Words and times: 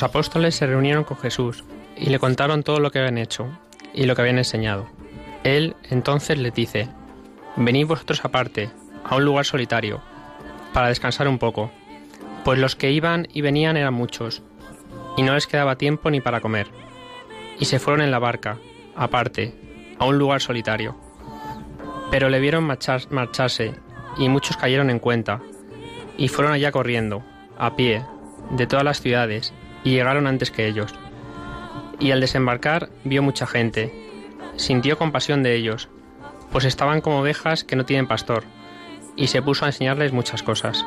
Los 0.00 0.08
apóstoles 0.08 0.54
se 0.54 0.66
reunieron 0.66 1.04
con 1.04 1.18
Jesús 1.18 1.62
y 1.94 2.06
le 2.06 2.18
contaron 2.18 2.62
todo 2.62 2.80
lo 2.80 2.90
que 2.90 3.00
habían 3.00 3.18
hecho 3.18 3.48
y 3.92 4.06
lo 4.06 4.16
que 4.16 4.22
habían 4.22 4.38
enseñado. 4.38 4.88
Él 5.44 5.76
entonces 5.90 6.38
les 6.38 6.54
dice, 6.54 6.88
Venid 7.56 7.86
vosotros 7.86 8.24
aparte, 8.24 8.70
a 9.04 9.16
un 9.16 9.26
lugar 9.26 9.44
solitario, 9.44 10.00
para 10.72 10.88
descansar 10.88 11.28
un 11.28 11.38
poco, 11.38 11.70
pues 12.44 12.58
los 12.58 12.76
que 12.76 12.92
iban 12.92 13.28
y 13.30 13.42
venían 13.42 13.76
eran 13.76 13.92
muchos, 13.92 14.42
y 15.18 15.22
no 15.22 15.34
les 15.34 15.46
quedaba 15.46 15.76
tiempo 15.76 16.10
ni 16.10 16.22
para 16.22 16.40
comer. 16.40 16.68
Y 17.58 17.66
se 17.66 17.78
fueron 17.78 18.00
en 18.00 18.10
la 18.10 18.18
barca, 18.18 18.56
aparte, 18.96 19.54
a 19.98 20.06
un 20.06 20.16
lugar 20.16 20.40
solitario. 20.40 20.96
Pero 22.10 22.30
le 22.30 22.40
vieron 22.40 22.64
marcharse, 22.64 23.74
y 24.16 24.30
muchos 24.30 24.56
cayeron 24.56 24.88
en 24.88 24.98
cuenta, 24.98 25.42
y 26.16 26.28
fueron 26.28 26.54
allá 26.54 26.72
corriendo, 26.72 27.22
a 27.58 27.76
pie, 27.76 28.02
de 28.52 28.66
todas 28.66 28.84
las 28.86 29.02
ciudades, 29.02 29.52
y 29.84 29.90
llegaron 29.90 30.26
antes 30.26 30.50
que 30.50 30.66
ellos. 30.66 30.94
Y 31.98 32.10
al 32.12 32.20
desembarcar 32.20 32.88
vio 33.04 33.22
mucha 33.22 33.46
gente, 33.46 33.92
sintió 34.56 34.98
compasión 34.98 35.42
de 35.42 35.54
ellos, 35.54 35.88
pues 36.50 36.64
estaban 36.64 37.00
como 37.00 37.20
ovejas 37.20 37.64
que 37.64 37.76
no 37.76 37.84
tienen 37.84 38.08
pastor, 38.08 38.44
y 39.16 39.28
se 39.28 39.42
puso 39.42 39.64
a 39.64 39.68
enseñarles 39.68 40.12
muchas 40.12 40.42
cosas. 40.42 40.84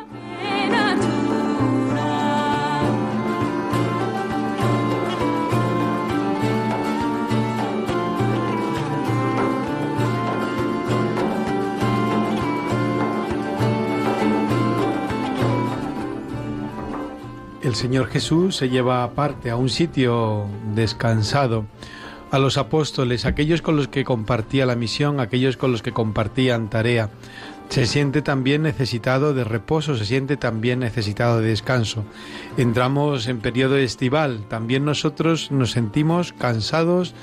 El 17.73 17.77
Señor 17.79 18.05
Jesús 18.05 18.57
se 18.57 18.69
lleva 18.69 19.03
aparte 19.03 19.49
a 19.49 19.55
un 19.55 19.67
sitio 19.67 20.45
descansado 20.75 21.65
a 22.29 22.37
los 22.37 22.59
apóstoles, 22.59 23.25
aquellos 23.25 23.63
con 23.63 23.75
los 23.75 23.87
que 23.87 24.03
compartía 24.05 24.67
la 24.67 24.75
misión, 24.75 25.19
aquellos 25.19 25.57
con 25.57 25.71
los 25.71 25.81
que 25.81 25.91
compartían 25.91 26.69
tarea. 26.69 27.09
Se 27.69 27.87
siente 27.87 28.21
también 28.21 28.61
necesitado 28.61 29.33
de 29.33 29.43
reposo, 29.43 29.97
se 29.97 30.05
siente 30.05 30.37
también 30.37 30.81
necesitado 30.81 31.41
de 31.41 31.47
descanso. 31.47 32.05
Entramos 32.57 33.25
en 33.25 33.39
periodo 33.39 33.75
estival, 33.77 34.43
también 34.47 34.85
nosotros 34.85 35.49
nos 35.49 35.71
sentimos 35.71 36.31
cansados 36.31 37.15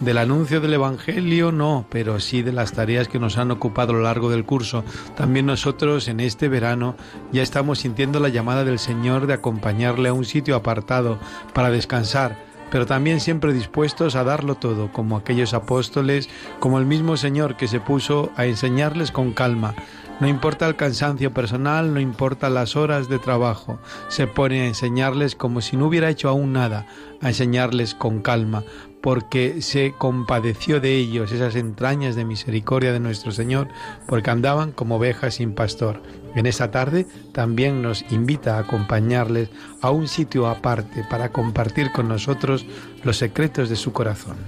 del 0.00 0.18
anuncio 0.18 0.60
del 0.60 0.74
Evangelio 0.74 1.52
no, 1.52 1.86
pero 1.90 2.20
sí 2.20 2.42
de 2.42 2.52
las 2.52 2.72
tareas 2.72 3.08
que 3.08 3.18
nos 3.18 3.38
han 3.38 3.50
ocupado 3.50 3.92
a 3.92 3.96
lo 3.96 4.02
largo 4.02 4.30
del 4.30 4.44
curso. 4.44 4.84
También 5.16 5.46
nosotros 5.46 6.08
en 6.08 6.20
este 6.20 6.48
verano 6.48 6.96
ya 7.32 7.42
estamos 7.42 7.78
sintiendo 7.78 8.20
la 8.20 8.28
llamada 8.28 8.64
del 8.64 8.78
Señor 8.78 9.26
de 9.26 9.34
acompañarle 9.34 10.08
a 10.08 10.12
un 10.12 10.24
sitio 10.24 10.56
apartado 10.56 11.18
para 11.54 11.70
descansar, 11.70 12.36
pero 12.70 12.86
también 12.86 13.20
siempre 13.20 13.52
dispuestos 13.52 14.16
a 14.16 14.24
darlo 14.24 14.56
todo, 14.56 14.92
como 14.92 15.16
aquellos 15.16 15.54
apóstoles, 15.54 16.28
como 16.60 16.78
el 16.78 16.86
mismo 16.86 17.16
Señor 17.16 17.56
que 17.56 17.68
se 17.68 17.80
puso 17.80 18.30
a 18.36 18.46
enseñarles 18.46 19.10
con 19.10 19.32
calma. 19.32 19.74
No 20.18 20.26
importa 20.28 20.66
el 20.66 20.76
cansancio 20.76 21.34
personal, 21.34 21.92
no 21.92 22.00
importa 22.00 22.48
las 22.48 22.74
horas 22.74 23.10
de 23.10 23.18
trabajo, 23.18 23.78
se 24.08 24.26
pone 24.26 24.62
a 24.62 24.66
enseñarles 24.66 25.36
como 25.36 25.60
si 25.60 25.76
no 25.76 25.86
hubiera 25.86 26.08
hecho 26.08 26.30
aún 26.30 26.54
nada, 26.54 26.86
a 27.20 27.28
enseñarles 27.28 27.94
con 27.94 28.22
calma, 28.22 28.64
porque 29.06 29.62
se 29.62 29.92
compadeció 29.92 30.80
de 30.80 30.96
ellos, 30.96 31.30
esas 31.30 31.54
entrañas 31.54 32.16
de 32.16 32.24
misericordia 32.24 32.92
de 32.92 32.98
nuestro 32.98 33.30
Señor, 33.30 33.68
porque 34.08 34.30
andaban 34.30 34.72
como 34.72 34.96
ovejas 34.96 35.36
sin 35.36 35.54
pastor. 35.54 36.02
En 36.34 36.44
esta 36.44 36.72
tarde 36.72 37.06
también 37.30 37.82
nos 37.82 38.04
invita 38.10 38.56
a 38.56 38.62
acompañarles 38.62 39.50
a 39.80 39.92
un 39.92 40.08
sitio 40.08 40.48
aparte 40.48 41.04
para 41.08 41.30
compartir 41.30 41.92
con 41.92 42.08
nosotros 42.08 42.66
los 43.04 43.16
secretos 43.16 43.68
de 43.68 43.76
su 43.76 43.92
corazón. 43.92 44.38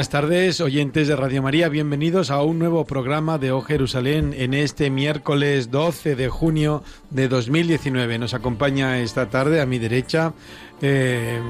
Buenas 0.00 0.08
tardes, 0.08 0.62
oyentes 0.62 1.08
de 1.08 1.14
Radio 1.14 1.42
María, 1.42 1.68
bienvenidos 1.68 2.30
a 2.30 2.42
un 2.42 2.58
nuevo 2.58 2.86
programa 2.86 3.36
de 3.36 3.52
O 3.52 3.60
Jerusalén 3.60 4.32
en 4.34 4.54
este 4.54 4.88
miércoles 4.88 5.70
12 5.70 6.16
de 6.16 6.30
junio 6.30 6.82
de 7.10 7.28
2019. 7.28 8.18
Nos 8.18 8.32
acompaña 8.32 8.98
esta 9.00 9.28
tarde 9.28 9.60
a 9.60 9.66
mi 9.66 9.78
derecha, 9.78 10.32
eh, 10.82 11.40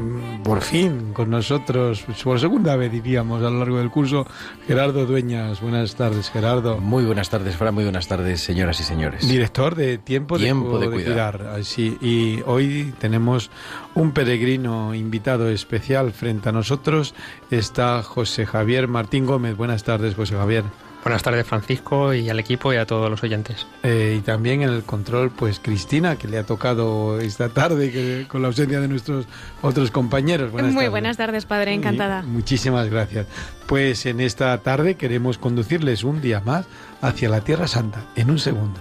por 0.42 0.60
fin 0.62 1.12
con 1.12 1.30
nosotros, 1.30 2.04
por 2.24 2.40
segunda 2.40 2.76
vez 2.76 2.90
diríamos 2.90 3.42
a 3.42 3.50
lo 3.50 3.58
largo 3.58 3.78
del 3.78 3.90
curso, 3.90 4.26
Gerardo 4.66 5.06
Dueñas. 5.06 5.60
Buenas 5.60 5.94
tardes, 5.94 6.30
Gerardo. 6.30 6.78
Muy 6.78 7.04
buenas 7.04 7.30
tardes, 7.30 7.56
Fran, 7.56 7.74
muy 7.74 7.84
buenas 7.84 8.08
tardes, 8.08 8.40
señoras 8.40 8.80
y 8.80 8.82
señores. 8.82 9.28
Director 9.28 9.74
de 9.74 9.98
Tiempo, 9.98 10.38
Tiempo 10.38 10.78
de, 10.78 10.90
Cuidar. 10.90 11.60
y 11.78 12.40
hoy 12.46 12.92
tenemos 12.98 13.50
un 13.94 14.12
peregrino 14.12 14.94
invitado 14.94 15.48
especial 15.50 16.12
frente 16.12 16.48
a 16.48 16.52
nosotros. 16.52 17.14
Está 17.50 18.02
José 18.02 18.46
Javier 18.46 18.88
Martín 18.88 19.26
Gómez. 19.26 19.56
Buenas 19.56 19.84
tardes, 19.84 20.14
José 20.14 20.34
Javier. 20.34 20.64
Buenas 21.02 21.22
tardes, 21.22 21.46
Francisco, 21.46 22.12
y 22.12 22.28
al 22.28 22.38
equipo 22.38 22.72
y 22.72 22.76
a 22.76 22.84
todos 22.84 23.10
los 23.10 23.22
oyentes. 23.22 23.66
Eh, 23.82 24.16
y 24.18 24.20
también 24.20 24.62
en 24.62 24.68
el 24.68 24.82
control, 24.82 25.30
pues 25.30 25.58
Cristina, 25.58 26.16
que 26.16 26.28
le 26.28 26.38
ha 26.38 26.44
tocado 26.44 27.20
esta 27.20 27.48
tarde 27.48 27.90
que, 27.90 28.26
con 28.28 28.42
la 28.42 28.48
ausencia 28.48 28.80
de 28.80 28.88
nuestros 28.88 29.26
otros 29.62 29.90
compañeros. 29.90 30.52
Muy 30.52 30.88
buenas 30.88 31.16
tardes, 31.16 31.46
padre, 31.46 31.72
encantada. 31.72 32.22
muchísimas 32.22 32.90
gracias. 32.90 33.26
Pues 33.66 34.04
en 34.04 34.20
esta 34.20 34.56
tarde 34.58 34.96
queremos 34.96 35.38
conducirles 35.38 36.04
un 36.04 36.20
día 36.20 36.40
más 36.40 36.66
hacia 37.00 37.30
la 37.30 37.40
Tierra 37.40 37.66
Santa, 37.66 38.04
en 38.14 38.30
un 38.30 38.38
segundo. 38.38 38.80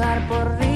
pasar 0.00 0.26
por 0.28 0.69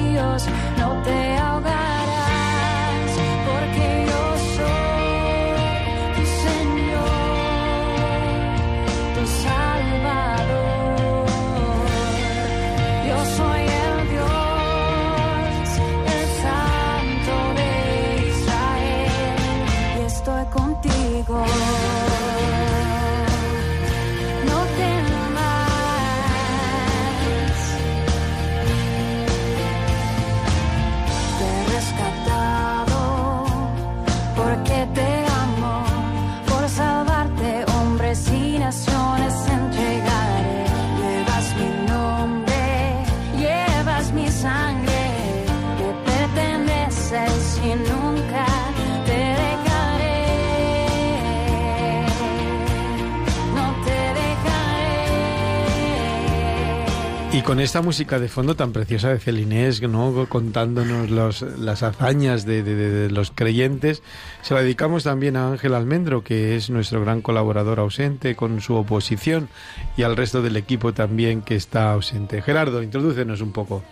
con 57.55 57.61
esta 57.61 57.81
música 57.81 58.19
de 58.19 58.27
fondo 58.27 58.57
tan 58.57 58.73
preciosa 58.73 59.07
de 59.07 59.17
Celinés, 59.17 59.81
¿no? 59.81 60.27
contándonos 60.27 61.09
los, 61.09 61.41
las 61.57 61.83
hazañas 61.83 62.45
de, 62.45 62.63
de, 62.63 63.09
los 63.09 63.31
creyentes, 63.31 64.03
se 64.41 64.53
la 64.53 64.59
dedicamos 64.59 65.05
también 65.05 65.37
a 65.37 65.51
Ángel 65.51 65.73
Almendro, 65.73 66.21
que 66.21 66.57
es 66.57 66.69
nuestro 66.69 66.99
gran 66.99 67.21
colaborador 67.21 67.79
ausente 67.79 68.35
con 68.35 68.59
su 68.59 68.75
oposición, 68.75 69.47
y 69.95 70.03
al 70.03 70.17
resto 70.17 70.41
del 70.41 70.57
equipo 70.57 70.93
también 70.93 71.41
que 71.41 71.55
está 71.55 71.93
ausente. 71.93 72.41
Gerardo, 72.41 72.83
introdúcenos 72.83 73.39
un 73.39 73.53
poco. 73.53 73.85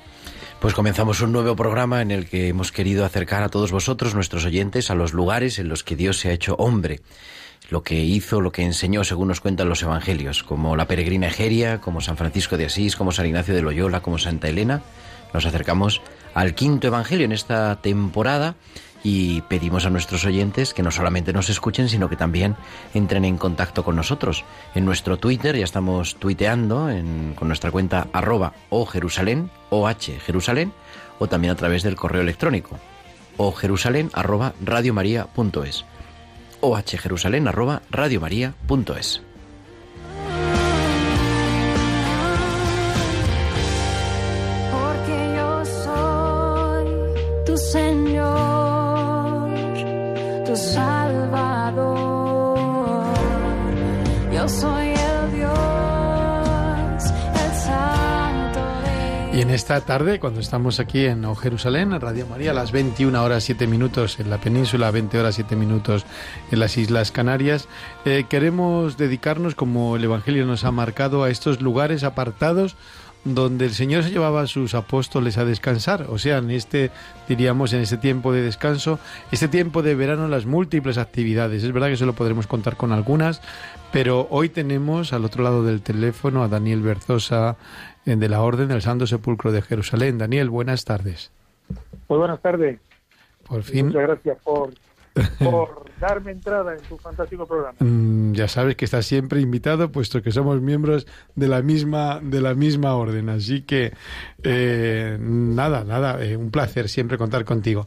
Pues 0.59 0.73
comenzamos 0.73 1.21
un 1.21 1.31
nuevo 1.31 1.55
programa 1.55 2.01
en 2.01 2.11
el 2.11 2.27
que 2.27 2.49
hemos 2.49 2.73
querido 2.73 3.05
acercar 3.05 3.43
a 3.43 3.49
todos 3.49 3.71
vosotros, 3.71 4.13
nuestros 4.13 4.43
oyentes, 4.43 4.91
a 4.91 4.95
los 4.95 5.13
lugares 5.13 5.57
en 5.57 5.69
los 5.69 5.85
que 5.85 5.95
Dios 5.95 6.19
se 6.19 6.27
ha 6.27 6.33
hecho 6.33 6.55
hombre 6.55 6.99
lo 7.73 7.81
que 7.81 8.03
hizo, 8.03 8.39
lo 8.39 8.51
que 8.51 8.61
enseñó, 8.61 9.03
según 9.03 9.29
nos 9.29 9.41
cuentan 9.41 9.67
los 9.67 9.81
evangelios, 9.81 10.43
como 10.43 10.75
la 10.75 10.85
peregrina 10.85 11.25
Egeria, 11.25 11.81
como 11.81 12.01
San 12.01 12.17
Francisco 12.17 12.55
de 12.55 12.67
Asís, 12.67 12.95
como 12.95 13.11
San 13.11 13.25
Ignacio 13.25 13.55
de 13.55 13.63
Loyola, 13.63 14.01
como 14.01 14.19
Santa 14.19 14.47
Elena. 14.47 14.83
Nos 15.33 15.47
acercamos 15.47 15.99
al 16.35 16.53
quinto 16.53 16.85
evangelio 16.85 17.25
en 17.25 17.31
esta 17.31 17.81
temporada 17.81 18.53
y 19.03 19.41
pedimos 19.41 19.87
a 19.87 19.89
nuestros 19.89 20.23
oyentes 20.23 20.75
que 20.75 20.83
no 20.83 20.91
solamente 20.91 21.33
nos 21.33 21.49
escuchen, 21.49 21.89
sino 21.89 22.09
que 22.09 22.15
también 22.15 22.55
entren 22.93 23.25
en 23.25 23.39
contacto 23.39 23.83
con 23.83 23.95
nosotros. 23.95 24.45
En 24.75 24.85
nuestro 24.85 25.17
Twitter 25.17 25.57
ya 25.57 25.63
estamos 25.63 26.17
tuiteando 26.17 26.91
con 27.33 27.47
nuestra 27.47 27.71
cuenta 27.71 28.07
arroba 28.13 28.53
o 28.69 28.85
Jerusalén, 28.85 29.49
o 29.71 29.89
Jerusalén, 30.23 30.73
o 31.17 31.25
también 31.25 31.51
a 31.51 31.55
través 31.55 31.81
del 31.81 31.95
correo 31.95 32.21
electrónico 32.21 32.77
o 33.37 33.51
Jerusalén 33.51 34.11
arroba 34.13 34.53
radiomaria.es 34.63 35.85
ohjerusalén@radiomaria.es. 36.63 39.32
esta 59.77 59.97
tarde, 59.97 60.19
cuando 60.19 60.39
estamos 60.39 60.79
aquí 60.79 61.03
en 61.05 61.35
Jerusalén, 61.35 61.93
en 61.93 61.99
Radio 61.99 62.27
María, 62.27 62.51
a 62.51 62.53
las 62.53 62.71
21 62.71 63.23
horas 63.23 63.43
7 63.43 63.65
minutos 63.65 64.19
en 64.19 64.29
la 64.29 64.37
península, 64.37 64.91
20 64.91 65.19
horas 65.19 65.33
7 65.33 65.55
minutos 65.55 66.05
en 66.51 66.59
las 66.59 66.77
Islas 66.77 67.11
Canarias, 67.11 67.67
eh, 68.05 68.25
queremos 68.29 68.97
dedicarnos, 68.97 69.55
como 69.55 69.95
el 69.95 70.03
Evangelio 70.03 70.45
nos 70.45 70.63
ha 70.63 70.71
marcado, 70.71 71.23
a 71.23 71.31
estos 71.31 71.59
lugares 71.59 72.03
apartados 72.03 72.75
donde 73.25 73.65
el 73.65 73.73
Señor 73.73 74.03
se 74.03 74.11
llevaba 74.11 74.41
a 74.41 74.47
sus 74.47 74.75
apóstoles 74.75 75.39
a 75.39 75.45
descansar, 75.45 76.05
o 76.09 76.19
sea, 76.19 76.37
en 76.37 76.51
este, 76.51 76.91
diríamos, 77.27 77.73
en 77.73 77.81
este 77.81 77.97
tiempo 77.97 78.31
de 78.31 78.43
descanso, 78.43 78.99
este 79.31 79.47
tiempo 79.47 79.81
de 79.81 79.95
verano, 79.95 80.27
las 80.27 80.45
múltiples 80.45 80.99
actividades. 80.99 81.63
Es 81.63 81.71
verdad 81.71 81.87
que 81.87 81.97
solo 81.97 82.13
podremos 82.13 82.45
contar 82.45 82.75
con 82.75 82.91
algunas, 82.91 83.41
pero 83.91 84.27
hoy 84.29 84.49
tenemos 84.49 85.13
al 85.13 85.25
otro 85.25 85.43
lado 85.43 85.63
del 85.63 85.81
teléfono 85.81 86.43
a 86.43 86.47
Daniel 86.47 86.81
Berzosa, 86.81 87.55
de 88.05 88.29
la 88.29 88.41
Orden 88.41 88.67
del 88.67 88.81
Santo 88.81 89.07
Sepulcro 89.07 89.51
de 89.51 89.61
Jerusalén. 89.61 90.17
Daniel, 90.17 90.49
buenas 90.49 90.85
tardes. 90.85 91.31
Muy 92.09 92.17
buenas 92.19 92.41
tardes. 92.41 92.79
Por 93.47 93.63
fin. 93.63 93.87
Muchas 93.87 94.01
gracias 94.01 94.37
por, 94.43 94.73
por 95.39 95.85
darme 95.99 96.31
entrada 96.31 96.73
en 96.73 96.81
tu 96.81 96.97
fantástico 96.97 97.45
programa. 97.45 97.77
Mm, 97.79 98.33
ya 98.33 98.47
sabes 98.47 98.75
que 98.75 98.85
estás 98.85 99.05
siempre 99.05 99.39
invitado, 99.39 99.91
puesto 99.91 100.21
que 100.21 100.31
somos 100.31 100.59
miembros 100.61 101.07
de 101.35 101.47
la 101.47 101.61
misma 101.61 102.19
de 102.21 102.41
la 102.41 102.53
misma 102.53 102.95
orden. 102.95 103.29
Así 103.29 103.61
que 103.61 103.93
eh, 104.43 105.17
nada, 105.19 105.83
nada, 105.83 106.23
eh, 106.23 106.35
un 106.35 106.51
placer 106.51 106.89
siempre 106.89 107.17
contar 107.17 107.45
contigo. 107.45 107.85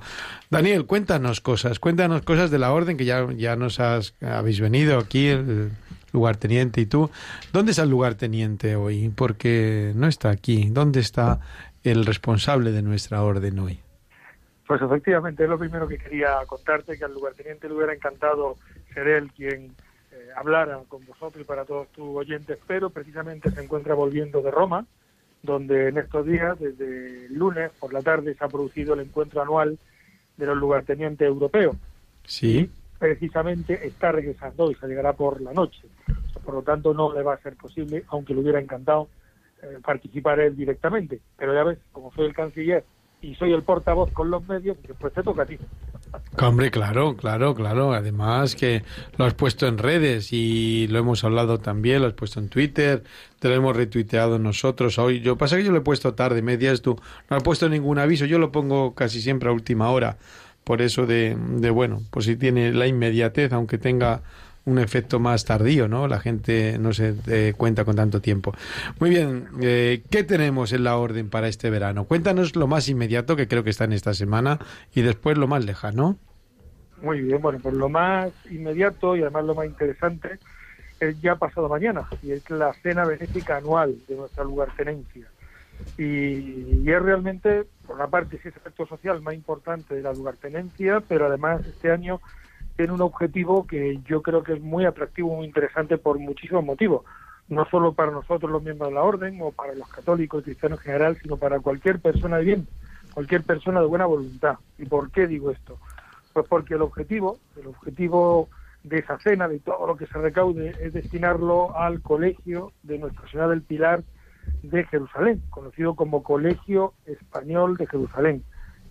Daniel, 0.50 0.86
cuéntanos 0.86 1.40
cosas, 1.40 1.78
cuéntanos 1.78 2.22
cosas 2.22 2.50
de 2.50 2.58
la 2.58 2.72
orden 2.72 2.96
que 2.96 3.04
ya 3.04 3.26
ya 3.32 3.56
nos 3.56 3.80
has 3.80 4.14
habéis 4.20 4.60
venido 4.60 4.98
aquí. 4.98 5.26
El, 5.28 5.72
lugarteniente. 6.16 6.80
¿Y 6.80 6.86
tú? 6.86 7.10
¿Dónde 7.52 7.70
está 7.70 7.82
el 7.84 7.90
lugarteniente 7.90 8.74
hoy? 8.74 9.12
Porque 9.14 9.92
no 9.94 10.06
está 10.08 10.30
aquí. 10.30 10.68
¿Dónde 10.70 11.00
está 11.00 11.40
el 11.84 12.04
responsable 12.06 12.72
de 12.72 12.82
nuestra 12.82 13.22
orden 13.22 13.58
hoy? 13.58 13.78
Pues 14.66 14.82
efectivamente, 14.82 15.44
es 15.44 15.48
lo 15.48 15.58
primero 15.58 15.86
que 15.86 15.98
quería 15.98 16.38
contarte, 16.46 16.98
que 16.98 17.04
al 17.04 17.14
lugarteniente 17.14 17.68
le 17.68 17.74
hubiera 17.74 17.94
encantado 17.94 18.56
ser 18.92 19.06
él 19.06 19.30
quien 19.36 19.76
eh, 20.10 20.28
hablara 20.34 20.80
con 20.88 21.06
vosotros 21.06 21.40
y 21.40 21.44
para 21.44 21.64
todos 21.64 21.86
tus 21.92 22.16
oyentes, 22.16 22.58
pero 22.66 22.90
precisamente 22.90 23.50
se 23.50 23.62
encuentra 23.62 23.94
volviendo 23.94 24.42
de 24.42 24.50
Roma, 24.50 24.84
donde 25.43 25.88
en 25.88 25.98
estos 25.98 26.26
días, 26.26 26.58
desde 26.58 27.26
el 27.26 27.34
lunes 27.34 27.70
por 27.79 27.93
la 27.93 28.02
tarde, 28.02 28.34
se 28.34 28.44
ha 28.44 28.48
producido 28.48 28.94
el 28.94 29.00
encuentro 29.00 29.41
anual 29.41 29.79
de 30.36 30.46
los 30.46 30.56
lugartenientes 30.56 31.29
europeos. 31.29 31.76
Sí 32.24 32.69
precisamente 32.98 33.86
está 33.86 34.12
regresando 34.12 34.70
y 34.70 34.74
se 34.74 34.86
llegará 34.86 35.12
por 35.12 35.41
la 35.41 35.53
noche. 35.53 35.88
Por 36.44 36.55
lo 36.55 36.62
tanto, 36.62 36.94
no 36.94 37.12
le 37.12 37.22
va 37.22 37.34
a 37.34 37.43
ser 37.43 37.56
posible, 37.56 38.05
aunque 38.08 38.34
le 38.34 38.41
hubiera 38.41 38.60
encantado 38.60 39.08
eh, 39.62 39.79
participar 39.84 40.41
él 40.41 40.56
directamente. 40.56 41.20
Pero 41.36 41.55
ya 41.55 41.65
ves, 41.65 41.79
como 41.93 42.12
soy 42.12 42.26
el 42.26 42.34
canciller 42.34 42.84
y 43.20 43.34
soy 43.34 43.53
el 43.53 43.62
portavoz 43.62 44.12
con 44.12 44.31
los 44.31 44.46
medios, 44.46 44.76
pues 45.00 45.12
te 45.12 45.22
toca 45.22 45.43
a 45.43 45.46
ti. 45.46 45.58
Hombre, 46.41 46.70
claro, 46.70 47.17
claro, 47.17 47.55
claro. 47.55 47.93
Además 47.93 48.55
que 48.55 48.84
lo 49.17 49.24
has 49.24 49.34
puesto 49.34 49.67
en 49.67 49.79
redes 49.79 50.32
y 50.32 50.86
lo 50.88 50.98
hemos 50.98 51.24
hablado 51.24 51.58
también, 51.58 52.03
lo 52.03 52.08
has 52.08 52.15
puesto 52.15 52.38
en 52.41 52.48
Twitter, 52.48 53.03
te 53.41 53.48
lo 53.48 53.55
hemos 53.55 53.76
retuiteado 53.76 54.38
nosotros 54.38 54.98
hoy. 54.98 55.20
Yo 55.20 55.36
pasa 55.36 55.56
que 55.56 55.65
yo 55.65 55.72
lo 55.72 55.79
he 55.79 55.82
puesto 55.82 56.15
tarde, 56.15 56.43
medias 56.43 56.82
tú. 56.82 57.00
No 57.29 57.36
has 57.36 57.43
puesto 57.43 57.69
ningún 57.69 57.98
aviso, 57.98 58.24
yo 58.26 58.38
lo 58.38 58.53
pongo 58.53 58.94
casi 58.94 59.20
siempre 59.20 59.48
a 59.48 59.53
última 59.53 59.91
hora 59.91 60.17
por 60.67 60.82
eso 60.82 61.06
de, 61.06 61.37
bueno, 61.70 62.03
pues 62.11 62.25
si 62.25 62.35
tiene 62.35 62.73
la 62.73 62.89
inmediatez, 62.89 63.53
aunque 63.53 63.79
tenga 63.79 64.23
un 64.65 64.81
efecto 64.81 65.20
más 65.20 65.44
tardío, 65.44 65.87
¿no? 65.87 66.08
La 66.08 66.19
gente 66.19 66.77
no 66.81 66.93
se 66.93 67.55
cuenta 67.56 67.85
con 67.85 67.94
tanto 67.94 68.20
tiempo. 68.20 68.53
Muy 68.99 69.11
bien, 69.11 69.46
eh, 69.63 70.03
¿qué 70.11 70.25
tenemos 70.25 70.73
en 70.73 70.82
la 70.82 70.96
orden 70.96 71.31
para 71.31 71.46
este 71.46 71.70
verano? 71.70 72.06
Cuéntanos 72.06 72.56
lo 72.56 72.67
más 72.67 72.89
inmediato, 72.89 73.37
que 73.37 73.46
creo 73.46 73.63
que 73.63 73.70
está 73.70 73.85
en 73.85 73.93
esta 73.93 74.13
semana, 74.13 74.58
y 74.93 75.03
después 75.03 75.39
lo 75.39 75.46
más 75.46 75.65
lejano. 75.65 76.19
Muy 77.01 77.20
bien, 77.20 77.41
bueno, 77.41 77.61
pues 77.63 77.77
lo 77.77 77.89
más 77.89 78.32
inmediato 78.51 79.15
y 79.15 79.23
además 79.23 79.44
lo 79.44 79.55
más 79.55 79.67
interesante 79.67 80.41
es 80.99 81.20
ya 81.20 81.37
pasado 81.37 81.69
mañana, 81.69 82.08
y 82.25 82.32
es 82.32 82.51
la 82.51 82.75
cena 82.82 83.05
benéfica 83.05 83.58
anual 83.58 83.94
de 84.08 84.17
nuestra 84.17 84.43
lugartenencia. 84.43 85.29
Y, 85.96 86.03
y 86.03 86.85
es 86.87 87.01
realmente 87.01 87.67
por 87.86 87.96
una 87.96 88.08
parte, 88.08 88.38
sí 88.38 88.48
es 88.48 88.55
el 88.55 88.60
efecto 88.60 88.86
social 88.86 89.22
más 89.22 89.34
importante 89.34 89.94
de 89.94 90.02
la 90.02 90.12
lugartenencia, 90.12 91.00
pero 91.06 91.26
además 91.26 91.64
este 91.66 91.90
año 91.90 92.20
tiene 92.76 92.93
un 92.93 93.00
objetivo 93.00 93.66
que 93.66 94.00
yo 94.05 94.22
creo 94.22 94.43
que 94.43 94.55
es 94.55 94.60
muy 94.60 94.84
atractivo, 94.84 95.34
muy 95.34 95.46
interesante 95.46 95.96
por 95.96 96.19
muchísimos 96.19 96.64
motivos. 96.64 97.05
No 97.48 97.64
solo 97.66 97.93
para 97.93 98.10
nosotros 98.10 98.50
los 98.50 98.62
miembros 98.62 98.90
de 98.90 98.94
la 98.94 99.02
orden 99.02 99.38
o 99.40 99.52
para 99.52 99.74
los 99.74 99.88
católicos 99.88 100.43
y 100.43 100.44
cristianos 100.44 100.81
en 100.81 100.84
general, 100.84 101.16
sino 101.22 101.36
para 101.36 101.60
cualquier 101.60 102.00
persona 102.00 102.38
de 102.38 102.44
bien, 102.44 102.69
cualquier 103.14 103.44
persona 103.44 103.81
de 103.81 103.86
buena 103.86 104.05
voluntad. 104.06 104.56
¿Y 104.78 104.84
por 104.84 105.10
qué 105.10 105.26
digo 105.26 105.50
esto? 105.50 105.78
Pues 106.32 106.46
porque 106.48 106.74
el 106.74 106.82
objetivo, 106.82 107.38
el 107.58 107.69
objetivo 107.69 108.48
de 108.82 108.98
esa 108.98 109.19
cena, 109.19 109.48
de 109.48 109.60
todo 109.60 109.86
lo 109.86 109.96
que 109.96 110.06
se 110.06 110.19
recaude, 110.19 110.74
es 110.81 110.93
destinarlo 110.93 111.76
al 111.76 112.02
colegio 112.02 112.72
de 112.82 112.98
Nuestra 112.98 113.28
Señora 113.31 113.48
del 113.48 113.62
Pilar 113.62 114.02
de 114.62 114.84
Jerusalén, 114.84 115.43
conocido 115.50 115.94
como 115.94 116.22
Colegio 116.22 116.94
Español 117.06 117.76
de 117.76 117.86
Jerusalén, 117.86 118.44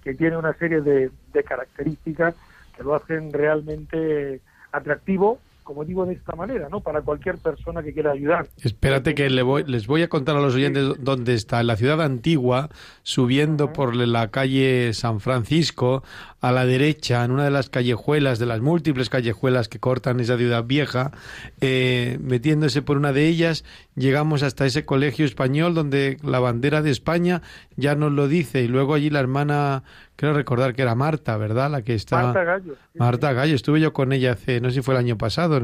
que 0.03 0.13
tiene 0.13 0.37
una 0.37 0.53
serie 0.53 0.81
de, 0.81 1.11
de 1.33 1.43
características 1.43 2.35
que 2.75 2.83
lo 2.83 2.95
hacen 2.95 3.31
realmente 3.31 4.41
atractivo 4.71 5.39
como 5.65 5.83
digo 5.83 6.05
de 6.05 6.13
esta 6.13 6.35
manera, 6.35 6.69
¿no? 6.69 6.79
Para 6.79 7.01
cualquier 7.01 7.37
persona 7.39 7.81
que 7.81 7.91
quiera 7.91 8.11
ayudar. 8.11 8.47
Espérate 8.63 9.15
que 9.15 9.29
le 9.31 9.41
voy, 9.41 9.63
les 9.65 9.87
voy 9.87 10.03
a 10.03 10.07
contar 10.07 10.37
a 10.37 10.39
los 10.39 10.53
oyentes 10.53 10.93
dónde 10.99 11.33
está. 11.33 11.59
En 11.59 11.67
la 11.67 11.75
ciudad 11.75 12.01
antigua, 12.01 12.69
subiendo 13.01 13.73
por 13.73 13.95
la 13.95 14.29
calle 14.29 14.93
San 14.93 15.19
Francisco, 15.19 16.03
a 16.45 16.51
la 16.51 16.63
derecha, 16.67 17.25
en 17.25 17.31
una 17.31 17.43
de 17.43 17.49
las 17.49 17.71
callejuelas, 17.71 18.37
de 18.37 18.45
las 18.45 18.61
múltiples 18.61 19.09
callejuelas 19.09 19.67
que 19.67 19.79
cortan 19.79 20.19
esa 20.19 20.37
ciudad 20.37 20.63
vieja, 20.63 21.11
eh, 21.59 22.19
metiéndose 22.21 22.83
por 22.83 22.97
una 22.97 23.13
de 23.13 23.27
ellas, 23.27 23.65
llegamos 23.95 24.43
hasta 24.43 24.67
ese 24.67 24.85
colegio 24.85 25.25
español 25.25 25.73
donde 25.73 26.19
la 26.21 26.39
bandera 26.39 26.83
de 26.83 26.91
España 26.91 27.41
ya 27.77 27.95
nos 27.95 28.11
lo 28.11 28.27
dice. 28.27 28.61
Y 28.61 28.67
luego 28.67 28.93
allí 28.93 29.09
la 29.09 29.21
hermana 29.21 29.83
Quiero 30.15 30.33
recordar 30.33 30.73
que 30.73 30.81
era 30.81 30.95
Marta, 30.95 31.35
¿verdad? 31.35 31.69
La 31.69 31.81
que 31.81 31.93
está... 31.93 32.23
Marta 32.23 32.43
Gallo. 32.45 32.75
Marta 32.93 33.33
Gallo. 33.33 33.53
Estuve 33.53 33.81
yo 33.81 33.91
con 33.91 34.13
ella 34.13 34.31
hace, 34.31 34.61
no 34.61 34.69
sé 34.69 34.75
si 34.75 34.81
fue 34.81 34.93
el 34.93 34.99
año 34.99 35.17
pasado. 35.17 35.59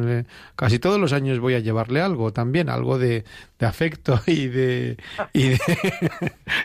Casi 0.58 0.78
todos 0.78 1.00
los 1.00 1.14
años 1.14 1.40
voy 1.40 1.54
a 1.54 1.60
llevarle 1.60 2.02
algo 2.02 2.34
también, 2.34 2.68
algo 2.68 3.00
de, 3.00 3.24
afecto 3.66 4.20
y 4.26 4.48
de, 4.48 4.98
y 5.34 5.50
de, 5.50 5.60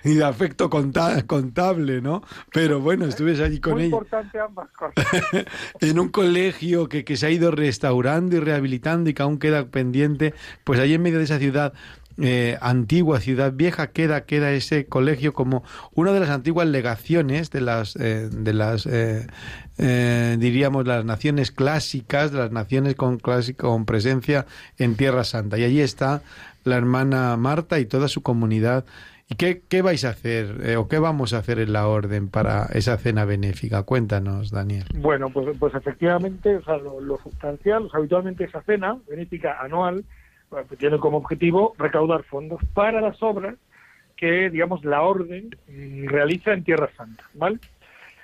y 0.04 0.14
de 0.14 0.24
afecto 0.24 0.70
contable, 0.70 2.00
¿no? 2.00 2.22
Pero 2.52 2.80
bueno, 2.80 3.06
estuve 3.06 3.42
allí 3.42 3.60
con 3.60 3.74
Muy 3.74 3.82
ella. 3.84 3.96
importante 3.96 4.38
ambas 4.38 4.68
cosas. 4.72 5.04
en 5.80 5.98
un 5.98 6.08
colegio 6.08 6.88
que, 6.88 7.04
que 7.04 7.16
se 7.16 7.26
ha 7.26 7.30
ido 7.30 7.50
restaurando 7.50 8.36
y 8.36 8.40
rehabilitando 8.40 9.10
y 9.10 9.14
que 9.14 9.22
aún 9.22 9.38
queda 9.38 9.66
pendiente, 9.66 10.34
pues 10.64 10.80
ahí 10.80 10.94
en 10.94 11.02
medio 11.02 11.18
de 11.18 11.24
esa 11.24 11.38
ciudad 11.38 11.72
eh, 12.18 12.56
antigua 12.60 13.20
ciudad 13.20 13.52
vieja 13.52 13.88
queda 13.88 14.24
queda 14.24 14.52
ese 14.52 14.86
colegio 14.86 15.34
como 15.34 15.64
una 15.92 16.12
de 16.12 16.20
las 16.20 16.30
antiguas 16.30 16.66
legaciones 16.66 17.50
de 17.50 17.60
las 17.60 17.94
eh, 17.96 18.28
de 18.30 18.54
las 18.54 18.86
eh, 18.86 19.26
eh, 19.78 20.36
diríamos 20.38 20.86
las 20.86 21.04
naciones 21.04 21.50
clásicas 21.50 22.32
de 22.32 22.38
las 22.38 22.52
naciones 22.52 22.94
con 22.94 23.18
clásico 23.18 23.68
con 23.68 23.84
presencia 23.84 24.46
en 24.78 24.96
Tierra 24.96 25.24
Santa 25.24 25.58
y 25.58 25.64
allí 25.64 25.80
está 25.80 26.22
la 26.66 26.76
hermana 26.76 27.36
Marta 27.36 27.78
y 27.78 27.86
toda 27.86 28.08
su 28.08 28.22
comunidad 28.22 28.84
¿Y 29.28 29.34
qué, 29.34 29.62
qué 29.68 29.82
vais 29.82 30.04
a 30.04 30.10
hacer 30.10 30.60
eh, 30.62 30.76
o 30.76 30.86
qué 30.86 31.00
vamos 31.00 31.34
a 31.34 31.38
hacer 31.38 31.58
en 31.58 31.72
la 31.72 31.88
orden 31.88 32.28
para 32.28 32.66
esa 32.66 32.96
cena 32.96 33.24
benéfica? 33.24 33.82
Cuéntanos, 33.82 34.52
Daniel. 34.52 34.84
Bueno, 34.94 35.30
pues, 35.30 35.56
pues 35.58 35.74
efectivamente, 35.74 36.54
o 36.54 36.62
sea, 36.62 36.76
lo, 36.76 37.00
lo 37.00 37.16
sustancial, 37.18 37.88
habitualmente 37.92 38.44
esa 38.44 38.62
cena 38.62 38.96
benéfica 39.08 39.60
anual 39.60 40.04
pues 40.48 40.78
tiene 40.78 40.98
como 40.98 41.18
objetivo 41.18 41.74
recaudar 41.76 42.22
fondos 42.22 42.60
para 42.72 43.00
las 43.00 43.20
obras 43.20 43.56
que, 44.16 44.48
digamos, 44.48 44.84
la 44.84 45.02
orden 45.02 45.50
realiza 46.04 46.52
en 46.52 46.62
Tierra 46.62 46.88
Santa, 46.96 47.24
¿vale? 47.34 47.58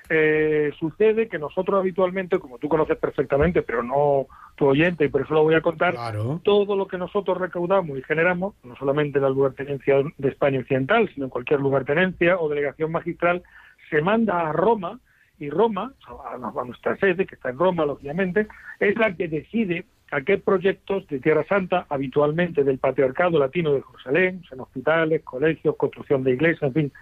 Eh, 0.09 0.73
sucede 0.79 1.29
que 1.29 1.39
nosotros 1.39 1.79
habitualmente, 1.79 2.39
como 2.39 2.59
tú 2.59 2.69
conoces 2.69 2.97
perfectamente, 2.99 3.63
pero 3.63 3.83
no 3.83 4.27
tu 4.57 4.67
oyente, 4.67 5.05
y 5.05 5.09
por 5.09 5.23
eso 5.23 5.35
lo 5.35 5.43
voy 5.43 5.55
a 5.55 5.61
contar, 5.61 5.95
Claro. 5.95 6.41
todo 6.45 6.77
lo 6.77 6.87
que 6.87 6.99
nosotros 6.99 7.39
recaudamos 7.39 7.99
y 7.99 8.03
generamos, 8.03 8.55
no 8.65 8.77
solamente 8.77 9.19
en 9.19 9.23
la 9.25 9.31
lugartenencia 9.31 10.03
de 10.19 10.29
España 10.29 10.61
Occidental, 10.61 11.09
sino 11.15 11.27
en 11.27 11.31
cualquier 11.31 11.61
lugartenencia 11.61 12.39
o 12.39 12.49
delegación 12.49 12.91
magistral, 12.93 13.43
se 13.91 14.03
manda 14.03 14.49
a 14.49 14.53
Roma 14.53 14.99
y 15.39 15.51
Roma, 15.51 15.93
a 16.07 16.35
a 16.35 16.65
nuestra 16.65 16.97
sede, 16.99 17.27
que 17.27 17.35
está 17.35 17.51
en 17.51 17.59
Roma, 17.59 17.87
lógicamente, 17.87 18.47
es 18.81 18.97
la 18.97 19.15
que 19.17 19.29
decide 19.29 19.87
a 20.11 20.21
qué 20.21 20.37
proyectos 20.37 21.07
de 21.09 21.21
Tierra 21.21 21.45
Santa, 21.49 21.87
habitualmente 21.89 22.65
del 22.65 22.79
Patriarcado 22.79 23.39
Latino 23.39 23.73
de 23.73 23.83
Jerusalén, 23.83 24.43
en 24.51 24.61
hospitales, 24.61 25.23
colegios, 25.23 25.75
construcción 25.77 26.23
de 26.23 26.33
iglesias, 26.33 26.63
en 26.65 26.75
fin, 26.75 26.93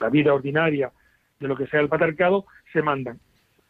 la 0.00 0.08
vida 0.10 0.32
ordinaria 0.32 0.92
de 1.42 1.48
lo 1.48 1.56
que 1.56 1.66
sea 1.66 1.80
el 1.80 1.88
patriarcado, 1.88 2.46
se 2.72 2.80
mandan. 2.80 3.18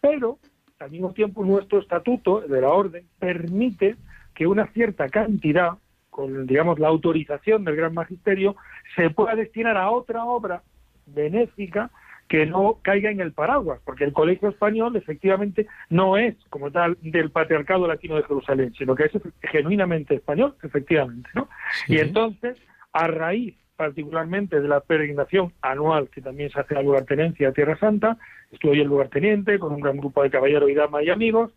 Pero, 0.01 0.39
al 0.79 0.91
mismo 0.91 1.13
tiempo, 1.13 1.45
nuestro 1.45 1.81
estatuto 1.81 2.41
de 2.41 2.61
la 2.61 2.69
orden 2.69 3.05
permite 3.19 3.97
que 4.35 4.47
una 4.47 4.67
cierta 4.69 5.09
cantidad, 5.09 5.73
con, 6.11 6.47
digamos, 6.47 6.79
la 6.79 6.89
autorización 6.89 7.65
del 7.65 7.77
Gran 7.77 7.95
Magisterio, 7.95 8.57
se 8.95 9.11
pueda 9.11 9.35
destinar 9.35 9.77
a 9.77 9.91
otra 9.91 10.25
obra 10.25 10.63
benéfica 11.07 11.91
que 12.29 12.47
no 12.47 12.79
caiga 12.81 13.11
en 13.11 13.21
el 13.21 13.33
paraguas, 13.33 13.81
porque 13.85 14.05
el 14.05 14.13
Colegio 14.13 14.49
Español 14.49 14.97
efectivamente 14.97 15.67
no 15.91 16.17
es 16.17 16.35
como 16.49 16.71
tal 16.71 16.97
del 17.03 17.31
Patriarcado 17.31 17.87
Latino 17.87 18.17
de 18.17 18.23
Jerusalén, 18.23 18.73
sino 18.79 18.95
que 18.95 19.05
es 19.05 19.13
genuinamente 19.43 20.15
español, 20.15 20.55
efectivamente, 20.63 21.29
¿no? 21.35 21.49
Sí. 21.85 21.95
Y 21.95 21.99
entonces, 21.99 22.57
a 22.93 23.07
raíz 23.07 23.55
particularmente 23.83 24.61
de 24.61 24.69
la 24.69 24.79
peregrinación 24.79 25.53
anual 25.61 26.09
que 26.09 26.21
también 26.21 26.51
se 26.51 26.61
hace 26.61 26.77
a 26.77 26.83
lugartenencia 26.83 27.49
a 27.49 27.53
Tierra 27.53 27.77
Santa, 27.77 28.17
estuve 28.53 28.77
yo 28.77 28.83
el 28.83 28.89
lugarteniente 28.89 29.59
con 29.59 29.73
un 29.73 29.81
gran 29.81 29.97
grupo 29.97 30.23
de 30.23 30.31
caballeros 30.31 30.71
y 30.71 30.75
damas 30.75 31.03
y 31.03 31.11
amigos, 31.11 31.51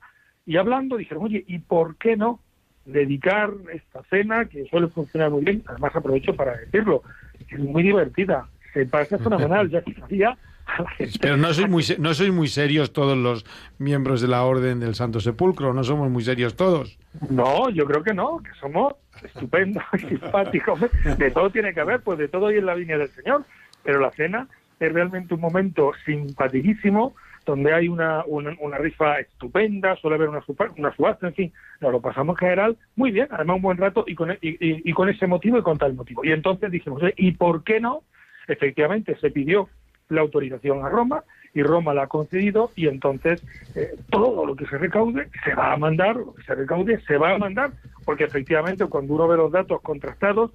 y 0.43 0.57
hablando 0.57 0.97
dijeron, 0.97 1.25
oye, 1.25 1.43
¿y 1.45 1.59
por 1.59 1.97
qué 1.97 2.17
no 2.17 2.39
dedicar 2.83 3.51
esta 3.71 4.01
cena 4.09 4.45
que 4.45 4.65
suele 4.65 4.87
funcionar 4.87 5.29
muy 5.29 5.43
bien? 5.43 5.61
Además 5.67 5.95
aprovecho 5.95 6.35
para 6.35 6.57
decirlo, 6.57 7.03
es 7.47 7.59
muy 7.59 7.83
divertida, 7.83 8.49
se 8.73 8.87
pasa 8.87 9.19
fenomenal, 9.19 9.69
ya 9.69 9.83
que 9.83 9.93
sabía 9.93 10.35
a 10.65 10.81
la 10.81 10.89
gente 10.91 11.19
Pero 11.21 11.37
no 11.37 11.53
sois 11.53 11.69
muy 11.69 11.83
no 11.99 12.13
sois 12.13 12.31
muy 12.31 12.47
serios 12.47 12.91
todos 12.93 13.17
los 13.17 13.45
miembros 13.77 14.21
de 14.21 14.27
la 14.27 14.43
Orden 14.43 14.79
del 14.79 14.95
Santo 14.95 15.19
Sepulcro, 15.19 15.73
no 15.73 15.83
somos 15.83 16.09
muy 16.09 16.23
serios 16.23 16.55
todos. 16.55 16.97
No, 17.29 17.69
yo 17.69 17.85
creo 17.85 18.03
que 18.03 18.13
no, 18.13 18.39
que 18.43 18.51
somos 18.59 18.93
estupendos, 19.23 19.83
simpáticos. 20.09 20.79
De 21.17 21.31
todo 21.31 21.49
tiene 21.49 21.73
que 21.73 21.79
haber, 21.81 22.01
pues 22.01 22.17
de 22.19 22.27
todo 22.27 22.47
hay 22.47 22.57
en 22.57 22.65
la 22.65 22.75
línea 22.75 22.97
del 22.97 23.09
Señor. 23.09 23.43
Pero 23.83 23.99
la 23.99 24.11
cena 24.11 24.47
es 24.79 24.91
realmente 24.91 25.33
un 25.35 25.39
momento 25.41 25.91
simpaticísimo, 26.05 27.15
donde 27.45 27.71
hay 27.73 27.87
una, 27.87 28.23
una, 28.25 28.55
una 28.59 28.77
rifa 28.77 29.19
estupenda, 29.19 29.95
suele 29.97 30.15
haber 30.15 30.29
una, 30.29 30.41
super- 30.41 30.71
una 30.77 30.93
subasta, 30.95 31.27
en 31.27 31.33
fin, 31.35 31.53
nos 31.79 31.91
lo 31.91 32.01
pasamos 32.01 32.33
en 32.35 32.39
general 32.39 32.77
muy 32.95 33.11
bien, 33.11 33.27
además 33.29 33.57
un 33.57 33.61
buen 33.61 33.77
rato 33.77 34.03
y 34.07 34.15
con, 34.15 34.31
e- 34.31 34.39
y, 34.41 34.49
y- 34.49 34.81
y 34.83 34.93
con 34.93 35.07
ese 35.09 35.27
motivo 35.27 35.59
y 35.59 35.61
con 35.61 35.77
tal 35.77 35.93
motivo. 35.93 36.25
Y 36.25 36.31
entonces 36.31 36.71
dijimos, 36.71 37.01
"Oye, 37.03 37.13
¿y 37.17 37.31
por 37.33 37.63
qué 37.63 37.79
no? 37.79 38.01
Efectivamente, 38.47 39.15
se 39.21 39.29
pidió 39.31 39.69
la 40.09 40.21
autorización 40.21 40.85
a 40.85 40.89
Roma 40.89 41.23
y 41.53 41.63
Roma 41.63 41.93
la 41.93 42.03
ha 42.03 42.07
concedido 42.07 42.71
y 42.75 42.87
entonces 42.87 43.43
eh, 43.75 43.95
todo 44.09 44.45
lo 44.45 44.55
que 44.55 44.65
se 44.67 44.77
recaude 44.77 45.29
se 45.43 45.53
va 45.55 45.73
a 45.73 45.77
mandar, 45.77 46.17
lo 46.17 46.33
que 46.33 46.43
se 46.43 46.53
recaude 46.53 46.99
se 47.01 47.17
va 47.17 47.33
a 47.33 47.37
mandar, 47.37 47.71
porque 48.03 48.25
efectivamente 48.25 48.85
cuando 48.87 49.13
uno 49.13 49.27
ve 49.27 49.37
los 49.37 49.51
datos 49.51 49.81
contrastados, 49.81 50.51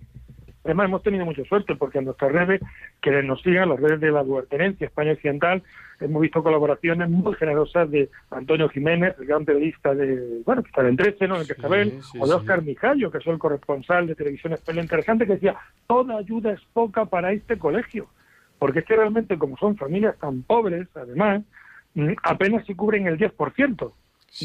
además 0.63 0.87
hemos 0.87 1.03
tenido 1.03 1.25
mucha 1.25 1.43
suerte 1.45 1.75
porque 1.75 1.99
en 1.99 2.05
nuestras 2.05 2.33
redes, 2.33 2.61
que 3.01 3.11
nos 3.23 3.41
sigan, 3.41 3.71
las 3.71 3.81
redes 3.81 4.01
de 4.01 4.11
la 4.11 4.23
Guartenencia 4.23 4.87
España 4.87 5.13
Occidental, 5.13 5.63
hemos 6.01 6.21
visto 6.21 6.43
colaboraciones 6.43 7.09
muy 7.09 7.35
generosas 7.35 7.91
de 7.91 8.11
Antonio 8.31 8.69
Jiménez, 8.69 9.15
el 9.19 9.27
gran 9.27 9.47
periodista 9.47 9.95
de, 9.95 10.43
bueno, 10.45 10.63
que 10.63 10.69
está 10.69 10.87
en 10.87 10.97
13, 10.97 11.29
¿no? 11.29 11.37
En 11.37 11.41
el 11.41 11.47
Cascabel, 11.47 12.03
sí, 12.03 12.19
o 12.21 12.27
de 12.27 12.33
sí. 12.33 12.39
Oscar 12.39 12.63
Mijallo, 12.63 13.11
que 13.11 13.19
es 13.19 13.27
el 13.27 13.39
corresponsal 13.39 14.07
de 14.07 14.15
Televisión 14.15 14.53
Española 14.53 14.83
Interesante, 14.83 15.27
que 15.27 15.35
decía, 15.35 15.57
toda 15.87 16.19
ayuda 16.19 16.53
es 16.53 16.61
poca 16.75 17.07
para 17.07 17.33
este 17.33 17.59
colegio 17.59 18.07
porque 18.61 18.81
es 18.81 18.85
que 18.85 18.95
realmente 18.95 19.37
como 19.39 19.57
son 19.57 19.77
familias 19.77 20.17
tan 20.21 20.43
pobres, 20.43 20.87
además, 20.95 21.43
mm, 21.95 22.13
apenas 22.23 22.65
se 22.67 22.77
cubren 22.77 23.09
el 23.09 23.19
10% 23.19 23.93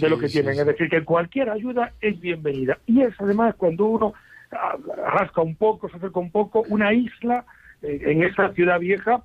de 0.01 0.09
lo 0.09 0.17
que 0.17 0.29
Sí, 0.29 0.33
tienen. 0.41 0.55
sí, 0.55 0.59
Es 0.61 0.65
sí. 0.65 0.71
decir, 0.71 0.89
que 0.89 1.03
cualquier 1.03 1.49
ayuda 1.51 1.91
es 2.01 2.19
bienvenida. 2.19 2.79
Y 2.87 3.01
es 3.01 3.13
además 3.19 3.53
cuando 3.55 3.85
uno 3.85 4.13
ah, 4.51 4.77
rasca 5.13 5.41
un 5.41 5.55
poco, 5.55 5.89
se 5.89 5.97
acerca 5.97 6.19
un 6.19 6.31
poco, 6.31 6.63
una 6.69 6.93
isla 6.93 7.45
eh, 7.83 8.01
en 8.05 8.23
esa 8.23 8.51
ciudad 8.53 8.79
vieja 8.79 9.21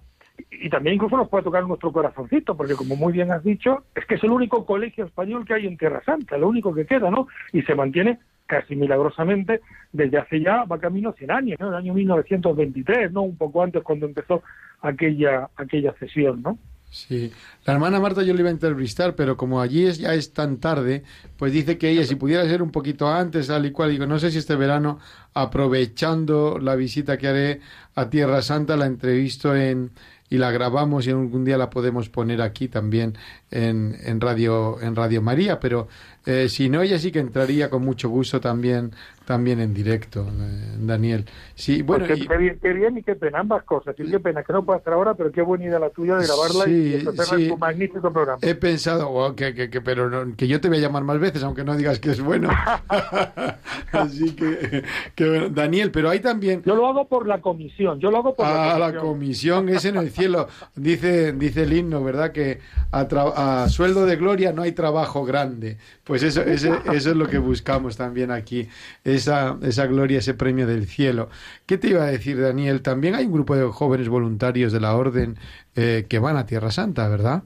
y 0.51 0.69
también 0.71 0.97
incluso 0.97 1.17
nos 1.17 1.29
puede 1.29 1.45
tocar 1.45 1.65
nuestro 1.67 1.93
corazoncito, 1.93 2.57
porque 2.57 2.75
como 2.75 2.97
muy 2.97 3.13
bien 3.13 3.31
has 3.31 3.45
dicho, 3.45 3.85
es 3.95 4.05
que 4.07 4.17
es 4.17 4.25
el 4.25 4.31
único 4.33 4.67
colegio 4.67 5.05
español 5.05 5.45
que 5.47 5.55
hay 5.55 5.67
en 5.67 5.77
Tierra 5.79 6.03
Santa, 6.05 6.37
lo 6.37 6.49
único 6.49 6.75
que 6.75 6.85
queda, 6.87 7.11
¿no? 7.11 7.29
Y 7.53 7.63
se 7.63 7.75
mantiene 7.75 8.19
casi 8.51 8.75
milagrosamente 8.75 9.61
desde 9.93 10.19
hace 10.19 10.41
ya, 10.41 10.65
va 10.65 10.81
camino 10.81 11.13
100 11.13 11.31
años, 11.31 11.61
¿no? 11.61 11.69
El 11.69 11.75
año 11.77 11.95
1923, 11.95 13.13
¿no? 13.13 13.23
Un 13.23 13.37
poco 13.37 13.63
antes 13.63 13.83
cuando 13.85 14.07
empezó 14.07 14.43
aquella, 14.83 15.49
aquella 15.57 15.93
cesión, 16.01 16.43
¿no? 16.43 16.59
Sí, 16.91 17.33
la 17.67 17.75
hermana 17.75 18.01
Marta 18.01 18.25
yo 18.25 18.35
le 18.35 18.41
iba 18.41 18.49
a 18.49 18.53
entrevistar, 18.53 19.15
pero 19.15 19.37
como 19.37 19.61
allí 19.61 19.87
es, 19.87 19.99
ya 19.99 20.13
es 20.15 20.33
tan 20.33 20.57
tarde, 20.57 21.05
pues 21.37 21.53
dice 21.53 21.79
que 21.79 21.89
ella, 21.89 22.03
si 22.03 22.17
pudiera 22.17 22.45
ser 22.47 22.63
un 22.63 22.73
poquito 22.73 23.07
antes, 23.07 23.47
tal 23.47 23.65
y 23.65 23.71
cual, 23.71 23.93
digo, 23.93 24.07
no 24.07 24.19
sé 24.19 24.33
si 24.33 24.39
este 24.39 24.57
verano, 24.57 24.99
aprovechando 25.33 26.59
la 26.59 26.75
visita 26.75 27.17
que 27.17 27.29
haré 27.29 27.61
a 27.95 28.11
Tierra 28.11 28.43
Santa, 28.43 28.77
la 28.77 28.87
entrevisto 28.87 29.55
en 29.55 29.93
y 30.31 30.39
la 30.39 30.53
grabamos 30.53 31.07
y 31.07 31.11
algún 31.11 31.45
día 31.45 31.59
la 31.59 31.71
podemos 31.71 32.09
poner 32.09 32.41
aquí 32.41 32.69
también 32.69 33.19
en, 33.51 33.97
en 34.05 34.21
Radio 34.21 34.81
en 34.81 34.95
Radio 34.95 35.21
María, 35.21 35.59
pero 35.59 35.89
eh, 36.27 36.49
si 36.49 36.69
no, 36.69 36.83
ella 36.83 36.99
sí 36.99 37.11
que 37.13 37.19
entraría 37.21 37.71
con 37.71 37.83
mucho 37.85 38.09
gusto 38.09 38.41
también 38.41 38.93
también 39.27 39.61
en 39.61 39.73
directo, 39.73 40.27
eh, 40.29 40.75
Daniel. 40.81 41.25
Sí, 41.55 41.83
bueno, 41.83 42.05
Pues 42.05 42.19
qué, 42.19 42.25
y- 42.25 42.27
qué 42.27 42.37
bien, 42.37 42.59
qué 42.61 42.73
bien 42.73 42.99
y 42.99 43.03
qué 43.05 43.15
pena, 43.15 43.39
ambas 43.39 43.63
cosas. 43.63 43.95
Y 43.97 44.11
qué 44.11 44.19
pena 44.19 44.43
que 44.43 44.53
no 44.53 44.65
pueda 44.65 44.79
estar 44.79 44.93
ahora, 44.93 45.15
pero 45.15 45.31
qué 45.31 45.41
buena 45.41 45.67
idea 45.67 45.79
la 45.79 45.91
tuya 45.91 46.17
de 46.17 46.27
grabarla 46.27 46.65
Sí, 46.65 46.73
y 46.73 46.95
hacerla 46.97 47.25
sí. 47.25 47.49
tu 47.49 47.57
magnífico 47.57 48.13
programa. 48.13 48.39
He 48.43 48.57
pensado 48.57 49.09
oh, 49.09 49.37
que, 49.37 49.55
que, 49.55 49.71
que- 49.71 49.81
pero 49.81 50.11
no- 50.11 50.35
que 50.35 50.49
yo 50.49 50.61
te 50.61 50.67
voy 50.69 50.79
a 50.79 50.81
llamar 50.81 51.05
más 51.05 51.21
veces, 51.21 51.45
aunque 51.45 51.63
no 51.63 51.77
digas 51.77 52.01
que 52.01 52.11
es 52.11 52.21
bueno. 52.21 52.49
Así 53.93 54.35
que, 54.35 54.83
que 55.15 55.29
bueno. 55.29 55.49
Daniel, 55.51 55.91
pero 55.91 56.11
hay 56.11 56.21
también 56.21 56.63
Yo 56.65 56.75
lo 56.75 56.87
hago 56.89 57.07
por 57.09 57.27
la 57.29 57.41
comisión, 57.41 58.01
yo 58.01 58.11
lo 58.11 58.19
hago 58.19 58.35
por 58.35 58.47
la 58.47 58.75
Ah, 58.75 58.79
la 58.79 58.87
comisión. 58.99 59.65
comisión 59.65 59.69
es 59.69 59.85
en 59.85 59.97
el 59.97 60.11
cielo. 60.11 60.49
Dice, 60.75 61.33
dice 61.33 61.63
el 61.65 61.73
himno, 61.73 62.03
¿verdad? 62.03 62.33
Que 62.33 62.59
a, 62.91 63.07
tra- 63.09 63.33
a 63.37 63.69
sueldo 63.69 64.07
de 64.07 64.17
gloria 64.17 64.53
no 64.53 64.63
hay 64.63 64.73
trabajo 64.73 65.25
grande. 65.25 65.79
Pues 66.11 66.23
eso, 66.25 66.43
ese- 66.43 66.73
eso 66.93 67.11
es 67.11 67.17
lo 67.17 67.29
que 67.29 67.39
buscamos 67.39 67.97
también 67.97 68.33
aquí, 68.33 68.69
esa, 69.05 69.57
esa 69.63 69.87
gloria, 69.87 70.19
ese 70.19 70.35
premio 70.35 70.67
del 70.67 70.87
cielo. 70.87 71.29
¿Qué 71.67 71.79
te 71.79 71.89
iba 71.89 72.03
a 72.03 72.07
decir, 72.07 72.41
Daniel? 72.41 72.83
También 72.83 73.15
hay 73.15 73.27
un 73.27 73.33
grupo 73.33 73.55
de 73.55 73.65
jóvenes 73.69 74.09
voluntarios 74.09 74.73
de 74.73 74.81
la 74.81 74.97
orden 74.97 75.37
eh, 75.77 76.07
que 76.09 76.19
van 76.19 76.37
a 76.37 76.47
Tierra 76.47 76.73
Santa, 76.73 77.09
¿verdad? 77.09 77.45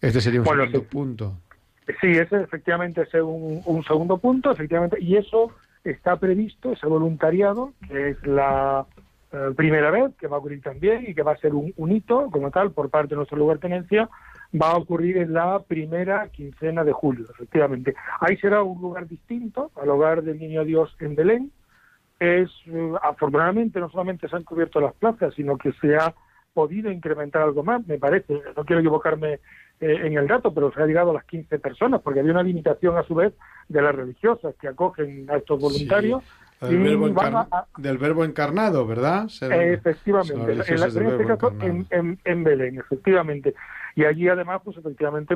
Este 0.00 0.20
sería 0.20 0.40
un 0.40 0.46
Bueno, 0.46 0.64
segundo 0.64 0.80
sí. 0.80 0.86
punto. 0.90 1.34
Sí, 2.00 2.08
ese 2.08 2.42
efectivamente 2.42 3.02
es 3.02 3.14
un, 3.14 3.62
un 3.64 3.84
segundo 3.84 4.18
punto, 4.18 4.50
efectivamente, 4.50 4.96
y 5.00 5.16
eso 5.16 5.52
está 5.84 6.16
previsto, 6.16 6.72
ese 6.72 6.86
voluntariado, 6.86 7.72
que 7.88 8.10
es 8.10 8.26
la 8.26 8.86
eh, 9.32 9.52
primera 9.56 9.90
vez 9.90 10.12
que 10.18 10.26
va 10.26 10.36
a 10.36 10.38
ocurrir 10.40 10.62
también 10.62 11.04
y 11.08 11.14
que 11.14 11.22
va 11.22 11.32
a 11.32 11.36
ser 11.38 11.54
un, 11.54 11.72
un 11.76 11.92
hito 11.92 12.28
como 12.30 12.50
tal 12.50 12.72
por 12.72 12.90
parte 12.90 13.10
de 13.10 13.16
nuestro 13.16 13.38
lugartenencia, 13.38 14.08
va 14.54 14.70
a 14.72 14.76
ocurrir 14.76 15.18
en 15.18 15.32
la 15.32 15.60
primera 15.60 16.28
quincena 16.28 16.82
de 16.84 16.92
julio, 16.92 17.26
efectivamente. 17.30 17.94
Ahí 18.20 18.36
será 18.38 18.62
un 18.62 18.80
lugar 18.80 19.06
distinto 19.06 19.70
al 19.80 19.88
hogar 19.90 20.22
del 20.22 20.38
Niño 20.38 20.64
Dios 20.64 20.94
en 21.00 21.14
Belén. 21.14 21.52
Es, 22.18 22.50
eh, 22.66 22.92
afortunadamente, 23.02 23.80
no 23.80 23.88
solamente 23.90 24.28
se 24.28 24.36
han 24.36 24.44
cubierto 24.44 24.80
las 24.80 24.92
plazas, 24.94 25.32
sino 25.34 25.56
que 25.56 25.72
se 25.80 25.96
ha 25.96 26.14
podido 26.52 26.90
incrementar 26.90 27.42
algo 27.42 27.62
más, 27.62 27.86
me 27.86 27.96
parece, 27.98 28.42
no 28.56 28.64
quiero 28.64 28.80
equivocarme 28.80 29.34
eh, 29.80 30.00
en 30.04 30.18
el 30.18 30.26
dato, 30.26 30.52
pero 30.52 30.72
se 30.72 30.82
ha 30.82 30.86
llegado 30.86 31.12
a 31.12 31.14
las 31.14 31.24
15 31.24 31.58
personas, 31.60 32.02
porque 32.02 32.20
había 32.20 32.32
una 32.32 32.42
limitación 32.42 32.98
a 32.98 33.04
su 33.04 33.14
vez 33.14 33.32
de 33.68 33.80
las 33.80 33.94
religiosas 33.94 34.54
que 34.60 34.66
acogen 34.68 35.30
a 35.30 35.36
estos 35.36 35.60
voluntarios, 35.60 36.22
Del, 36.60 36.74
Y 36.74 36.76
verbo, 36.82 37.06
a- 37.52 37.66
del 37.78 37.96
verbo 37.98 38.22
encarnado, 38.24 38.86
¿verdad? 38.86 39.28
Efectivamente, 39.72 40.34
en, 40.74 40.80
la- 40.80 40.86
en 40.90 40.94
del 40.94 41.12
este 41.12 41.24
caso 41.38 41.46
en 42.24 42.44
Belén, 42.44 42.78
efectivamente. 42.78 43.54
Y 43.96 44.04
allí 44.04 44.28
además, 44.28 44.62
pues 44.64 44.76
efectivamente, 44.76 45.34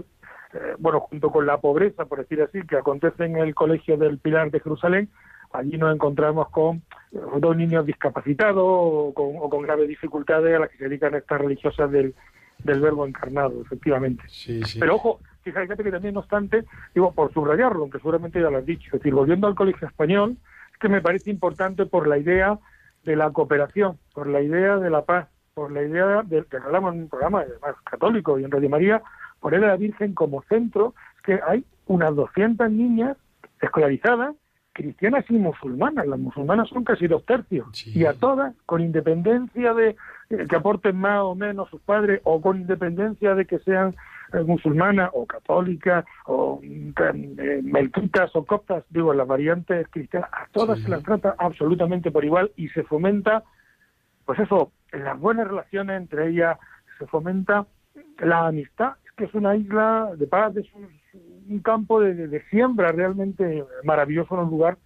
eh, 0.52 0.74
bueno, 0.78 1.00
junto 1.00 1.30
con 1.30 1.46
la 1.46 1.58
pobreza, 1.58 2.04
por 2.06 2.18
decir 2.18 2.42
así, 2.42 2.62
que 2.66 2.76
acontece 2.76 3.24
en 3.24 3.36
el 3.36 3.54
Colegio 3.54 3.96
del 3.96 4.18
Pilar 4.18 4.50
de 4.50 4.60
Jerusalén, 4.60 5.10
allí 5.52 5.76
nos 5.76 5.94
encontramos 5.94 6.48
con 6.50 6.82
eh, 7.12 7.18
dos 7.38 7.56
niños 7.56 7.86
discapacitados 7.86 8.64
o 8.64 9.12
con, 9.14 9.36
o 9.36 9.48
con 9.48 9.62
graves 9.62 9.88
dificultades 9.88 10.54
a 10.54 10.60
las 10.60 10.70
que 10.70 10.78
se 10.78 10.84
dedican 10.84 11.14
estas 11.14 11.40
religiosas 11.40 11.90
del, 11.90 12.14
del 12.62 12.80
verbo 12.80 13.06
encarnado, 13.06 13.62
efectivamente. 13.62 14.22
Sí, 14.28 14.62
sí. 14.64 14.78
Pero 14.78 14.96
ojo, 14.96 15.20
fíjate 15.42 15.82
que 15.82 15.90
también, 15.90 16.14
no 16.14 16.20
obstante, 16.20 16.64
digo, 16.94 17.12
por 17.12 17.32
subrayarlo, 17.32 17.82
aunque 17.82 17.98
seguramente 17.98 18.40
ya 18.40 18.50
lo 18.50 18.58
has 18.58 18.66
dicho, 18.66 18.86
es 18.86 18.92
decir, 18.92 19.14
volviendo 19.14 19.46
al 19.46 19.54
colegio 19.54 19.86
español, 19.86 20.36
es 20.72 20.78
que 20.78 20.88
me 20.88 21.00
parece 21.00 21.30
importante 21.30 21.86
por 21.86 22.06
la 22.06 22.18
idea 22.18 22.58
de 23.04 23.16
la 23.16 23.30
cooperación, 23.30 23.98
por 24.14 24.26
la 24.26 24.40
idea 24.40 24.78
de 24.78 24.90
la 24.90 25.04
paz, 25.04 25.28
por 25.54 25.70
la 25.70 25.82
idea 25.82 26.22
de 26.24 26.44
que 26.44 26.56
hablamos 26.56 26.94
en 26.94 27.02
un 27.02 27.08
programa 27.08 27.40
además 27.40 27.76
católico 27.88 28.38
y 28.38 28.44
en 28.44 28.50
Radio 28.50 28.68
María, 28.68 29.02
poner 29.40 29.64
a 29.64 29.68
la 29.68 29.76
Virgen 29.76 30.14
como 30.14 30.42
centro, 30.42 30.94
es 31.16 31.22
que 31.22 31.40
hay 31.46 31.64
unas 31.86 32.14
200 32.14 32.70
niñas 32.70 33.16
escolarizadas, 33.60 34.34
cristianas 34.72 35.24
y 35.28 35.34
musulmanas. 35.34 36.06
Las 36.06 36.18
musulmanas 36.18 36.68
son 36.68 36.82
casi 36.82 37.06
dos 37.06 37.24
tercios. 37.24 37.68
Sí. 37.72 37.92
Y 37.94 38.04
a 38.04 38.14
todas, 38.14 38.54
con 38.66 38.80
independencia 38.80 39.72
de 39.74 39.96
eh, 40.30 40.46
que 40.48 40.56
aporten 40.56 40.96
más 40.96 41.20
o 41.20 41.36
menos 41.36 41.70
sus 41.70 41.80
padres, 41.82 42.20
o 42.24 42.40
con 42.40 42.60
independencia 42.60 43.36
de 43.36 43.46
que 43.46 43.60
sean 43.60 43.94
eh, 44.32 44.42
musulmanas 44.42 45.10
o 45.12 45.24
católicas 45.26 46.04
o 46.26 46.60
mm, 46.60 46.90
eh, 47.38 47.60
melquitas 47.62 48.34
o 48.34 48.44
coptas, 48.44 48.82
digo, 48.90 49.14
las 49.14 49.28
variantes 49.28 49.86
cristianas, 49.88 50.30
a 50.32 50.48
todas 50.50 50.78
Sí. 50.78 50.84
se 50.84 50.90
las 50.90 51.04
trata 51.04 51.36
absolutamente 51.38 52.10
por 52.10 52.24
igual 52.24 52.50
y 52.56 52.68
se 52.70 52.82
fomenta, 52.82 53.44
pues 54.24 54.40
eso, 54.40 54.72
las 55.02 55.18
buenas 55.18 55.48
relaciones 55.48 55.96
entre 55.96 56.28
ellas, 56.30 56.58
se 56.98 57.06
fomenta 57.06 57.66
la 58.18 58.46
amistad, 58.48 58.94
que 59.16 59.24
es 59.24 59.34
una 59.34 59.56
isla 59.56 60.10
de 60.16 60.26
paz, 60.26 60.56
es 60.56 60.66
un, 60.74 60.88
un 61.48 61.60
campo 61.60 62.00
de, 62.00 62.14
de- 62.28 62.42
siembra 62.50 62.92
realmente 62.92 63.64
maravilloso 63.84 64.34
en 64.34 64.40
un 64.40 64.50
lugar 64.50 64.78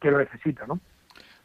que 0.00 0.10
lo 0.10 0.18
necesita, 0.18 0.66
¿no? 0.66 0.80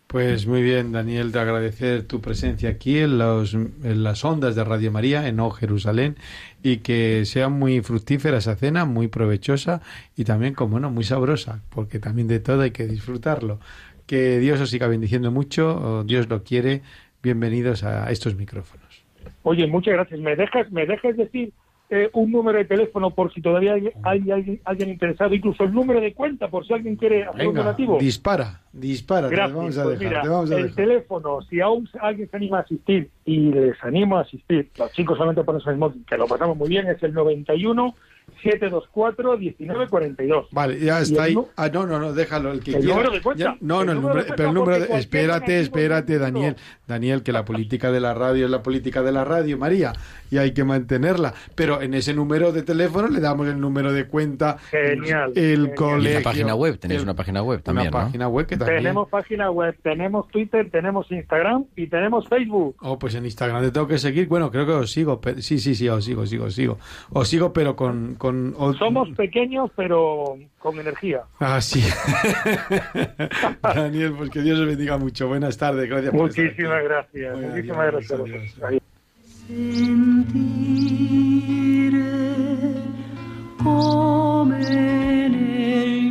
Pues 0.08 0.46
muy 0.46 0.62
bien, 0.62 0.92
Daniel, 0.92 1.32
de 1.32 1.40
agradecer 1.40 2.04
tu 2.04 2.22
presencia 2.22 2.70
aquí 2.70 3.00
en, 3.00 3.18
los, 3.18 3.56
en 3.56 4.04
las 4.04 4.24
ondas 4.24 4.56
de 4.56 4.64
Radio 4.64 4.92
María, 4.92 5.28
en 5.28 5.40
O 5.40 5.50
Jerusalén, 5.50 6.16
y 6.62 6.78
que 6.78 7.26
sea 7.26 7.50
muy 7.50 7.82
fructífera 7.82 8.38
esa 8.38 8.56
cena, 8.56 8.86
muy 8.86 9.08
provechosa 9.08 9.82
y 10.16 10.24
también, 10.24 10.54
como 10.54 10.80
no, 10.80 10.92
muy 10.92 11.04
sabrosa, 11.04 11.64
porque 11.70 12.00
también 12.00 12.28
de 12.28 12.40
todo 12.40 12.62
hay 12.62 12.72
que 12.72 12.86
disfrutarlo. 12.88 13.60
Que 14.06 14.38
Dios 14.40 14.62
os 14.62 14.70
siga 14.70 14.88
bendiciendo 14.88 15.32
mucho, 15.32 16.04
Dios 16.06 16.30
lo 16.30 16.44
quiere. 16.44 16.84
Bienvenidos 17.30 17.84
a 17.84 18.12
estos 18.12 18.36
micrófonos. 18.36 19.04
Oye, 19.42 19.66
muchas 19.66 19.96
gracias. 19.96 20.20
¿Me 20.20 20.36
dejas, 20.36 20.72
me 20.72 20.86
dejas 20.86 21.18
decir 21.18 21.52
eh, 21.90 22.08
un 22.14 22.32
número 22.32 22.60
de 22.60 22.66
teléfono 22.66 23.10
por 23.16 23.34
si 23.34 23.42
todavía 23.42 23.74
hay, 23.74 23.90
hay 24.04 24.30
alguien, 24.30 24.62
alguien 24.64 24.90
interesado? 24.90 25.34
Incluso 25.34 25.64
el 25.64 25.74
número 25.74 26.00
de 26.02 26.14
cuenta 26.14 26.50
por 26.50 26.68
si 26.68 26.74
alguien 26.76 26.96
quiere 26.98 27.24
hacer 27.24 27.48
un 27.48 27.56
donativo. 27.56 27.98
dispara, 27.98 28.62
dispara, 28.72 29.28
te 29.28 29.34
Gracias. 29.38 29.58
vamos 29.58 29.78
a 29.80 29.84
Pues 29.86 29.98
dejar, 29.98 30.08
mira, 30.12 30.22
te 30.22 30.30
vamos 30.30 30.52
a 30.52 30.56
el 30.56 30.62
dejar. 30.66 30.76
teléfono, 30.76 31.42
si 31.50 31.62
aún 31.62 31.90
alguien 32.00 32.30
se 32.30 32.38
anima 32.38 32.58
a 32.60 32.62
asistir 32.62 33.10
y 33.26 33.40
les 33.52 33.84
animo 33.84 34.18
a 34.18 34.22
asistir, 34.22 34.70
los 34.78 34.92
chicos 34.92 35.18
solamente 35.18 35.44
ponen 35.44 35.62
el 35.66 35.78
móvil, 35.78 36.06
que 36.08 36.18
lo 36.18 36.28
pasamos 36.28 36.56
muy 36.56 36.70
bien, 36.70 36.86
es 36.88 37.02
el 37.02 37.12
91 37.12 37.96
724 38.42 39.38
1942. 39.38 40.48
Vale, 40.52 40.80
ya 40.80 41.00
Y 41.00 41.04
está 41.04 41.24
ahí. 41.24 41.36
Ah, 41.56 41.70
no, 41.70 41.86
no, 41.86 42.00
no, 42.00 42.14
déjalo. 42.14 42.52
El 42.52 42.60
que 42.62 42.72
El 42.72 42.78
quiera. 42.80 42.96
número 42.96 43.12
de 43.12 43.22
cuenta. 43.22 43.44
Ya- 43.44 43.58
no, 43.62 43.82
El 43.82 43.86
no, 43.88 43.92
el 43.94 43.98
número 43.98 44.02
número, 44.02 44.16
de 44.16 44.26
cuenta, 44.28 44.36
pero 44.36 44.50
el 44.50 44.56
número. 44.56 44.80
de- 44.86 45.00
espérate, 45.00 45.60
espérate, 45.60 46.14
es 46.16 46.20
Daniel. 46.20 46.56
Daniel, 46.88 47.24
que 47.24 47.32
la 47.32 47.46
política 47.46 47.92
de 47.92 48.00
la 48.00 48.14
radio 48.14 48.46
es 48.46 48.52
la 48.52 48.62
política 48.62 49.02
de 49.02 49.12
la 49.12 49.24
radio, 49.24 49.58
María, 49.58 49.94
y 50.30 50.38
hay 50.38 50.54
que 50.54 50.64
mantenerla. 50.64 51.34
Pero 51.56 51.82
en 51.82 51.94
ese 51.94 52.14
número 52.14 52.52
de 52.52 52.62
teléfono 52.64 53.08
le 53.08 53.20
damos 53.20 53.48
el 53.48 53.60
número 53.60 53.92
de 53.92 54.06
cuenta. 54.08 54.58
Genial, 54.70 55.32
El 55.36 55.44
genial. 55.44 55.72
Y 55.72 55.76
colegio. 55.76 56.18
una 56.20 56.24
página 56.24 56.56
web, 56.56 56.78
tenéis 56.80 57.02
una 57.04 57.14
página 57.16 57.42
web 57.44 57.62
también, 57.64 57.88
Una 57.90 58.00
¿no? 58.00 58.06
página 58.06 58.28
web 58.28 58.46
que 58.48 58.58
también. 58.58 58.78
Tenemos 58.80 59.10
página 59.10 59.50
web, 59.52 59.76
tenemos 59.82 60.28
Twitter, 60.30 60.70
tenemos 60.72 61.12
Instagram 61.12 61.66
y 61.76 61.88
tenemos 61.88 62.28
Facebook. 62.28 62.76
Oh, 62.82 63.00
pues 63.00 63.16
en 63.16 63.26
Instagram 63.26 63.62
te 63.64 63.72
tengo 63.72 63.88
que 63.88 63.98
seguir. 63.98 64.28
Bueno, 64.28 64.52
creo 64.52 64.66
que 64.66 64.72
os 64.74 64.92
sigo. 64.92 65.20
pero- 65.22 65.42
sí, 65.42 65.60
sí, 65.60 65.74
sí, 65.76 65.88
os 65.90 66.04
sigo, 66.06 66.22
os 66.22 66.30
sigo, 66.30 66.46
os 66.46 66.54
sigo. 66.56 66.78
Os 67.12 67.28
sigo, 67.28 67.52
pero 67.54 67.76
con. 67.76 68.16
con 68.16 68.25
o- 68.58 68.74
Somos 68.76 69.10
pequeños, 69.12 69.70
pero 69.76 70.38
con 70.58 70.80
energía. 70.80 71.22
Ah, 71.40 71.60
sí. 71.62 71.84
Daniel, 73.62 74.14
pues 74.18 74.30
que 74.30 74.42
Dios 74.42 74.60
os 74.60 74.68
bendiga 74.68 74.98
mucho. 74.98 75.28
Buenas 75.28 75.58
tardes, 75.58 75.90
gracias 75.90 76.12
por 76.12 76.22
Muchísimas 76.22 76.78
aquí. 76.78 76.84
gracias. 76.88 77.34
Bueno, 77.34 77.48
Muchísimas 77.50 77.78
adiós, 77.80 78.08
gracias. 78.08 78.20
adiós, 78.22 78.64
adiós. 78.64 78.82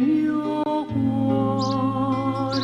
mio 0.00 0.86
cuore 0.92 2.60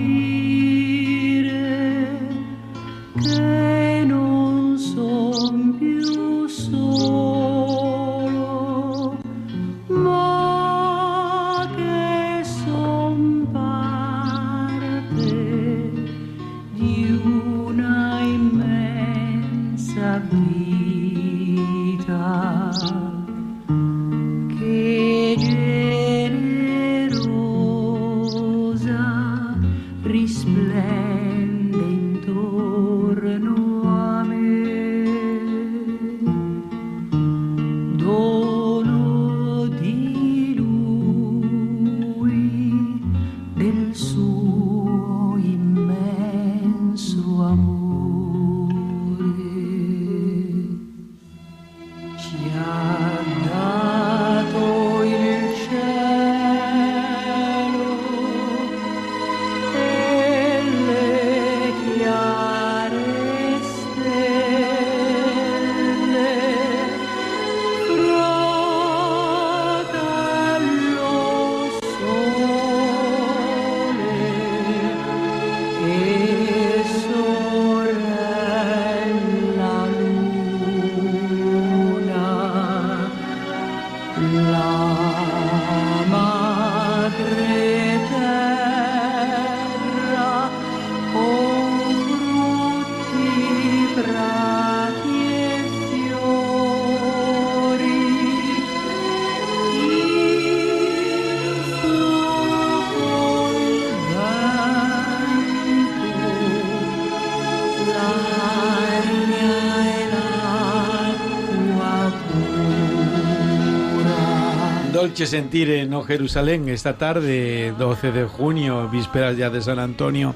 noche 115.20 115.32
sentir 115.32 115.70
en 115.72 115.94
O 115.94 116.04
Jerusalén. 116.04 116.70
Esta 116.70 116.98
tarde, 116.98 117.74
12 117.78 118.14
de 118.14 118.24
junio, 118.24 118.88
vísperas 118.88 119.36
ya 119.36 119.50
de 119.50 119.62
San 119.62 119.78
Antonio, 119.78 120.34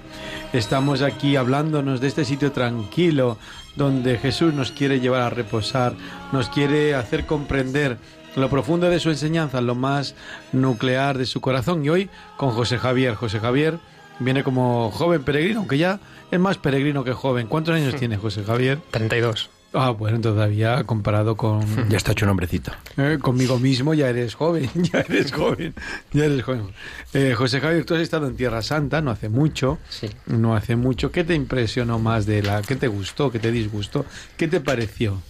estamos 0.51 1.01
aquí 1.01 1.37
hablándonos 1.37 2.01
de 2.01 2.07
este 2.09 2.25
sitio 2.25 2.51
tranquilo 2.51 3.37
donde 3.77 4.17
Jesús 4.17 4.53
nos 4.53 4.73
quiere 4.73 4.99
llevar 4.99 5.21
a 5.21 5.29
reposar, 5.29 5.93
nos 6.33 6.49
quiere 6.49 6.95
hacer 6.95 7.25
comprender 7.25 7.97
lo 8.35 8.49
profundo 8.49 8.89
de 8.89 8.99
su 8.99 9.09
enseñanza, 9.09 9.61
lo 9.61 9.73
más 9.73 10.15
nuclear 10.51 11.17
de 11.17 11.27
su 11.27 11.39
corazón. 11.39 11.85
Y 11.85 11.89
hoy 11.89 12.09
con 12.35 12.49
José 12.49 12.77
Javier. 12.77 13.15
José 13.15 13.39
Javier 13.39 13.79
viene 14.19 14.43
como 14.43 14.91
joven 14.91 15.23
peregrino, 15.23 15.59
aunque 15.59 15.77
ya 15.77 16.01
es 16.29 16.39
más 16.41 16.57
peregrino 16.57 17.05
que 17.05 17.13
joven. 17.13 17.47
¿Cuántos 17.47 17.73
años 17.73 17.95
tiene 17.99 18.17
José 18.17 18.43
Javier? 18.43 18.79
32. 18.91 19.49
Ah, 19.75 19.89
bueno, 19.89 20.21
todavía 20.21 20.83
comparado 20.83 21.35
con, 21.35 21.61
Ya 21.89 21.97
está 21.97 22.11
hecho 22.11 22.25
un 22.25 22.31
hombrecito. 22.31 22.71
eh, 22.97 23.17
conmigo 23.21 23.57
mismo 23.59 23.93
ya 23.93 24.07
eres 24.09 24.35
joven, 24.35 24.69
ya 24.75 24.99
eres 24.99 25.31
joven, 25.33 25.73
ya 26.11 26.25
eres 26.25 26.43
joven. 26.43 26.67
Eh, 27.13 27.33
José 27.35 27.59
Javier, 27.59 27.83
tú 27.85 27.95
has 27.95 28.01
estado 28.01 28.27
en 28.27 28.35
Tierra 28.35 28.61
Santa 28.61 29.01
no 29.01 29.09
hace 29.11 29.29
mucho, 29.29 29.79
Sí. 29.89 30.09
no 30.27 30.55
hace 30.55 30.75
mucho. 30.75 31.11
¿Qué 31.11 31.23
te 31.23 31.33
impresionó 31.33 31.97
más 31.99 32.25
de 32.25 32.43
la, 32.43 32.61
qué 32.61 32.75
te 32.75 32.87
gustó, 32.87 33.31
qué 33.31 33.39
te 33.39 33.51
disgustó, 33.51 34.05
qué 34.37 34.47
te 34.47 34.59
pareció? 34.61 35.21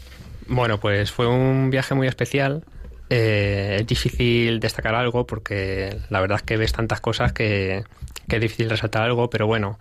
Bueno, 0.47 0.77
pues 0.79 1.11
fue 1.11 1.27
un 1.27 1.69
viaje 1.69 1.95
muy 1.95 2.07
especial. 2.07 2.63
Eh, 3.09 3.77
es 3.81 3.87
difícil 3.87 4.59
destacar 4.59 4.95
algo 4.95 5.25
porque 5.25 5.99
la 6.09 6.19
verdad 6.19 6.37
es 6.37 6.43
que 6.43 6.57
ves 6.57 6.71
tantas 6.73 6.99
cosas 6.99 7.31
que, 7.31 7.83
que 8.27 8.35
es 8.37 8.41
difícil 8.41 8.69
resaltar 8.69 9.03
algo, 9.03 9.29
pero 9.29 9.45
bueno, 9.47 9.77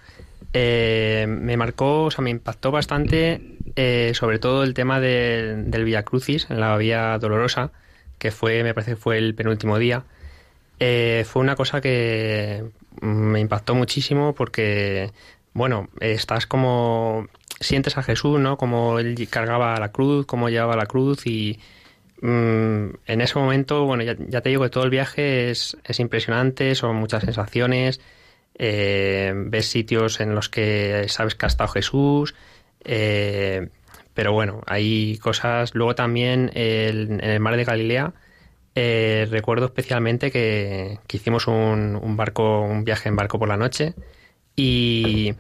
eh, 0.53 1.27
me 1.29 1.57
marcó, 1.57 2.05
o 2.05 2.11
sea, 2.11 2.23
me 2.23 2.31
impactó 2.31 2.71
bastante 2.71 3.41
eh, 3.77 4.13
sobre 4.15 4.39
todo 4.39 4.65
el 4.65 4.75
tema 4.75 5.01
de- 5.01 5.57
del 5.67 5.85
Via 5.85 6.03
Crucis 6.05 6.47
en 6.51 6.61
la 6.61 6.77
Vía 6.77 7.19
Dolorosa, 7.19 7.71
que 8.19 8.31
fue, 8.31 8.63
me 8.63 8.75
parece 8.75 8.93
que 8.93 8.97
fue 8.97 9.19
el 9.19 9.35
penúltimo 9.35 9.79
día. 9.79 10.05
Eh, 10.81 11.25
fue 11.29 11.43
una 11.43 11.57
cosa 11.57 11.81
que 11.81 12.65
me 13.01 13.41
impactó 13.41 13.75
muchísimo 13.75 14.35
porque, 14.35 15.11
bueno, 15.55 15.89
estás 16.01 16.47
como 16.47 17.29
sientes 17.61 17.97
a 17.99 18.03
Jesús, 18.03 18.41
¿no? 18.41 18.57
Como 18.57 18.99
él 18.99 19.29
cargaba 19.31 19.79
la 19.79 19.93
cruz, 19.93 20.27
cómo 20.27 20.49
llevaba 20.49 20.77
la 20.77 20.87
cruz 20.87 21.27
y 21.27 21.61
mm, 22.21 22.87
en 23.07 23.21
ese 23.21 23.39
momento, 23.39 23.85
bueno, 23.87 24.03
ya, 24.03 24.17
ya 24.19 24.41
te 24.41 24.49
digo 24.51 24.63
que 24.65 24.71
todo 24.71 24.85
el 24.85 24.91
viaje 24.91 25.51
es, 25.51 25.77
es 25.85 26.01
impresionante, 26.01 26.75
son 26.75 26.97
muchas 26.97 27.25
sensaciones, 27.25 28.01
eh, 28.65 29.33
ves 29.35 29.67
sitios 29.67 30.21
en 30.21 30.37
los 30.37 30.49
que 30.49 31.07
sabes 31.09 31.35
que 31.35 31.47
ha 31.47 31.49
estado 31.49 31.67
Jesús, 31.67 32.37
eh, 32.85 33.71
pero 34.15 34.33
bueno, 34.33 34.63
hay 34.69 35.19
cosas, 35.19 35.75
luego 35.75 35.97
también 35.97 36.49
en 36.55 37.19
el 37.25 37.41
mar 37.41 37.57
de 37.57 37.65
Galilea, 37.65 38.13
eh, 38.77 39.27
recuerdo 39.29 39.67
especialmente 39.67 40.31
que, 40.31 41.01
hicimos 41.13 41.49
un, 41.49 42.17
barco, 42.17 42.61
un 42.61 42.85
viaje 42.85 43.09
en 43.09 43.17
barco 43.17 43.37
por 43.37 43.49
la 43.49 43.57
noche 43.57 43.95
y, 44.55 45.35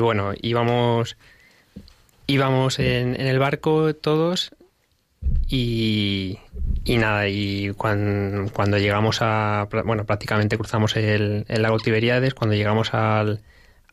bueno, 0.00 0.32
íbamos, 0.40 1.18
íbamos 2.26 2.78
en 2.78 3.14
el 3.20 3.38
barco 3.38 3.94
todos 3.94 4.52
y, 5.48 6.38
y 6.84 6.96
nada, 6.98 7.28
y 7.28 7.70
cuan- 7.74 8.50
cuando, 8.52 8.78
llegamos 8.78 9.18
a, 9.20 9.68
bueno, 9.84 10.04
prácticamente 10.04 10.56
cruzamos 10.58 10.96
el, 10.96 11.44
el 11.48 11.62
lago 11.62 11.78
Tiberíades, 11.78 12.34
cuando 12.34 12.54
llegamos 12.56 12.94
al, 12.94 13.40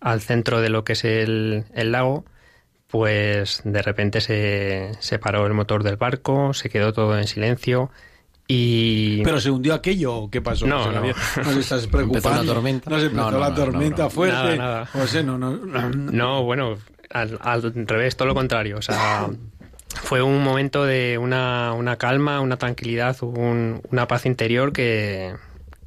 al 0.01 0.21
centro 0.21 0.61
de 0.61 0.69
lo 0.69 0.83
que 0.83 0.93
es 0.93 1.05
el, 1.05 1.65
el 1.73 1.91
lago, 1.91 2.25
pues 2.87 3.61
de 3.63 3.81
repente 3.81 4.21
se, 4.21 4.91
se 4.99 5.19
paró 5.19 5.45
el 5.47 5.53
motor 5.53 5.83
del 5.83 5.97
barco, 5.97 6.53
se 6.53 6.69
quedó 6.69 6.93
todo 6.93 7.17
en 7.17 7.27
silencio 7.27 7.89
y... 8.47 9.23
¿Pero 9.23 9.39
se 9.39 9.49
hundió 9.49 9.73
aquello 9.73 10.13
o 10.15 10.29
qué 10.29 10.39
pasó? 10.41 10.67
No, 10.67 10.91
no. 10.91 11.01
¿Nos 11.01 11.57
estás 11.57 11.87
preocupando? 11.91 12.29
¿Empezó 12.29 12.43
la 12.43 12.53
tormenta? 12.53 12.89
¿Nos 12.91 13.03
empezó 13.03 13.21
No, 13.23 13.31
no, 13.31 13.39
la 13.39 13.49
no, 13.49 13.55
no, 13.57 13.63
tormenta 13.65 14.03
no. 14.03 14.09
fuerte? 14.11 14.35
Nada, 14.37 14.55
nada. 14.55 14.85
José, 14.85 15.23
no, 15.23 15.37
no, 15.37 15.51
no. 15.57 15.89
No, 15.89 16.43
bueno, 16.43 16.77
al, 17.09 17.39
al 17.41 17.73
revés, 17.87 18.15
todo 18.15 18.27
lo 18.27 18.35
contrario. 18.35 18.77
O 18.77 18.81
sea, 18.83 19.27
fue 19.95 20.21
un 20.21 20.43
momento 20.43 20.85
de 20.85 21.17
una, 21.17 21.73
una 21.73 21.97
calma, 21.97 22.39
una 22.41 22.57
tranquilidad, 22.57 23.17
un- 23.23 23.81
una 23.91 24.07
paz 24.07 24.25
interior 24.25 24.71
que, 24.73 25.35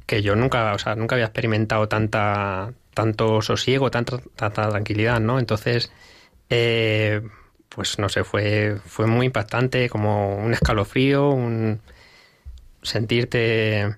que 0.05 0.21
yo 0.21 0.35
nunca, 0.35 0.73
o 0.73 0.79
sea, 0.79 0.95
nunca 0.95 1.15
había 1.15 1.25
experimentado 1.25 1.87
tanta, 1.87 2.73
tanto 2.93 3.41
sosiego, 3.41 3.89
tanta, 3.91 4.17
tanta 4.35 4.69
tranquilidad, 4.69 5.19
¿no? 5.19 5.39
Entonces, 5.39 5.91
eh, 6.49 7.21
pues 7.69 7.99
no 7.99 8.09
sé, 8.09 8.23
fue, 8.23 8.77
fue 8.85 9.05
muy 9.07 9.27
impactante, 9.27 9.89
como 9.89 10.35
un 10.37 10.53
escalofrío, 10.53 11.29
un 11.29 11.79
sentirte 12.81 13.95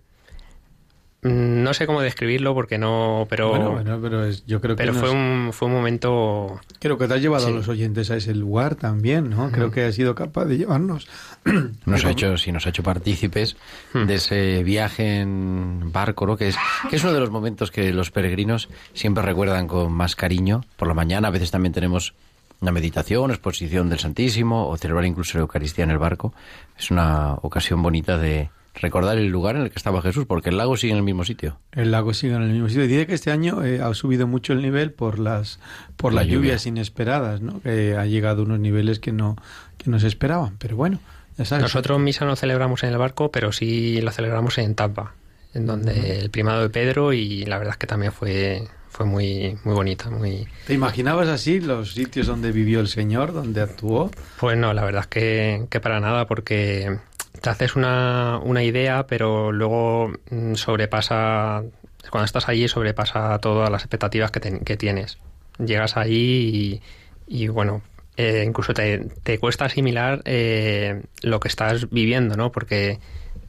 no 1.23 1.73
sé 1.75 1.85
cómo 1.85 2.01
describirlo 2.01 2.53
porque 2.55 2.77
no, 2.79 3.27
pero 3.29 3.49
Bueno, 3.49 3.71
bueno, 3.73 3.99
pero 4.01 4.25
es- 4.25 4.43
yo 4.47 4.59
creo 4.59 4.75
que 4.75 4.81
pero 4.83 4.93
nos- 4.93 5.01
fue 5.01 5.11
un 5.11 5.49
fue 5.53 5.67
un 5.67 5.73
momento 5.75 6.59
Creo 6.79 6.97
que 6.97 7.07
te 7.07 7.13
has 7.13 7.21
llevado 7.21 7.45
Sí. 7.47 7.53
a 7.53 7.55
los 7.55 7.67
oyentes 7.67 8.09
a 8.09 8.15
ese 8.17 8.33
lugar 8.33 8.73
también, 8.75 9.29
¿no? 9.29 9.51
Creo 9.51 9.69
que 9.69 9.83
has 9.85 9.93
sido 9.95 10.15
capaz 10.15 10.45
de 10.45 10.57
llevarnos. 10.57 11.07
Nos 11.85 12.05
ha 12.05 12.11
hecho, 12.11 12.37
sí, 12.37 12.51
nos 12.51 12.65
ha 12.65 12.69
hecho 12.69 12.83
partícipes 12.83 13.55
de 13.93 14.13
ese 14.15 14.63
viaje 14.63 15.19
en 15.21 15.91
barco, 15.91 16.25
¿no? 16.25 16.37
Que 16.37 16.47
es, 16.49 16.57
que 16.89 16.95
es 16.95 17.03
uno 17.03 17.13
de 17.13 17.19
los 17.19 17.29
momentos 17.31 17.71
que 17.71 17.93
los 17.93 18.09
peregrinos 18.11 18.69
siempre 18.93 19.23
recuerdan 19.23 19.67
con 19.67 19.91
más 19.93 20.15
cariño. 20.15 20.63
Por 20.77 20.87
la 20.87 20.93
mañana 20.93 21.27
a 21.27 21.31
veces 21.31 21.51
también 21.51 21.73
tenemos 21.73 22.13
una 22.61 22.71
meditación, 22.71 23.31
exposición 23.31 23.89
del 23.89 23.97
Santísimo 23.99 24.67
o 24.69 24.77
celebrar 24.77 25.05
incluso 25.05 25.37
la 25.37 25.41
Eucaristía 25.43 25.83
en 25.83 25.89
el 25.91 25.97
barco. 25.97 26.33
Es 26.77 26.91
una 26.91 27.33
ocasión 27.41 27.81
bonita 27.81 28.17
de 28.19 28.49
recordar 28.75 29.17
el 29.17 29.27
lugar 29.27 29.55
en 29.55 29.63
el 29.63 29.69
que 29.69 29.77
estaba 29.77 30.01
Jesús, 30.01 30.25
porque 30.25 30.49
el 30.49 30.57
lago 30.57 30.77
sigue 30.77 30.91
en 30.93 30.97
el 30.97 31.03
mismo 31.03 31.23
sitio. 31.25 31.59
El 31.73 31.91
lago 31.91 32.13
sigue 32.13 32.35
en 32.35 32.41
el 32.43 32.49
mismo 32.51 32.69
sitio. 32.69 32.87
Dice 32.87 33.05
que 33.07 33.13
este 33.13 33.31
año 33.31 33.63
eh, 33.63 33.81
ha 33.81 33.93
subido 33.93 34.27
mucho 34.27 34.53
el 34.53 34.61
nivel 34.61 34.91
por 34.91 35.19
las 35.19 35.59
por 35.97 36.13
La 36.13 36.21
las 36.21 36.27
lluvia. 36.27 36.37
lluvias 36.39 36.65
inesperadas, 36.65 37.41
¿no? 37.41 37.61
Que 37.61 37.95
ha 37.97 38.05
llegado 38.05 38.41
a 38.41 38.45
unos 38.45 38.59
niveles 38.59 38.99
que 38.99 39.11
no 39.11 39.35
que 39.77 39.89
no 39.89 39.99
se 39.99 40.07
esperaban. 40.07 40.55
Pero 40.57 40.75
bueno, 40.75 40.99
ya 41.37 41.45
sabes. 41.45 41.63
nosotros 41.63 41.99
misa 41.99 42.25
no 42.25 42.35
celebramos 42.35 42.83
en 42.83 42.89
el 42.91 42.97
barco 42.97 43.31
pero 43.31 43.51
sí 43.51 43.99
lo 44.01 44.11
celebramos 44.11 44.57
en 44.57 44.75
Tampa 44.75 45.13
en 45.53 45.65
donde 45.65 46.19
el 46.19 46.29
primado 46.29 46.61
de 46.61 46.69
Pedro 46.69 47.11
y 47.13 47.45
la 47.45 47.57
verdad 47.57 47.73
es 47.73 47.77
que 47.77 47.87
también 47.87 48.11
fue 48.13 48.63
fue 48.89 49.05
muy 49.05 49.57
muy 49.63 49.73
bonita 49.73 50.09
muy 50.09 50.47
¿Te 50.67 50.73
imaginabas 50.73 51.27
así 51.29 51.59
los 51.61 51.93
sitios 51.93 52.27
donde 52.27 52.51
vivió 52.51 52.79
el 52.79 52.87
Señor, 52.87 53.33
donde 53.33 53.61
actuó? 53.61 54.11
pues 54.39 54.57
no 54.57 54.73
la 54.73 54.83
verdad 54.85 55.01
es 55.01 55.07
que, 55.07 55.65
que 55.69 55.79
para 55.79 55.99
nada 55.99 56.25
porque 56.27 56.99
te 57.41 57.49
haces 57.49 57.75
una, 57.75 58.39
una 58.43 58.63
idea 58.63 59.07
pero 59.07 59.51
luego 59.51 60.13
mm, 60.29 60.53
sobrepasa 60.55 61.63
cuando 62.09 62.25
estás 62.25 62.47
allí 62.49 62.67
sobrepasa 62.67 63.37
todas 63.39 63.69
las 63.69 63.83
expectativas 63.83 64.31
que, 64.31 64.59
que 64.59 64.77
tienes. 64.77 65.17
Llegas 65.59 65.97
allí 65.97 66.81
y, 67.27 67.43
y, 67.43 67.47
bueno 67.47 67.81
eh, 68.17 68.43
incluso 68.45 68.73
te, 68.73 68.99
te 69.23 69.39
cuesta 69.39 69.65
asimilar 69.65 70.21
eh, 70.25 71.03
lo 71.21 71.39
que 71.39 71.47
estás 71.47 71.89
viviendo 71.89 72.35
no 72.35 72.51
porque 72.51 72.99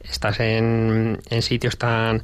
estás 0.01 0.39
en, 0.39 1.19
en 1.29 1.41
sitios 1.41 1.77
tan 1.77 2.23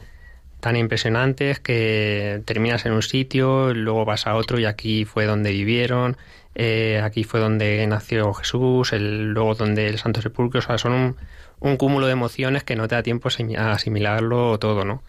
tan 0.59 0.75
impresionantes 0.75 1.59
que 1.59 2.41
terminas 2.45 2.85
en 2.85 2.91
un 2.91 3.01
sitio, 3.01 3.73
luego 3.73 4.05
vas 4.05 4.27
a 4.27 4.35
otro 4.35 4.59
y 4.59 4.65
aquí 4.65 5.05
fue 5.05 5.25
donde 5.25 5.51
vivieron, 5.51 6.17
eh, 6.61 6.99
aquí 7.01 7.23
fue 7.23 7.39
donde 7.39 7.87
nació 7.87 8.33
Jesús, 8.33 8.91
el, 8.91 9.31
luego 9.31 9.55
donde 9.55 9.87
el 9.87 9.97
Santo 9.97 10.21
Sepulcro, 10.21 10.59
o 10.59 10.61
sea, 10.61 10.77
son 10.77 10.91
un, 10.91 11.15
un 11.61 11.77
cúmulo 11.77 12.05
de 12.07 12.11
emociones 12.11 12.65
que 12.65 12.75
no 12.75 12.87
te 12.89 12.95
da 12.95 13.03
tiempo 13.03 13.29
a 13.29 13.31
asimi- 13.31 13.57
a 13.57 13.71
asimilarlo 13.71 14.59
todo, 14.59 14.83
¿no? 14.83 15.01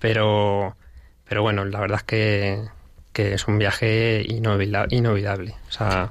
Pero, 0.00 0.76
pero 1.28 1.42
bueno, 1.42 1.64
la 1.64 1.78
verdad 1.80 1.98
es 1.98 2.04
que, 2.04 2.62
que 3.12 3.34
es 3.34 3.46
un 3.46 3.58
viaje 3.58 4.24
inolvida- 4.28 4.86
inolvidable, 4.90 5.54
o 5.68 5.72
sea, 5.72 6.10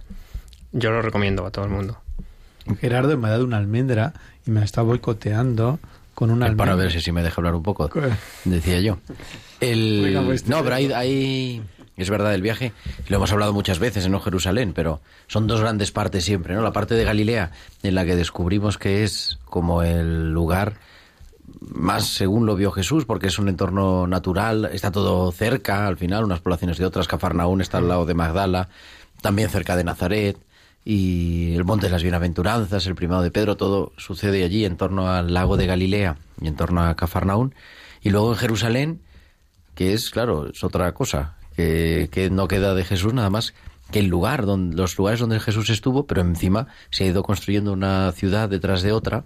yo 0.72 0.92
lo 0.92 1.02
recomiendo 1.02 1.46
a 1.46 1.52
todo 1.52 1.66
el 1.66 1.72
mundo. 1.72 2.00
Gerardo 2.80 3.18
me 3.18 3.28
ha 3.28 3.32
dado 3.32 3.44
una 3.46 3.58
almendra 3.58 4.14
y 4.46 4.52
me 4.52 4.64
está 4.64 4.82
boicoteando 4.84 5.80
con 6.14 6.32
una 6.32 6.46
almendra. 6.48 6.66
Para 6.66 6.76
ver 6.76 6.92
si, 6.92 7.02
si 7.02 7.12
me 7.12 7.24
deja 7.24 7.36
hablar 7.38 7.56
un 7.56 7.64
poco, 7.64 7.90
Co- 7.90 8.02
decía 8.46 8.80
yo. 8.80 8.98
El... 9.60 10.18
Pues, 10.26 10.48
no, 10.48 10.64
pero 10.64 10.76
hay, 10.76 10.92
hay- 10.92 11.62
Es 11.98 12.12
verdad, 12.12 12.34
el 12.36 12.44
viaje, 12.44 12.74
lo 13.08 13.18
hemos 13.18 13.32
hablado 13.32 13.54
muchas 13.54 13.80
veces 13.80 14.06
en 14.06 14.12
No 14.12 14.20
Jerusalén, 14.20 14.74
pero 14.74 15.02
son 15.28 15.48
dos 15.48 15.62
grandes 15.62 15.92
partes 15.92 16.24
siempre, 16.24 16.54
¿no? 16.54 16.62
La 16.62 16.72
parte 16.72 16.94
de 16.94 17.04
Galilea, 17.04 17.52
en 17.82 17.96
la 17.96 18.06
que 18.06 18.16
descubrimos 18.16 18.78
que 18.78 19.04
es 19.04 19.40
como 19.46 19.82
el 19.82 20.32
lugar 20.32 20.76
más 21.62 22.06
según 22.08 22.46
lo 22.46 22.56
vio 22.56 22.72
Jesús, 22.72 23.06
porque 23.06 23.28
es 23.28 23.40
un 23.40 23.50
entorno 23.50 24.06
natural, 24.06 24.70
está 24.72 24.92
todo 24.92 25.32
cerca, 25.32 25.88
al 25.88 25.98
final, 25.98 26.24
unas 26.24 26.40
poblaciones 26.40 26.78
de 26.78 26.86
otras, 26.86 27.08
Cafarnaún 27.08 27.62
está 27.62 27.80
al 27.80 27.88
lado 27.88 28.06
de 28.06 28.14
Magdala, 28.14 28.70
también 29.22 29.50
cerca 29.50 29.76
de 29.76 29.84
Nazaret, 29.84 30.38
y 30.86 31.54
el 31.56 31.66
Monte 31.66 31.88
de 31.88 31.92
las 31.92 32.04
Bienaventuranzas, 32.04 32.86
el 32.88 32.96
primado 32.96 33.22
de 33.22 33.32
Pedro, 33.32 33.58
todo 33.58 33.92
sucede 33.98 34.44
allí 34.44 34.64
en 34.64 34.78
torno 34.78 35.10
al 35.10 35.34
lago 35.34 35.58
de 35.58 35.68
Galilea 35.68 36.18
y 36.40 36.48
en 36.48 36.56
torno 36.56 36.82
a 36.82 36.96
Cafarnaún. 36.96 37.54
Y 38.02 38.10
luego 38.10 38.32
en 38.32 38.38
Jerusalén, 38.38 39.02
que 39.76 39.92
es, 39.92 40.10
claro, 40.10 40.50
es 40.50 40.64
otra 40.64 40.94
cosa, 40.94 41.36
que, 41.58 42.08
que 42.10 42.30
no 42.30 42.48
queda 42.48 42.74
de 42.74 42.86
Jesús 42.86 43.14
nada 43.14 43.30
más 43.30 43.54
que 43.92 44.00
el 44.00 44.08
lugar, 44.08 44.46
donde, 44.46 44.76
los 44.78 44.98
lugares 44.98 45.20
donde 45.20 45.40
Jesús 45.40 45.70
estuvo, 45.70 46.06
pero 46.08 46.22
encima 46.22 46.68
se 46.92 47.04
ha 47.04 47.08
ido 47.08 47.24
construyendo 47.24 47.74
una 47.74 48.12
ciudad 48.14 48.48
detrás 48.50 48.82
de 48.84 48.92
otra 48.94 49.24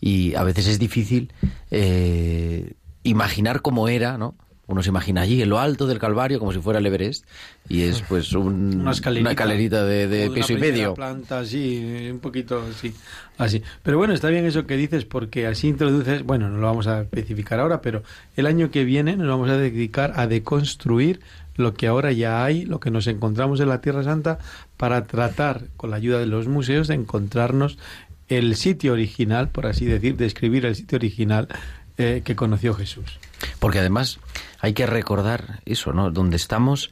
y 0.00 0.34
a 0.34 0.42
veces 0.44 0.66
es 0.68 0.78
difícil 0.78 1.32
eh, 1.70 2.72
imaginar 3.02 3.62
cómo 3.62 3.88
era, 3.88 4.16
¿no? 4.18 4.34
Uno 4.68 4.82
se 4.82 4.88
imagina 4.88 5.20
allí 5.20 5.40
en 5.42 5.48
lo 5.48 5.60
alto 5.60 5.86
del 5.86 6.00
Calvario 6.00 6.40
como 6.40 6.52
si 6.52 6.58
fuera 6.58 6.80
el 6.80 6.86
Everest 6.86 7.24
y 7.68 7.82
es 7.82 8.02
pues 8.08 8.32
un- 8.32 8.80
una 8.80 8.90
escalerita, 8.90 9.30
escalerita 9.30 9.84
de, 9.84 10.08
de 10.08 10.26
una 10.26 10.34
peso 10.34 10.52
y 10.54 10.56
medio. 10.56 10.94
planta 10.94 11.38
así, 11.40 12.08
un 12.10 12.18
poquito 12.18 12.64
así, 12.68 12.92
así. 13.38 13.62
Pero 13.84 13.96
bueno, 13.98 14.12
está 14.12 14.28
bien 14.28 14.44
eso 14.44 14.66
que 14.66 14.76
dices 14.76 15.04
porque 15.04 15.46
así 15.46 15.68
introduces, 15.68 16.24
bueno, 16.24 16.48
no 16.48 16.58
lo 16.58 16.66
vamos 16.66 16.88
a 16.88 17.02
especificar 17.02 17.60
ahora, 17.60 17.80
pero 17.80 18.02
el 18.36 18.46
año 18.46 18.70
que 18.72 18.82
viene 18.84 19.16
nos 19.16 19.28
vamos 19.28 19.50
a 19.50 19.56
dedicar 19.56 20.14
a 20.16 20.26
deconstruir 20.26 21.20
lo 21.56 21.74
que 21.74 21.86
ahora 21.86 22.12
ya 22.12 22.44
hay, 22.44 22.64
lo 22.64 22.80
que 22.80 22.90
nos 22.90 23.06
encontramos 23.06 23.60
en 23.60 23.68
la 23.68 23.80
Tierra 23.80 24.02
Santa, 24.02 24.38
para 24.76 25.06
tratar, 25.06 25.64
con 25.76 25.90
la 25.90 25.96
ayuda 25.96 26.18
de 26.18 26.26
los 26.26 26.48
museos, 26.48 26.88
de 26.88 26.94
encontrarnos 26.94 27.78
el 28.28 28.56
sitio 28.56 28.92
original, 28.92 29.48
por 29.48 29.66
así 29.66 29.84
decir, 29.84 30.16
describir 30.16 30.66
el 30.66 30.74
sitio 30.74 30.96
original 30.96 31.48
eh, 31.96 32.22
que 32.24 32.36
conoció 32.36 32.74
Jesús. 32.74 33.18
Porque 33.58 33.78
además 33.78 34.18
hay 34.60 34.74
que 34.74 34.86
recordar 34.86 35.60
eso, 35.64 35.92
¿no? 35.92 36.10
Donde 36.10 36.36
estamos 36.36 36.90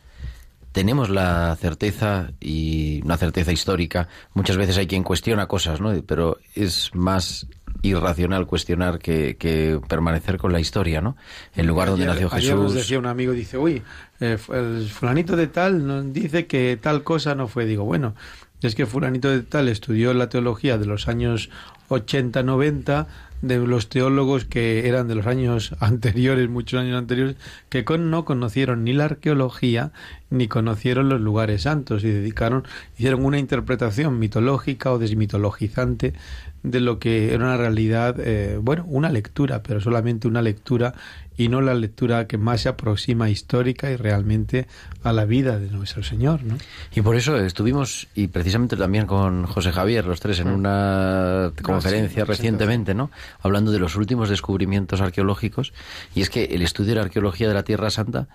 tenemos 0.74 1.08
la 1.08 1.56
certeza 1.60 2.32
y 2.40 3.00
una 3.04 3.16
certeza 3.16 3.52
histórica. 3.52 4.08
Muchas 4.34 4.56
veces 4.56 4.76
hay 4.76 4.88
quien 4.88 5.04
cuestiona 5.04 5.46
cosas, 5.46 5.80
¿no? 5.80 5.94
Pero 6.04 6.38
es 6.56 6.90
más 6.94 7.46
irracional 7.82 8.46
cuestionar 8.46 8.98
que, 8.98 9.36
que 9.36 9.80
permanecer 9.88 10.36
con 10.36 10.52
la 10.52 10.58
historia, 10.58 11.00
¿no? 11.00 11.16
El 11.54 11.66
lugar 11.66 11.90
donde 11.90 12.06
nació 12.06 12.28
ayer 12.32 12.56
nos 12.56 12.72
Jesús. 12.72 12.74
decía 12.74 12.98
un 12.98 13.06
amigo, 13.06 13.32
dice, 13.32 13.56
uy, 13.56 13.82
eh, 14.24 14.38
el 14.52 14.88
fulanito 14.88 15.36
de 15.36 15.46
tal 15.46 15.86
nos 15.86 16.12
dice 16.12 16.46
que 16.46 16.78
tal 16.80 17.02
cosa 17.02 17.34
no 17.34 17.48
fue. 17.48 17.66
Digo, 17.66 17.84
bueno, 17.84 18.14
es 18.62 18.74
que 18.74 18.86
fulanito 18.86 19.30
de 19.30 19.42
tal 19.42 19.68
estudió 19.68 20.14
la 20.14 20.28
teología 20.28 20.78
de 20.78 20.86
los 20.86 21.08
años 21.08 21.50
80, 21.88 22.42
90, 22.42 23.06
de 23.42 23.58
los 23.58 23.90
teólogos 23.90 24.46
que 24.46 24.88
eran 24.88 25.06
de 25.06 25.14
los 25.14 25.26
años 25.26 25.74
anteriores, 25.80 26.48
muchos 26.48 26.80
años 26.80 26.96
anteriores, 26.96 27.36
que 27.68 27.84
no 27.98 28.24
conocieron 28.24 28.84
ni 28.84 28.92
la 28.92 29.04
arqueología 29.04 29.92
ni 30.30 30.48
conocieron 30.48 31.08
los 31.08 31.20
lugares 31.20 31.62
santos 31.62 32.02
y 32.04 32.10
dedicaron, 32.10 32.64
hicieron 32.96 33.24
una 33.24 33.38
interpretación 33.38 34.18
mitológica 34.18 34.90
o 34.90 34.98
desmitologizante 34.98 36.14
de 36.62 36.80
lo 36.80 36.98
que 36.98 37.34
era 37.34 37.44
una 37.44 37.56
realidad, 37.58 38.16
eh, 38.18 38.58
bueno, 38.60 38.84
una 38.88 39.10
lectura, 39.10 39.62
pero 39.62 39.80
solamente 39.80 40.26
una 40.26 40.40
lectura 40.40 40.94
y 41.36 41.48
no 41.48 41.60
la 41.60 41.74
lectura 41.74 42.26
que 42.26 42.38
más 42.38 42.62
se 42.62 42.68
aproxima 42.68 43.28
histórica 43.28 43.90
y 43.90 43.96
realmente 43.96 44.66
a 45.02 45.12
la 45.12 45.24
vida 45.24 45.58
de 45.58 45.70
nuestro 45.70 46.02
Señor, 46.02 46.44
¿no? 46.44 46.56
Y 46.94 47.00
por 47.02 47.16
eso 47.16 47.36
estuvimos, 47.36 48.08
y 48.14 48.28
precisamente 48.28 48.76
también 48.76 49.06
con 49.06 49.46
José 49.46 49.72
Javier, 49.72 50.06
los 50.06 50.20
tres, 50.20 50.40
en 50.40 50.48
una 50.48 51.52
conferencia 51.62 52.22
una 52.22 52.32
recientemente, 52.32 52.94
¿no? 52.94 53.10
Hablando 53.40 53.72
de 53.72 53.78
los 53.78 53.96
últimos 53.96 54.28
descubrimientos 54.28 55.00
arqueológicos. 55.00 55.72
Y 56.14 56.22
es 56.22 56.30
que 56.30 56.44
el 56.44 56.62
estudio 56.62 56.90
de 56.90 56.96
la 56.96 57.02
arqueología 57.02 57.48
de 57.48 57.54
la 57.54 57.64
Tierra 57.64 57.90
Santa, 57.90 58.28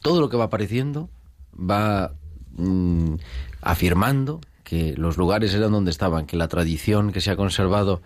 todo 0.00 0.20
lo 0.20 0.28
que 0.28 0.36
va 0.36 0.44
apareciendo 0.44 1.08
va 1.54 2.12
mm, 2.56 3.14
afirmando 3.60 4.40
que 4.64 4.94
los 4.96 5.16
lugares 5.16 5.54
eran 5.54 5.72
donde 5.72 5.90
estaban, 5.90 6.26
que 6.26 6.36
la 6.36 6.48
tradición 6.48 7.12
que 7.12 7.20
se 7.20 7.30
ha 7.30 7.36
conservado 7.36 8.02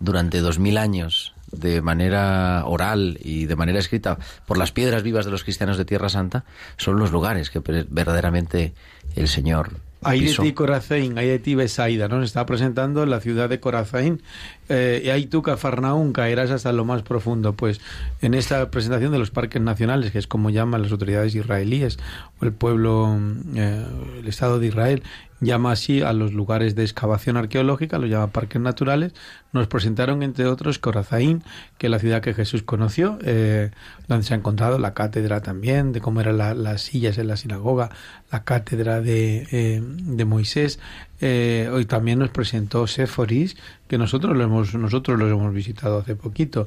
durante 0.00 0.40
dos 0.40 0.58
mil 0.58 0.76
años 0.76 1.34
de 1.52 1.82
manera 1.82 2.64
oral 2.66 3.18
y 3.22 3.46
de 3.46 3.56
manera 3.56 3.78
escrita 3.78 4.18
por 4.46 4.58
las 4.58 4.72
piedras 4.72 5.02
vivas 5.02 5.24
de 5.24 5.30
los 5.30 5.44
cristianos 5.44 5.78
de 5.78 5.84
Tierra 5.84 6.08
Santa 6.08 6.44
son 6.76 6.98
los 6.98 7.10
lugares 7.12 7.50
que 7.50 7.60
verdaderamente 7.60 8.74
el 9.16 9.28
Señor 9.28 9.70
Hay 10.02 10.20
de 10.20 10.34
ti 10.34 10.52
Corazaín, 10.52 11.18
hay 11.18 11.28
de 11.28 11.38
ti 11.38 11.54
Besaida, 11.54 12.08
¿no? 12.08 12.18
Se 12.20 12.26
está 12.26 12.46
presentando 12.46 13.04
la 13.06 13.20
ciudad 13.20 13.48
de 13.48 13.60
Corazaín. 13.60 14.22
Eh, 14.68 15.26
tú, 15.30 15.42
Cafarnaún, 15.42 16.12
caerás 16.12 16.50
hasta 16.50 16.72
lo 16.72 16.84
más 16.84 17.02
profundo. 17.02 17.54
Pues 17.54 17.80
en 18.20 18.34
esta 18.34 18.70
presentación 18.70 19.12
de 19.12 19.18
los 19.18 19.30
parques 19.30 19.60
nacionales, 19.62 20.12
que 20.12 20.18
es 20.18 20.26
como 20.26 20.50
llaman 20.50 20.82
las 20.82 20.92
autoridades 20.92 21.34
israelíes, 21.34 21.98
o 22.40 22.44
el 22.44 22.52
pueblo, 22.52 23.18
eh, 23.54 23.84
el 24.20 24.28
Estado 24.28 24.58
de 24.58 24.66
Israel, 24.66 25.02
llama 25.40 25.70
así 25.70 26.02
a 26.02 26.12
los 26.12 26.32
lugares 26.32 26.74
de 26.74 26.82
excavación 26.82 27.36
arqueológica, 27.36 27.98
los 27.98 28.10
llama 28.10 28.32
parques 28.32 28.60
naturales, 28.60 29.12
nos 29.52 29.68
presentaron, 29.68 30.22
entre 30.24 30.46
otros, 30.46 30.80
Corazaín, 30.80 31.44
que 31.78 31.86
es 31.86 31.90
la 31.92 32.00
ciudad 32.00 32.20
que 32.20 32.34
Jesús 32.34 32.64
conoció, 32.64 33.18
eh, 33.22 33.70
donde 34.08 34.24
se 34.26 34.34
ha 34.34 34.36
encontrado 34.36 34.78
la 34.80 34.94
cátedra 34.94 35.40
también, 35.40 35.92
de 35.92 36.00
cómo 36.00 36.20
eran 36.20 36.38
la- 36.38 36.54
las 36.54 36.82
sillas 36.82 37.18
en 37.18 37.28
la 37.28 37.36
sinagoga, 37.36 37.90
la 38.32 38.42
cátedra 38.42 39.00
de, 39.00 39.46
eh, 39.52 39.80
de 39.82 40.24
Moisés. 40.24 40.80
Eh, 41.20 41.68
hoy 41.72 41.84
también 41.84 42.20
nos 42.20 42.30
presentó 42.30 42.86
Séforis, 42.86 43.56
que 43.88 43.98
nosotros 43.98 44.36
lo 44.36 44.44
hemos, 44.44 44.74
nosotros 44.74 45.18
los 45.18 45.30
hemos 45.30 45.52
visitado 45.52 45.98
hace 45.98 46.14
poquito, 46.14 46.66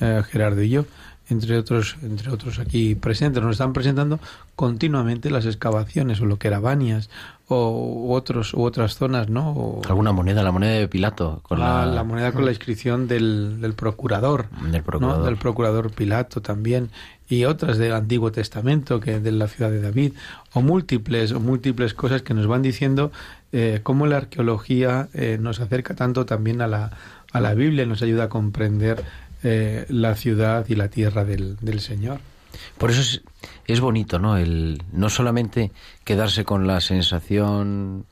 eh, 0.00 0.22
Gerardo 0.30 0.62
y 0.62 0.70
yo 0.70 0.86
entre 1.28 1.56
otros, 1.56 1.96
entre 2.02 2.30
otros 2.30 2.58
aquí 2.58 2.94
presentes, 2.94 3.42
nos 3.42 3.52
están 3.52 3.72
presentando 3.72 4.18
continuamente 4.56 5.30
las 5.30 5.46
excavaciones 5.46 6.20
o 6.20 6.26
lo 6.26 6.38
que 6.38 6.48
era 6.48 6.60
Banias 6.60 7.08
o 7.48 7.70
u 7.70 8.12
otros 8.12 8.54
u 8.54 8.62
otras 8.62 8.96
zonas, 8.96 9.28
¿no? 9.28 9.50
O 9.52 9.82
alguna 9.88 10.12
moneda, 10.12 10.42
la 10.42 10.52
moneda 10.52 10.72
de 10.72 10.88
Pilato 10.88 11.40
con 11.42 11.58
la, 11.60 11.86
la, 11.86 11.92
la 11.92 12.04
moneda 12.04 12.32
con 12.32 12.44
la 12.44 12.50
inscripción 12.50 13.08
del, 13.08 13.60
del 13.60 13.74
procurador, 13.74 14.48
Del 14.70 14.72
¿no? 14.80 14.84
procurador. 14.84 15.24
del 15.24 15.36
procurador 15.36 15.90
Pilato 15.92 16.40
también 16.42 16.90
y 17.28 17.44
otras 17.44 17.78
del 17.78 17.92
Antiguo 17.94 18.30
Testamento 18.32 19.00
que 19.00 19.18
de 19.20 19.32
la 19.32 19.48
ciudad 19.48 19.70
de 19.70 19.80
David 19.80 20.12
o 20.52 20.60
múltiples 20.60 21.32
o 21.32 21.40
múltiples 21.40 21.94
cosas 21.94 22.22
que 22.22 22.34
nos 22.34 22.46
van 22.46 22.62
diciendo 22.62 23.10
eh, 23.52 23.80
cómo 23.82 24.06
la 24.06 24.18
arqueología 24.18 25.08
eh, 25.14 25.38
nos 25.40 25.60
acerca 25.60 25.94
tanto 25.94 26.26
también 26.26 26.60
a 26.62 26.66
la 26.66 26.90
a 27.32 27.40
la 27.40 27.54
Biblia 27.54 27.84
y 27.84 27.86
nos 27.86 28.02
ayuda 28.02 28.24
a 28.24 28.28
comprender 28.28 29.02
eh, 29.42 29.86
la 29.88 30.14
ciudad 30.14 30.66
y 30.68 30.74
la 30.74 30.88
tierra 30.88 31.24
del, 31.24 31.56
del 31.56 31.80
Señor. 31.80 32.20
Por 32.78 32.90
eso 32.90 33.00
es, 33.00 33.22
es 33.66 33.80
bonito, 33.80 34.18
¿no? 34.18 34.36
El 34.36 34.82
no 34.92 35.08
solamente 35.08 35.72
quedarse 36.04 36.44
con 36.44 36.66
la 36.66 36.80
sensación 36.80 38.06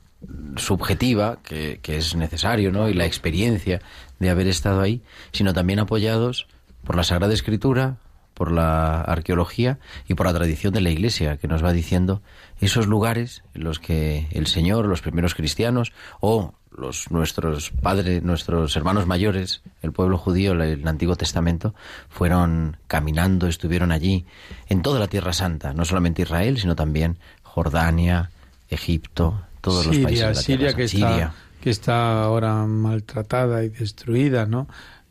subjetiva 0.55 1.39
que, 1.43 1.79
que 1.81 1.97
es 1.97 2.15
necesario, 2.15 2.71
¿no? 2.71 2.89
Y 2.89 2.93
la 2.93 3.05
experiencia 3.05 3.81
de 4.19 4.29
haber 4.29 4.47
estado 4.47 4.81
ahí, 4.81 5.01
sino 5.31 5.53
también 5.53 5.79
apoyados 5.79 6.47
por 6.83 6.95
la 6.95 7.03
Sagrada 7.03 7.33
Escritura, 7.33 7.97
por 8.33 8.51
la 8.51 9.01
arqueología 9.01 9.79
y 10.07 10.13
por 10.13 10.25
la 10.25 10.33
tradición 10.33 10.73
de 10.73 10.81
la 10.81 10.89
Iglesia, 10.89 11.37
que 11.37 11.47
nos 11.47 11.63
va 11.63 11.73
diciendo 11.73 12.21
esos 12.59 12.87
lugares 12.87 13.43
en 13.53 13.63
los 13.63 13.79
que 13.79 14.27
el 14.31 14.47
Señor, 14.47 14.85
los 14.85 15.01
primeros 15.01 15.35
cristianos 15.35 15.91
o 16.19 16.53
los 16.81 17.09
nuestros 17.11 17.69
padres, 17.69 18.21
nuestros 18.23 18.75
hermanos 18.75 19.05
mayores, 19.07 19.61
el 19.81 19.91
pueblo 19.93 20.17
judío, 20.17 20.51
el, 20.51 20.61
el 20.61 20.87
Antiguo 20.87 21.15
Testamento, 21.15 21.73
fueron 22.09 22.77
caminando, 22.87 23.47
estuvieron 23.47 23.91
allí, 23.91 24.25
en 24.67 24.81
toda 24.81 24.99
la 24.99 25.07
Tierra 25.07 25.31
Santa, 25.31 25.73
no 25.73 25.85
solamente 25.85 26.23
Israel, 26.23 26.57
sino 26.57 26.75
también 26.75 27.17
Jordania, 27.43 28.31
Egipto, 28.69 29.41
todos 29.61 29.85
los 29.85 29.97
países 29.97 30.19
de 30.27 30.33
la 30.33 30.35
Siria 30.35 30.73
que 30.73 30.87
Santa. 30.87 31.15
está, 31.15 31.33
que 31.61 31.69
está 31.69 32.23
ahora 32.23 32.65
maltratada 32.65 33.63
y 33.63 33.69
destruida, 33.69 34.45
¿no? 34.45 34.67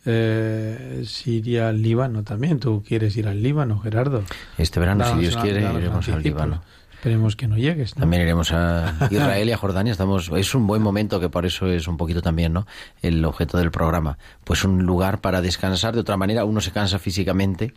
Eh, 0.06 1.04
Siria, 1.06 1.72
Líbano 1.72 2.22
también. 2.24 2.59
¿Tú 2.59 2.83
quieres 2.87 3.16
ir 3.16 3.28
al 3.28 3.42
Líbano, 3.42 3.78
Gerardo? 3.80 4.24
Este 4.59 4.80
verano, 4.80 5.04
si 5.12 5.18
Dios 5.20 5.35
una- 5.35 5.42
quiere, 5.42 5.61
iremos 5.74 6.09
al. 6.09 6.22
Líbano. 6.22 6.62
Esperemos 7.00 7.34
que 7.34 7.48
no 7.48 7.56
llegues. 7.56 7.96
¿no? 7.96 8.00
También 8.00 8.20
iremos 8.22 8.52
a 8.52 8.94
Israel 9.10 9.48
y 9.48 9.52
a 9.52 9.56
Jordania. 9.56 9.90
Estamos, 9.92 10.30
es 10.36 10.54
un 10.54 10.66
buen 10.66 10.82
momento 10.82 11.18
que 11.18 11.30
por 11.30 11.46
eso 11.46 11.66
es 11.66 11.88
un 11.88 11.96
poquito 11.96 12.20
también, 12.20 12.52
¿no? 12.52 12.66
El 13.00 13.24
objeto 13.24 13.56
del 13.56 13.70
programa. 13.70 14.18
Pues 14.44 14.64
un 14.64 14.82
lugar 14.84 15.22
para 15.22 15.40
descansar. 15.40 15.94
De 15.94 16.00
otra 16.00 16.18
manera, 16.18 16.44
uno 16.44 16.60
se 16.60 16.72
cansa 16.72 16.98
físicamente 16.98 17.72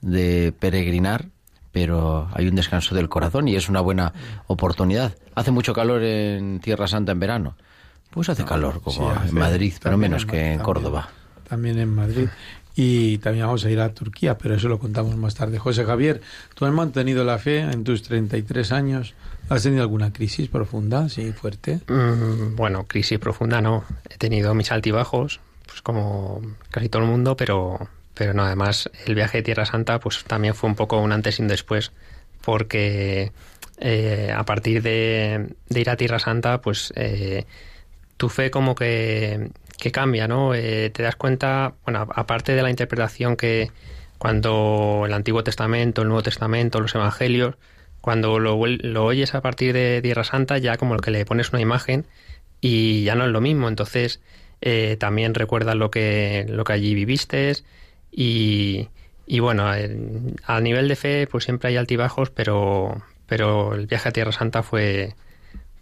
de 0.00 0.52
peregrinar, 0.56 1.26
pero 1.72 2.28
hay 2.32 2.46
un 2.46 2.54
descanso 2.54 2.94
del 2.94 3.08
corazón 3.08 3.48
y 3.48 3.56
es 3.56 3.68
una 3.68 3.80
buena 3.80 4.12
oportunidad. 4.46 5.12
Hace 5.34 5.50
mucho 5.50 5.72
calor 5.72 6.04
en 6.04 6.60
Tierra 6.60 6.86
Santa 6.86 7.10
en 7.10 7.18
verano. 7.18 7.56
Pues 8.10 8.28
hace 8.28 8.44
calor, 8.44 8.80
como 8.80 9.10
Sí, 9.10 9.16
hace- 9.18 9.28
en 9.30 9.34
Madrid, 9.34 9.74
pero 9.82 9.98
menos 9.98 10.22
en 10.22 10.28
que 10.28 10.36
en 10.36 10.42
también- 10.58 10.64
Córdoba. 10.64 11.08
También 11.48 11.78
en 11.80 11.92
Madrid. 11.94 12.28
Y 12.80 13.18
también 13.18 13.44
vamos 13.44 13.64
a 13.64 13.70
ir 13.70 13.80
a 13.80 13.92
Turquía, 13.92 14.38
pero 14.38 14.54
eso 14.54 14.68
lo 14.68 14.78
contamos 14.78 15.16
más 15.16 15.34
tarde. 15.34 15.58
José 15.58 15.84
Javier, 15.84 16.20
tú 16.54 16.64
has 16.64 16.72
mantenido 16.72 17.24
la 17.24 17.36
fe 17.38 17.58
en 17.58 17.82
tus 17.82 18.04
33 18.04 18.70
años. 18.70 19.14
¿Has 19.48 19.64
tenido 19.64 19.82
alguna 19.82 20.12
crisis 20.12 20.48
profunda, 20.48 21.08
sí, 21.08 21.32
fuerte? 21.32 21.80
Mm, 21.88 22.54
bueno, 22.54 22.84
crisis 22.86 23.18
profunda 23.18 23.60
no. 23.60 23.82
He 24.08 24.16
tenido 24.16 24.54
mis 24.54 24.70
altibajos, 24.70 25.40
pues 25.66 25.82
como 25.82 26.40
casi 26.70 26.88
todo 26.88 27.02
el 27.02 27.08
mundo, 27.08 27.36
pero, 27.36 27.88
pero 28.14 28.32
no, 28.32 28.44
además 28.44 28.88
el 29.06 29.16
viaje 29.16 29.38
de 29.38 29.42
Tierra 29.42 29.66
Santa 29.66 29.98
pues 29.98 30.22
también 30.22 30.54
fue 30.54 30.70
un 30.70 30.76
poco 30.76 31.00
un 31.00 31.10
antes 31.10 31.40
y 31.40 31.42
un 31.42 31.48
después, 31.48 31.90
porque 32.44 33.32
eh, 33.80 34.32
a 34.32 34.44
partir 34.44 34.82
de, 34.82 35.52
de 35.68 35.80
ir 35.80 35.90
a 35.90 35.96
Tierra 35.96 36.20
Santa, 36.20 36.60
pues 36.60 36.92
eh, 36.94 37.44
tu 38.16 38.28
fe 38.28 38.52
como 38.52 38.76
que, 38.76 39.50
que 39.78 39.92
cambia, 39.92 40.28
¿no? 40.28 40.54
Eh, 40.54 40.90
te 40.90 41.02
das 41.02 41.16
cuenta, 41.16 41.74
bueno, 41.84 42.06
aparte 42.14 42.54
de 42.54 42.62
la 42.62 42.70
interpretación 42.70 43.36
que 43.36 43.70
cuando 44.18 45.04
el 45.06 45.12
Antiguo 45.12 45.44
Testamento, 45.44 46.02
el 46.02 46.08
Nuevo 46.08 46.22
Testamento, 46.22 46.80
los 46.80 46.94
Evangelios, 46.94 47.56
cuando 48.00 48.38
lo, 48.38 48.64
lo 48.66 49.04
oyes 49.04 49.34
a 49.34 49.40
partir 49.42 49.72
de 49.74 50.00
Tierra 50.02 50.24
Santa, 50.24 50.58
ya 50.58 50.76
como 50.76 50.94
el 50.94 51.00
que 51.00 51.10
le 51.10 51.24
pones 51.24 51.50
una 51.52 51.60
imagen 51.60 52.06
y 52.60 53.04
ya 53.04 53.14
no 53.14 53.24
es 53.24 53.30
lo 53.30 53.40
mismo. 53.40 53.68
Entonces, 53.68 54.20
eh, 54.60 54.96
también 54.98 55.34
recuerdas 55.34 55.76
lo 55.76 55.90
que, 55.90 56.46
lo 56.48 56.64
que 56.64 56.72
allí 56.72 56.94
viviste 56.94 57.52
y, 58.10 58.88
y 59.26 59.40
bueno, 59.40 59.72
en- 59.74 60.36
a 60.44 60.60
nivel 60.60 60.88
de 60.88 60.96
fe 60.96 61.26
pues 61.30 61.44
siempre 61.44 61.68
hay 61.70 61.76
altibajos, 61.76 62.30
pero, 62.30 63.02
pero 63.26 63.74
el 63.74 63.86
viaje 63.86 64.08
a 64.08 64.12
Tierra 64.12 64.32
Santa 64.32 64.62
fue 64.62 65.14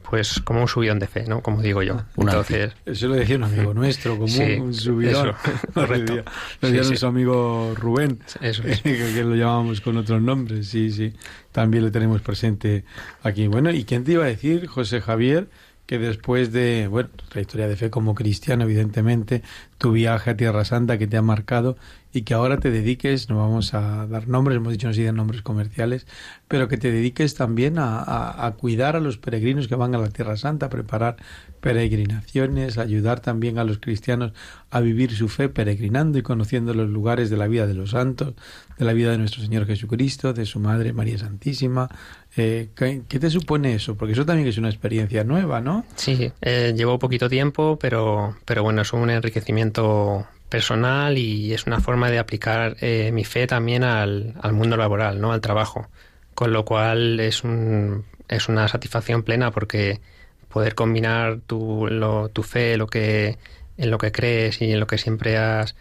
pues 0.08 0.40
como 0.40 0.60
un 0.62 0.68
subidón 0.68 0.98
de 0.98 1.06
fe, 1.06 1.24
¿no? 1.26 1.42
Como 1.42 1.60
digo 1.62 1.82
yo. 1.82 2.02
Un 2.16 2.28
Entonces, 2.28 2.72
Eso 2.84 3.08
lo 3.08 3.14
decía 3.14 3.36
un 3.36 3.44
amigo 3.44 3.74
nuestro, 3.74 4.14
como 4.14 4.28
Sí, 4.28 4.54
un 4.60 4.72
subidón. 4.72 5.28
eso, 5.30 5.36
correcto. 5.74 6.14
Lo 6.14 6.18
decía, 6.18 6.24
lo 6.60 6.68
decía 6.68 6.82
Sí, 6.82 6.84
sí. 6.84 6.88
nuestro 6.88 7.08
amigo 7.08 7.74
Rubén, 7.76 8.20
Eso 8.40 8.62
es. 8.64 8.80
que, 8.82 8.94
que 8.94 9.24
lo 9.24 9.34
llamamos 9.34 9.80
con 9.80 9.96
otros 9.96 10.22
nombres, 10.22 10.68
sí, 10.68 10.90
sí. 10.90 11.12
También 11.52 11.84
lo 11.84 11.90
tenemos 11.90 12.20
presente 12.22 12.84
aquí. 13.22 13.46
Bueno, 13.48 13.70
¿y 13.70 13.84
quién 13.84 14.04
te 14.04 14.12
iba 14.12 14.24
a 14.24 14.28
decir, 14.28 14.66
José 14.66 15.00
Javier, 15.00 15.48
que 15.86 15.98
después 15.98 16.52
de, 16.52 16.88
bueno, 16.88 17.08
tu 17.14 17.24
trayectoria 17.26 17.68
de 17.68 17.76
fe 17.76 17.90
como 17.90 18.14
cristiano, 18.14 18.64
evidentemente, 18.64 19.42
tu 19.78 19.92
viaje 19.92 20.30
a 20.30 20.36
Tierra 20.36 20.64
Santa 20.64 20.98
que 20.98 21.06
te 21.06 21.16
ha 21.16 21.22
marcado 21.22 21.76
y 22.16 22.22
que 22.22 22.32
ahora 22.34 22.56
te 22.58 22.70
dediques, 22.70 23.28
no 23.28 23.36
vamos 23.36 23.74
a 23.74 24.06
dar 24.06 24.26
nombres, 24.26 24.56
hemos 24.56 24.72
dicho 24.72 24.86
no 24.88 24.94
digan 24.94 25.16
nombres 25.16 25.42
comerciales, 25.42 26.06
pero 26.48 26.66
que 26.68 26.78
te 26.78 26.90
dediques 26.90 27.34
también 27.34 27.78
a, 27.78 27.98
a- 28.46 28.50
cuidar 28.52 28.96
a 28.96 29.00
los 29.00 29.18
peregrinos 29.18 29.68
que 29.68 29.74
van 29.74 29.94
a 29.94 29.98
la 29.98 30.08
Tierra 30.08 30.36
Santa, 30.36 30.66
a 30.66 30.70
preparar 30.70 31.16
peregrinaciones, 31.60 32.78
ayudar 32.78 33.20
también 33.20 33.58
a 33.58 33.64
los 33.64 33.78
cristianos 33.78 34.32
a 34.70 34.80
vivir 34.80 35.12
su 35.14 35.28
fe 35.28 35.48
peregrinando 35.48 36.18
y 36.18 36.22
conociendo 36.22 36.72
los 36.74 36.88
lugares 36.88 37.28
de 37.28 37.36
la 37.36 37.46
vida 37.48 37.66
de 37.66 37.74
los 37.74 37.90
santos, 37.90 38.34
de 38.78 38.84
la 38.84 38.92
vida 38.92 39.10
de 39.10 39.18
nuestro 39.18 39.42
Señor 39.42 39.66
Jesucristo, 39.66 40.32
de 40.32 40.46
su 40.46 40.58
Madre 40.58 40.92
María 40.92 41.18
Santísima. 41.18 41.88
Eh, 42.36 42.70
¿qué, 42.74 43.02
qué 43.08 43.18
te 43.18 43.30
supone 43.30 43.74
eso? 43.74 43.96
Porque 43.96 44.12
eso 44.12 44.24
también 44.24 44.48
es 44.48 44.58
una 44.58 44.68
experiencia 44.68 45.22
nueva, 45.24 45.60
¿no? 45.60 45.84
Sí, 45.96 46.32
eh, 46.40 46.72
llevó 46.76 46.98
poquito 46.98 47.28
tiempo, 47.28 47.78
pero, 47.80 48.36
pero 48.44 48.62
bueno, 48.62 48.82
es 48.82 48.92
un 48.92 49.10
enriquecimiento 49.10 50.26
personal 50.48 51.18
y 51.18 51.52
es 51.54 51.66
una 51.66 51.80
forma 51.80 52.10
de 52.10 52.18
aplicar 52.18 52.76
eh, 52.80 53.10
mi 53.12 53.24
fe 53.24 53.46
también 53.46 53.84
al, 53.84 54.34
al 54.42 54.52
mundo 54.52 54.76
laboral, 54.76 55.20
¿no? 55.20 55.32
Al 55.32 55.40
trabajo. 55.40 55.88
Con 56.34 56.52
lo 56.52 56.64
cual 56.64 57.20
es, 57.20 57.44
un, 57.44 58.04
es 58.28 58.48
una 58.48 58.68
satisfacción 58.68 59.22
plena 59.22 59.50
porque 59.50 60.00
poder 60.48 60.74
combinar 60.74 61.40
tu, 61.46 61.86
lo- 61.88 62.28
tu 62.28 62.42
fe, 62.42 62.76
lo 62.76 62.86
que, 62.86 63.38
en 63.76 63.90
lo 63.90 63.98
que 63.98 64.12
crees 64.12 64.60
y 64.62 64.72
en 64.72 64.80
lo 64.80 64.86
que 64.86 64.98
siempre 64.98 65.36
has 65.38 65.76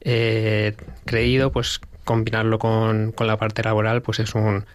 eh, 0.00 0.74
creído, 1.04 1.52
pues 1.52 1.80
combinarlo 2.04 2.58
con, 2.58 3.12
con 3.12 3.26
la 3.26 3.36
parte 3.36 3.62
laboral, 3.62 4.02
pues 4.02 4.18
es 4.20 4.34
un, 4.34 4.66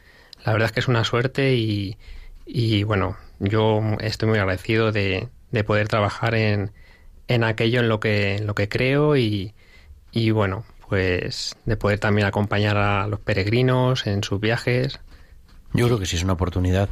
la 0.46 0.52
verdad 0.54 0.68
es 0.68 0.72
que 0.72 0.80
es 0.82 0.88
una 0.88 1.04
suerte 1.04 1.56
y, 1.56 1.98
y 2.46 2.84
bueno, 2.84 3.18
yo 3.40 3.82
estoy 4.00 4.30
muy 4.30 4.40
agradecido 4.40 4.92
de, 4.92 5.28
de 5.52 5.64
poder 5.64 5.88
trabajar 5.88 6.36
en, 6.36 6.72
en 7.28 7.44
aquello 7.44 7.80
en 7.80 7.90
lo 7.90 8.00
que, 8.00 8.36
en 8.36 8.48
lo 8.48 8.56
que 8.56 8.70
creo 8.70 9.18
y, 9.18 9.54
y 10.12 10.32
bueno, 10.32 10.66
pues 10.88 11.56
de 11.66 11.78
poder 11.78 12.00
también 12.00 12.28
acompañar 12.28 12.78
a 12.78 13.08
los 13.08 13.20
peregrinos 13.20 14.08
en 14.08 14.24
sus 14.24 14.40
viajes. 14.40 15.00
Yo 15.74 15.88
creo 15.88 16.00
que 16.00 16.06
sí 16.06 16.16
es 16.16 16.24
una 16.24 16.34
oportunidad, 16.34 16.88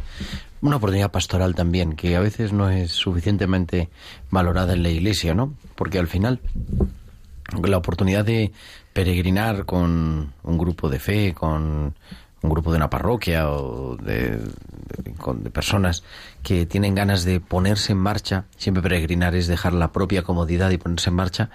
una 0.61 0.75
oportunidad 0.75 1.11
pastoral 1.11 1.55
también, 1.55 1.93
que 1.93 2.15
a 2.15 2.19
veces 2.19 2.51
no 2.51 2.69
es 2.69 2.91
suficientemente 2.91 3.89
valorada 4.29 4.73
en 4.73 4.83
la 4.83 4.89
iglesia, 4.89 5.33
¿no? 5.33 5.53
Porque 5.75 5.99
al 5.99 6.07
final 6.07 6.41
la 7.61 7.77
oportunidad 7.77 8.25
de 8.25 8.51
peregrinar 8.91 9.65
con 9.65 10.33
un 10.43 10.57
grupo 10.57 10.89
de 10.89 10.99
fe, 10.99 11.33
con 11.33 11.95
un 12.43 12.49
grupo 12.49 12.71
de 12.71 12.77
una 12.77 12.89
parroquia 12.89 13.49
o 13.49 13.95
de, 13.97 14.38
de- 14.38 15.49
personas 15.49 16.03
que 16.43 16.65
tienen 16.65 16.93
ganas 16.93 17.23
de 17.23 17.39
ponerse 17.39 17.93
en 17.93 17.97
marcha, 17.97 18.45
siempre 18.58 18.84
peregrinar 18.84 19.34
es 19.34 19.47
dejar 19.47 19.73
la 19.73 19.91
propia 19.91 20.23
comodidad 20.23 20.69
y 20.69 20.77
ponerse 20.77 21.10
en 21.10 21.15
marcha, 21.15 21.49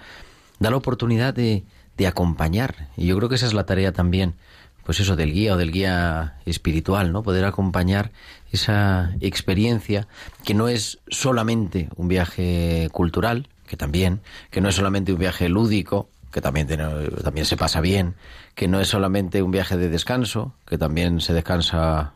da 0.59 0.69
la 0.71 0.77
oportunidad 0.77 1.33
de, 1.33 1.63
de 1.95 2.07
acompañar. 2.07 2.89
Y 2.97 3.05
yo 3.05 3.15
creo 3.17 3.29
que 3.29 3.35
esa 3.35 3.45
es 3.45 3.53
la 3.53 3.65
tarea 3.65 3.93
también, 3.93 4.33
pues 4.83 4.99
eso, 4.99 5.15
del 5.15 5.31
guía 5.31 5.53
o 5.53 5.57
del 5.57 5.71
guía 5.71 6.37
espiritual, 6.45 7.11
¿no? 7.11 7.21
Poder 7.21 7.45
acompañar 7.45 8.11
esa 8.51 9.13
experiencia 9.21 10.07
que 10.43 10.55
no 10.55 10.67
es 10.67 10.97
solamente 11.09 11.89
un 11.95 12.07
viaje 12.07 12.89
cultural, 12.91 13.47
que 13.67 13.77
también, 13.77 14.21
que 14.49 14.61
no 14.61 14.69
es 14.69 14.75
solamente 14.75 15.13
un 15.13 15.19
viaje 15.19 15.47
lúdico, 15.49 16.09
que 16.31 16.41
también, 16.41 16.67
tiene- 16.67 17.07
también 17.23 17.45
se 17.45 17.57
pasa 17.57 17.81
bien, 17.81 18.15
que 18.55 18.67
no 18.67 18.79
es 18.79 18.87
solamente 18.87 19.41
un 19.41 19.51
viaje 19.51 19.77
de 19.77 19.89
descanso, 19.89 20.53
que 20.65 20.77
también 20.77 21.21
se 21.21 21.33
descansa 21.33 22.13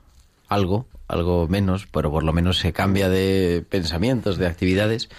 algo, 0.50 0.86
algo 1.08 1.48
menos, 1.48 1.88
pero 1.92 2.12
por 2.12 2.24
lo 2.24 2.34
menos 2.34 2.58
se 2.60 2.74
cambia 2.74 3.10
de 3.10 3.66
pensamientos, 3.70 4.38
de 4.38 4.48
actividades, 4.48 5.10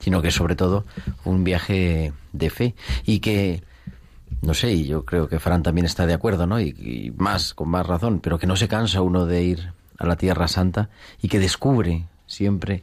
sino 0.00 0.20
que 0.22 0.30
sobre 0.30 0.56
todo 0.56 0.84
un 1.24 1.44
viaje 1.44 2.12
de 2.32 2.50
fe 2.50 2.74
y 3.04 3.20
que 3.20 3.62
no 4.40 4.54
sé, 4.54 4.72
y 4.72 4.86
yo 4.86 5.04
creo 5.04 5.28
que 5.28 5.38
Fran 5.38 5.62
también 5.62 5.84
está 5.84 6.06
de 6.06 6.14
acuerdo, 6.14 6.46
¿no? 6.46 6.58
Y, 6.58 6.70
y 6.70 7.12
más, 7.16 7.54
con 7.54 7.68
más 7.68 7.86
razón, 7.86 8.18
pero 8.20 8.38
que 8.38 8.46
no 8.46 8.56
se 8.56 8.66
cansa 8.66 9.00
uno 9.02 9.24
de 9.26 9.42
ir 9.44 9.72
a 9.98 10.06
la 10.06 10.16
Tierra 10.16 10.48
Santa 10.48 10.88
y 11.20 11.28
que 11.28 11.38
descubre 11.38 12.06
siempre 12.26 12.82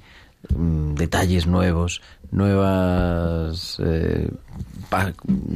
mm, 0.55 0.95
detalles 0.95 1.47
nuevos, 1.47 2.01
nuevas 2.31 3.77
eh, 3.83 4.29
pa- 4.89 5.13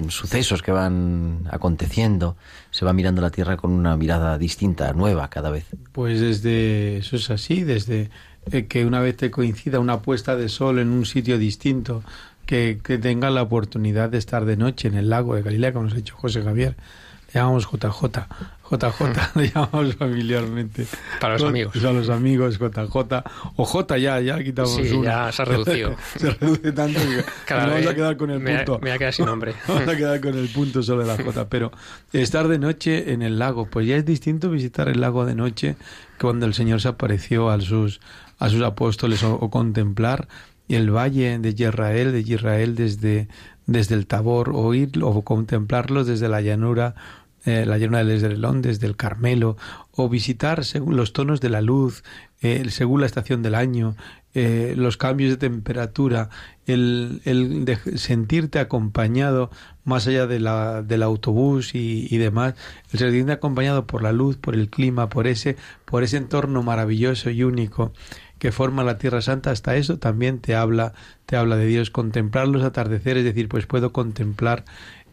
sucesos 0.10 0.62
que 0.62 0.72
van 0.72 1.48
aconteciendo. 1.50 2.36
Se 2.72 2.86
va 2.86 2.94
mirando 2.94 3.22
la 3.22 3.30
Tierra 3.30 3.58
con 3.58 3.72
una 3.72 3.96
mirada 3.98 4.38
distinta, 4.38 4.94
nueva 4.94 5.30
cada 5.30 5.50
vez. 5.50 5.66
Pues 5.92 6.20
desde, 6.20 6.98
eso 6.98 7.16
es 7.16 7.30
así, 7.30 7.64
desde 7.64 8.10
eh, 8.52 8.66
que 8.68 8.86
una 8.86 9.00
vez 9.00 9.18
te 9.18 9.32
coincida 9.32 9.80
una 9.80 10.02
puesta 10.02 10.36
de 10.36 10.50
sol 10.50 10.80
en 10.80 10.90
un 10.90 11.06
sitio 11.06 11.38
distinto, 11.38 12.04
que, 12.46 12.80
que 12.84 12.98
tenga 12.98 13.30
la 13.30 13.42
oportunidad 13.42 14.10
de 14.10 14.18
estar 14.18 14.46
de 14.46 14.58
noche 14.58 14.88
en 14.88 14.96
el 14.96 15.10
lago 15.10 15.36
de 15.36 15.44
Galilea, 15.44 15.72
como 15.74 15.86
nos 15.86 15.94
ha 15.94 15.98
dicho 15.98 16.16
José 16.18 16.42
Javier. 16.44 16.76
Le 17.34 17.40
llamamos 17.40 17.66
JJ, 17.72 18.28
JJ, 18.78 19.36
le 19.36 19.50
llamamos 19.50 19.96
familiarmente. 19.96 20.86
Para 21.20 21.34
los 21.34 21.44
amigos. 21.44 21.84
A 21.84 21.92
los 21.92 22.10
amigos, 22.10 22.58
JJ. 22.60 23.24
O 23.56 23.66
J 23.66 23.98
ya, 23.98 24.20
ya 24.22 24.44
quitamos 24.44 24.76
Sí, 24.76 25.02
ya 25.04 25.32
se 25.32 25.42
ha 25.42 25.46
reducido. 25.46 25.96
se 26.18 26.32
reduce 26.32 26.72
tanto 26.72 27.00
que 27.00 27.24
Cada 27.46 27.68
vamos 27.68 27.88
a 27.88 27.96
quedar 27.96 28.18
con 28.18 28.30
el 28.32 28.40
me- 28.40 28.56
punto. 28.58 28.74
me 28.80 28.90
voy 28.90 28.92
a 28.92 28.98
quedar 28.98 29.14
sin 29.14 29.26
nombre. 29.26 29.54
Vamos 29.68 29.88
a 29.88 29.95
quedar 29.95 30.22
con 30.22 30.38
el 30.38 30.47
punto 30.50 30.82
solo 30.84 31.02
de 31.06 31.08
la 31.18 31.24
J. 31.24 31.47
Pero 31.50 31.72
estar 32.12 32.47
de 32.47 32.60
noche 32.60 33.14
en 33.14 33.22
el 33.22 33.39
lago, 33.39 33.66
pues 33.68 33.88
ya 33.88 33.95
es 33.97 34.06
distinto 34.06 34.50
visitar 34.50 34.88
el 34.89 35.02
lago 35.02 35.26
de 35.26 35.36
noche 35.36 35.76
que 36.18 36.22
cuando 36.22 36.45
el 36.45 36.54
Señor 36.54 36.82
se 36.82 36.88
apareció 36.88 37.50
a 37.50 37.60
sus, 37.62 38.00
a 38.39 38.50
sus 38.50 38.62
apóstoles 38.64 39.24
o, 39.24 39.34
o 39.36 39.50
contemplar 39.50 40.28
el 40.70 40.89
valle 40.95 41.38
de 41.39 41.50
Israel, 41.50 42.12
de 42.14 42.20
Israel 42.22 42.76
desde, 42.76 43.28
desde 43.68 43.95
el 43.95 44.08
Tabor, 44.08 44.52
o 44.54 44.74
ir 44.74 44.91
o 45.04 45.22
contemplarlos 45.22 46.08
desde 46.08 46.30
la 46.30 46.41
llanura 46.41 46.95
eh, 47.46 47.66
la 47.66 47.78
llanura 47.78 48.00
del 48.00 48.12
Esdrelón, 48.12 48.62
desde 48.62 48.88
el 48.88 48.96
Carmelo, 48.96 49.58
o 49.91 50.08
visitar 50.10 50.64
según 50.64 50.96
los 50.96 51.14
tonos 51.14 51.41
de 51.41 51.50
la 51.50 51.62
luz, 51.62 52.04
eh, 52.41 52.66
según 52.70 53.02
la 53.02 53.06
estación 53.06 53.41
del 53.44 53.56
año, 53.56 53.96
eh, 54.34 54.74
los 54.78 54.98
cambios 54.98 55.30
de 55.30 55.38
temperatura, 55.38 56.30
el, 56.66 57.22
el 57.26 57.66
de 57.66 57.78
sentirte 57.98 58.60
acompañado 58.60 59.52
más 59.84 60.08
allá 60.08 60.26
de 60.26 60.39
la, 60.39 60.82
del 60.82 61.04
autobús 61.04 61.76
y, 61.76 62.08
y 62.10 62.18
demás, 62.18 62.56
el 62.91 63.00
sentirte 63.00 63.34
acompañado 63.34 63.86
por 63.88 64.04
la 64.04 64.12
luz, 64.12 64.38
por 64.38 64.56
el 64.56 64.70
clima, 64.70 65.10
por 65.10 65.28
ese, 65.28 65.58
por 65.86 66.04
ese 66.04 66.18
entorno 66.18 66.64
maravilloso 66.64 67.30
y 67.30 67.44
único 67.44 67.94
que 68.44 68.52
forma 68.52 68.84
la 68.84 68.98
Tierra 68.98 69.22
Santa, 69.22 69.52
hasta 69.52 69.78
eso 69.78 70.00
también 70.00 70.39
te 70.39 70.54
habla, 70.54 70.94
te 71.26 71.38
habla 71.38 71.56
de 71.56 71.66
Dios, 71.66 71.91
contemplar 71.91 72.48
los 72.50 72.64
atardeceres, 72.64 73.22
es 73.22 73.34
decir, 73.34 73.48
pues 73.48 73.68
puedo 73.68 73.94
contemplar 73.94 74.66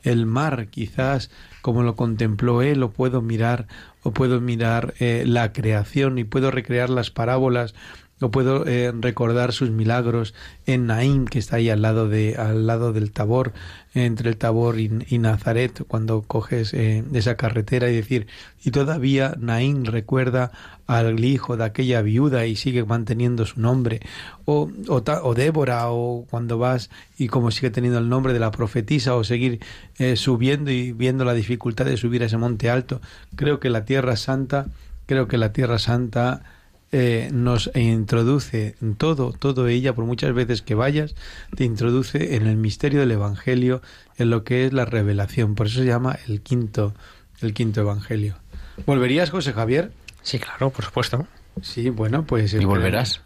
el 0.03 0.27
mar, 0.27 0.69
quizás 0.69 1.31
como 1.63 1.83
lo 1.83 1.97
contempló 1.97 2.63
él, 2.63 2.83
o 2.83 2.91
puedo 2.91 3.23
mirar, 3.23 3.67
o 4.03 4.13
puedo 4.13 4.41
mirar 4.41 4.95
eh, 4.99 5.25
la 5.27 5.53
creación 5.53 6.19
y 6.19 6.25
puedo 6.25 6.51
recrear 6.51 6.91
las 6.91 7.11
parábolas, 7.11 7.75
o 8.21 8.31
puedo 8.31 8.67
eh, 8.67 8.93
recordar 8.99 9.53
sus 9.53 9.71
milagros 9.71 10.35
en 10.67 10.87
Naín, 10.87 11.27
que 11.27 11.39
está 11.39 11.57
ahí 11.57 11.71
al 11.71 11.83
lado 11.83 12.09
de, 12.09 12.37
al 12.37 12.67
lado 12.67 12.93
del 12.93 13.13
Tabor, 13.13 13.53
entre 13.95 14.31
el 14.31 14.37
Tabor 14.37 14.79
y, 14.79 15.19
Nazaret, 15.19 15.85
cuando 15.89 16.23
coges 16.23 16.73
eh, 16.75 17.03
esa 17.13 17.37
carretera 17.37 17.91
y 17.91 17.97
decir, 17.97 18.27
y 18.63 18.71
todavía 18.71 19.35
Naín 19.39 19.85
recuerda 19.85 20.53
al 20.87 21.25
hijo 21.25 21.57
de 21.57 21.65
aquella 21.65 22.03
viuda 22.03 22.47
y 22.47 22.57
sigue 22.57 22.85
manteniendo 22.85 23.47
su 23.47 23.61
nombre, 23.61 24.01
o, 24.45 24.71
o, 24.89 25.03
o 25.23 25.35
Débora, 25.35 25.91
o 25.91 26.27
cuando 26.29 26.59
vas 26.59 26.91
y 27.17 27.29
como 27.29 27.51
sigue 27.51 27.71
teniendo 27.71 27.99
el 27.99 28.09
nombre 28.09 28.33
de 28.33 28.41
la 28.41 28.51
profetisa, 28.51 29.15
o 29.17 29.25
seguir 29.25 29.61
eh, 29.99 30.17
subiendo 30.17 30.71
y 30.71 30.93
viendo 30.93 31.25
la 31.25 31.35
dificultad 31.35 31.87
de 31.87 31.97
subir 31.97 32.23
a 32.23 32.27
ese 32.27 32.37
monte 32.37 32.71
alto. 32.71 33.01
Creo 33.35 33.61
que 33.61 33.71
la 33.71 33.85
Tierra 33.85 34.17
Santa, 34.17 34.67
creo 35.07 35.27
que 35.27 35.39
la 35.39 35.53
Tierra 35.53 35.79
Santa 35.79 36.43
eh, 36.93 37.31
nos 37.33 37.71
introduce 37.75 38.75
en 38.81 38.97
todo, 38.97 39.33
todo 39.33 39.69
ella, 39.69 39.95
por 39.95 40.05
muchas 40.05 40.33
veces 40.33 40.63
que 40.63 40.75
vayas, 40.75 41.15
te 41.55 41.65
introduce 41.65 42.37
en 42.37 42.47
el 42.47 42.57
misterio 42.57 43.01
del 43.01 43.13
Evangelio, 43.13 43.81
en 44.19 44.31
lo 44.31 44.45
que 44.45 44.67
es 44.67 44.73
la 44.73 44.85
revelación. 44.85 45.55
Por 45.55 45.67
eso 45.69 45.81
se 45.81 45.87
llama 45.87 46.19
el 46.27 46.41
quinto, 46.41 46.95
el 47.41 47.55
quinto 47.55 47.81
Evangelio. 47.81 48.37
¿Volverías, 48.87 49.31
José 49.31 49.53
Javier? 49.53 49.93
Sí, 50.23 50.39
claro, 50.39 50.71
por 50.71 50.85
supuesto. 50.85 51.27
Sí, 51.63 51.91
bueno, 51.91 52.25
pues... 52.25 52.55
¿Y 52.55 52.65
volverás? 52.65 53.23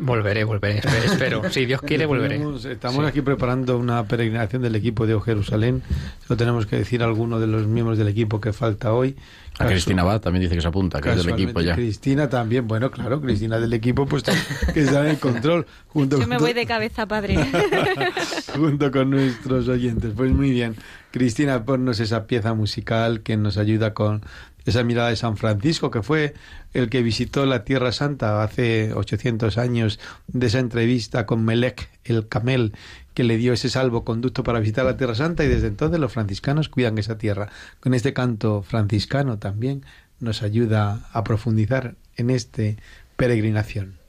Volveré, 0.00 0.44
volveré, 0.44 0.78
espero. 0.78 1.04
espero. 1.12 1.42
Si 1.50 1.66
Dios 1.66 1.80
quiere, 1.82 2.06
volveré. 2.06 2.36
Estamos, 2.36 2.64
estamos 2.64 3.04
Sí. 3.04 3.08
aquí 3.08 3.20
preparando 3.20 3.78
una 3.78 4.04
peregrinación 4.04 4.62
del 4.62 4.74
equipo 4.76 5.06
de 5.06 5.14
O 5.14 5.20
Jerusalén. 5.20 5.82
Lo 6.28 6.36
tenemos 6.36 6.66
que 6.66 6.76
decir 6.76 7.02
a 7.02 7.06
alguno 7.06 7.38
de 7.38 7.46
los 7.46 7.66
miembros 7.66 7.98
del 7.98 8.08
equipo 8.08 8.40
que 8.40 8.52
falta 8.52 8.92
hoy. 8.92 9.16
A 9.58 9.66
Cristina 9.66 10.00
Abad 10.02 10.22
también 10.22 10.42
dice 10.42 10.54
que 10.54 10.62
se 10.62 10.68
apunta, 10.68 11.02
que 11.02 11.10
es 11.10 11.16
del 11.22 11.34
equipo 11.34 11.60
ya. 11.60 11.74
Cristina 11.74 12.30
también, 12.30 12.66
bueno, 12.66 12.90
claro, 12.90 13.20
Cristina 13.20 13.58
del 13.58 13.72
equipo, 13.74 14.06
pues 14.06 14.22
que 14.22 14.80
está 14.80 15.02
en 15.02 15.08
el 15.10 15.18
control. 15.18 15.66
Junto 15.88 16.18
Yo 16.18 16.26
me 16.26 16.36
to- 16.38 16.44
voy 16.44 16.54
de 16.54 16.64
cabeza, 16.64 17.04
padre. 17.06 17.36
junto 18.56 18.90
con 18.90 19.10
nuestros 19.10 19.68
oyentes. 19.68 20.12
Pues 20.16 20.30
muy 20.32 20.50
bien. 20.50 20.76
Cristina, 21.10 21.64
ponnos 21.64 22.00
esa 22.00 22.26
pieza 22.26 22.54
musical 22.54 23.20
que 23.22 23.36
nos 23.36 23.58
ayuda 23.58 23.92
con 23.92 24.22
esa 24.66 24.82
mirada 24.82 25.08
de 25.08 25.16
San 25.16 25.36
Francisco, 25.36 25.90
que 25.90 26.02
fue 26.02 26.34
el 26.72 26.88
que 26.90 27.02
visitó 27.02 27.46
la 27.46 27.64
Tierra 27.64 27.92
Santa 27.92 28.42
hace 28.42 28.92
800 28.94 29.58
años, 29.58 30.00
de 30.28 30.46
esa 30.46 30.58
entrevista 30.58 31.26
con 31.26 31.44
Melech, 31.44 31.88
el 32.04 32.28
camel, 32.28 32.72
que 33.14 33.24
le 33.24 33.36
dio 33.36 33.52
ese 33.52 33.70
salvoconducto 33.70 34.42
para 34.44 34.60
visitar 34.60 34.84
la 34.84 34.96
Tierra 34.96 35.14
Santa 35.14 35.44
y 35.44 35.48
desde 35.48 35.66
entonces 35.66 36.00
los 36.00 36.12
franciscanos 36.12 36.68
cuidan 36.68 36.98
esa 36.98 37.18
tierra. 37.18 37.48
Con 37.80 37.94
este 37.94 38.12
canto 38.12 38.62
franciscano 38.62 39.38
también 39.38 39.84
nos 40.20 40.42
ayuda 40.42 41.08
a 41.12 41.24
profundizar 41.24 41.96
en 42.16 42.30
este 42.30 42.76
peregrinación. 43.16 43.99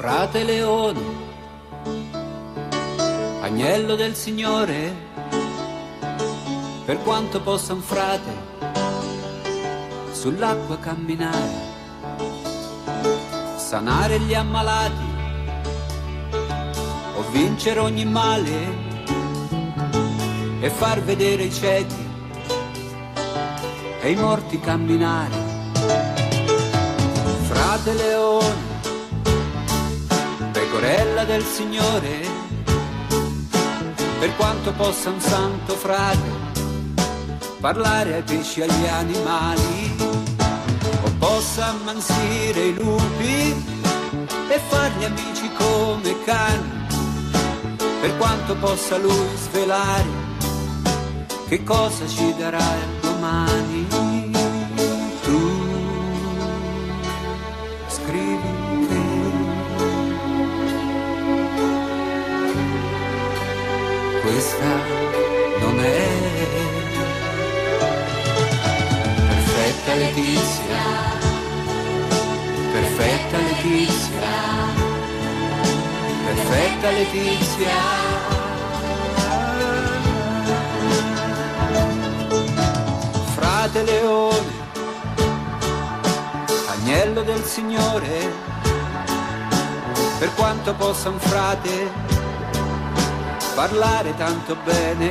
Frate 0.00 0.44
Leone, 0.44 0.98
agnello 3.42 3.96
del 3.96 4.14
Signore, 4.14 4.96
per 6.86 7.02
quanto 7.02 7.42
possa 7.42 7.74
un 7.74 7.82
frate 7.82 8.32
sull'acqua 10.12 10.78
camminare, 10.78 11.52
sanare 13.58 14.20
gli 14.20 14.32
ammalati 14.32 15.04
o 17.16 17.30
vincere 17.30 17.80
ogni 17.80 18.06
male 18.06 18.72
e 20.60 20.70
far 20.70 21.02
vedere 21.02 21.42
i 21.42 21.52
ciechi 21.52 22.08
e 24.00 24.10
i 24.10 24.16
morti 24.16 24.58
camminare. 24.60 25.36
Frate 27.48 27.92
Leone, 27.92 28.69
pecorella 30.80 31.24
del 31.24 31.44
Signore, 31.44 32.20
per 34.18 34.34
quanto 34.36 34.72
possa 34.72 35.10
un 35.10 35.20
santo 35.20 35.74
frate 35.74 36.38
parlare 37.60 38.14
ai 38.14 38.22
pesci 38.22 38.60
e 38.60 38.62
agli 38.62 38.86
animali, 38.86 39.94
o 41.02 41.10
possa 41.18 41.66
ammansire 41.66 42.60
i 42.68 42.74
lupi 42.74 43.54
e 44.48 44.60
fargli 44.68 45.04
amici 45.04 45.50
come 45.58 46.24
cani, 46.24 46.86
per 48.00 48.16
quanto 48.16 48.56
possa 48.56 48.96
lui 48.96 49.28
svelare 49.36 50.28
che 51.46 51.62
cosa 51.62 52.06
ci 52.06 52.34
darà 52.38 52.64
domani. 53.02 53.89
Perfetta 69.90 69.94
Letizia, 69.94 70.82
perfetta 72.72 73.38
Letizia, 73.38 74.30
perfetta 76.26 76.90
Letizia. 76.90 77.78
Frate 83.34 83.82
Leone, 83.82 84.52
agnello 86.68 87.22
del 87.22 87.42
Signore, 87.42 88.32
per 90.18 90.32
quanto 90.36 90.74
possa 90.74 91.08
un 91.08 91.18
frate 91.18 91.90
parlare 93.54 94.14
tanto 94.16 94.56
bene 94.64 95.10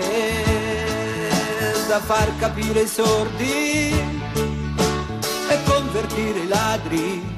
da 1.88 1.99
far 1.99 2.32
capire 2.38 2.82
i 2.82 2.88
sordi 2.88 4.18
e 5.99 6.07
convertire 6.07 6.39
i 6.39 6.47
ladri, 6.47 7.35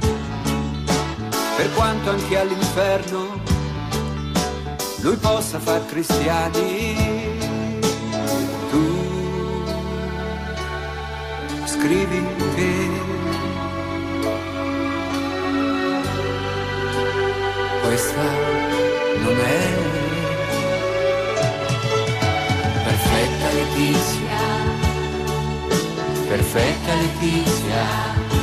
per 1.57 1.73
quanto 1.73 2.09
anche 2.11 2.37
all'inferno 2.37 3.41
lui 5.01 5.15
possa 5.17 5.59
far 5.59 5.85
cristiani. 5.87 7.39
Tu 8.69 9.63
scrivi 11.65 12.25
che 12.55 12.89
questa 17.81 18.21
non 19.23 19.39
è 19.39 19.73
perfetta 22.83 23.53
Letizia, 23.53 24.39
perfetta 26.27 26.93
Letizia, 26.93 28.40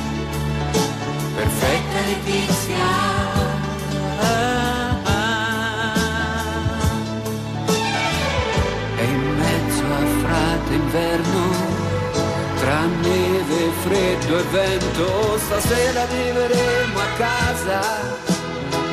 freddo 13.88 14.38
e 14.38 14.42
vento, 14.42 15.38
stasera 15.38 16.02
arriveremo 16.02 16.98
a 16.98 17.06
casa 17.16 17.80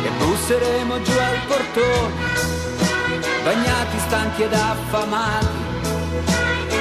e 0.03 0.09
busseremo 0.17 1.01
giù 1.01 1.17
al 1.17 1.39
portone. 1.47 2.23
Bagnati, 3.43 3.99
stanchi 4.07 4.43
ed 4.43 4.53
affamati, 4.53 5.63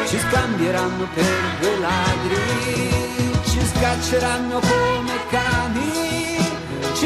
ci 0.06 0.18
scambieranno 0.18 1.08
per 1.12 1.24
due 1.60 1.78
ladri, 1.78 3.40
ci 3.46 3.60
scacceranno 3.66 4.60
come 4.60 5.26
cani, 5.28 6.03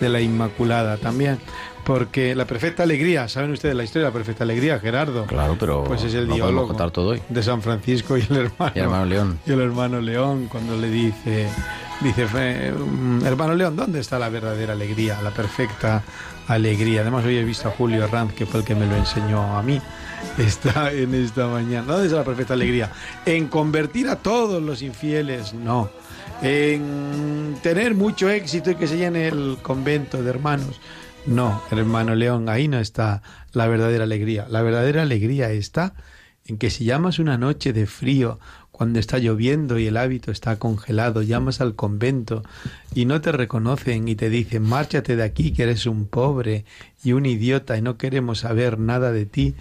de 0.00 0.08
la 0.08 0.20
Inmaculada 0.20 0.96
también, 0.96 1.38
porque 1.84 2.34
la 2.34 2.44
perfecta 2.46 2.82
alegría, 2.82 3.28
¿saben 3.28 3.50
ustedes 3.52 3.74
la 3.74 3.84
historia 3.84 4.06
de 4.06 4.10
la 4.10 4.14
perfecta 4.14 4.44
alegría, 4.44 4.78
Gerardo? 4.78 5.26
Claro, 5.26 5.56
pero 5.58 5.84
Pues 5.84 6.02
es 6.04 6.14
el 6.14 6.28
no 6.28 6.34
diálogo 6.34 6.68
contar 6.68 6.90
todo 6.90 7.08
hoy. 7.10 7.22
de 7.28 7.42
San 7.42 7.62
Francisco 7.62 8.16
y 8.16 8.22
el 8.28 8.36
hermano, 8.36 8.72
Y 8.74 8.78
el 8.78 8.84
hermano 8.84 9.04
León. 9.06 9.38
y 9.46 9.52
el 9.52 9.60
hermano 9.60 10.00
León 10.00 10.48
cuando 10.50 10.76
le 10.76 10.88
dice, 10.90 11.48
dice, 12.00 12.26
"Fe- 12.26 12.72
mm, 12.72 13.24
hermano 13.26 13.54
León, 13.54 13.76
¿dónde 13.76 14.00
está 14.00 14.18
la 14.18 14.28
verdadera 14.28 14.72
alegría, 14.72 15.20
la 15.22 15.30
perfecta 15.30 16.02
alegría? 16.48 17.00
Además 17.02 17.24
hoy 17.24 17.36
he 17.36 17.44
visto 17.44 17.68
a 17.68 17.72
Julio 17.72 18.04
Herranz, 18.04 18.32
que 18.34 18.46
fue 18.46 18.60
el 18.60 18.66
que 18.66 18.74
me 18.74 18.86
lo 18.86 18.96
enseñó 18.96 19.56
a 19.56 19.62
mí, 19.62 19.80
está 20.38 20.92
en 20.92 21.14
esta 21.14 21.46
mañana. 21.46 21.86
¿Dónde 21.92 22.06
está 22.06 22.18
la 22.18 22.24
perfecta 22.24 22.54
alegría? 22.54 22.90
En 23.26 23.48
convertir 23.48 24.08
a 24.08 24.16
todos 24.16 24.62
los 24.62 24.82
infieles, 24.82 25.54
no. 25.54 25.90
En 26.42 27.56
tener 27.62 27.94
mucho 27.94 28.30
éxito 28.30 28.70
y 28.70 28.74
que 28.76 28.86
se 28.86 28.96
llene 28.96 29.28
el 29.28 29.58
convento 29.62 30.22
de 30.22 30.30
hermanos. 30.30 30.80
No, 31.26 31.62
hermano 31.70 32.14
León, 32.14 32.48
ahí 32.48 32.66
no 32.66 32.78
está 32.78 33.22
la 33.52 33.66
verdadera 33.66 34.04
alegría. 34.04 34.46
La 34.48 34.62
verdadera 34.62 35.02
alegría 35.02 35.50
está 35.50 35.94
en 36.46 36.56
que 36.56 36.70
si 36.70 36.84
llamas 36.84 37.18
una 37.18 37.36
noche 37.36 37.74
de 37.74 37.86
frío, 37.86 38.38
cuando 38.80 38.98
está 38.98 39.18
lloviendo 39.18 39.78
y 39.78 39.86
el 39.86 39.98
hábito 39.98 40.30
está 40.30 40.58
congelado, 40.58 41.20
llamas 41.20 41.60
al 41.60 41.74
convento 41.74 42.42
y 42.94 43.04
no 43.04 43.20
te 43.20 43.30
reconocen 43.30 44.08
y 44.08 44.14
te 44.14 44.30
dicen, 44.30 44.62
márchate 44.62 45.16
de 45.16 45.22
aquí 45.22 45.52
que 45.52 45.64
eres 45.64 45.84
un 45.84 46.06
pobre 46.06 46.64
y 47.04 47.12
un 47.12 47.26
idiota 47.26 47.76
y 47.76 47.82
no 47.82 47.98
queremos 47.98 48.38
saber 48.38 48.78
nada 48.78 49.12
de 49.12 49.26
ti, 49.26 49.54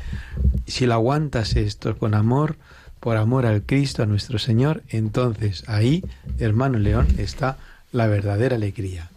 si 0.68 0.86
lo 0.86 0.94
aguantas 0.94 1.58
esto 1.58 1.98
con 1.98 2.14
amor, 2.14 2.56
por 3.00 3.18
amor 3.18 3.46
al 3.46 3.62
Cristo, 3.64 4.04
a 4.04 4.06
nuestro 4.06 4.40
Señor, 4.40 4.84
entonces 4.90 5.64
ahí, 5.68 6.04
hermano 6.38 6.78
León, 6.80 7.08
está 7.18 7.58
la 7.92 8.08
verdadera 8.08 8.56
alegría. 8.56 9.10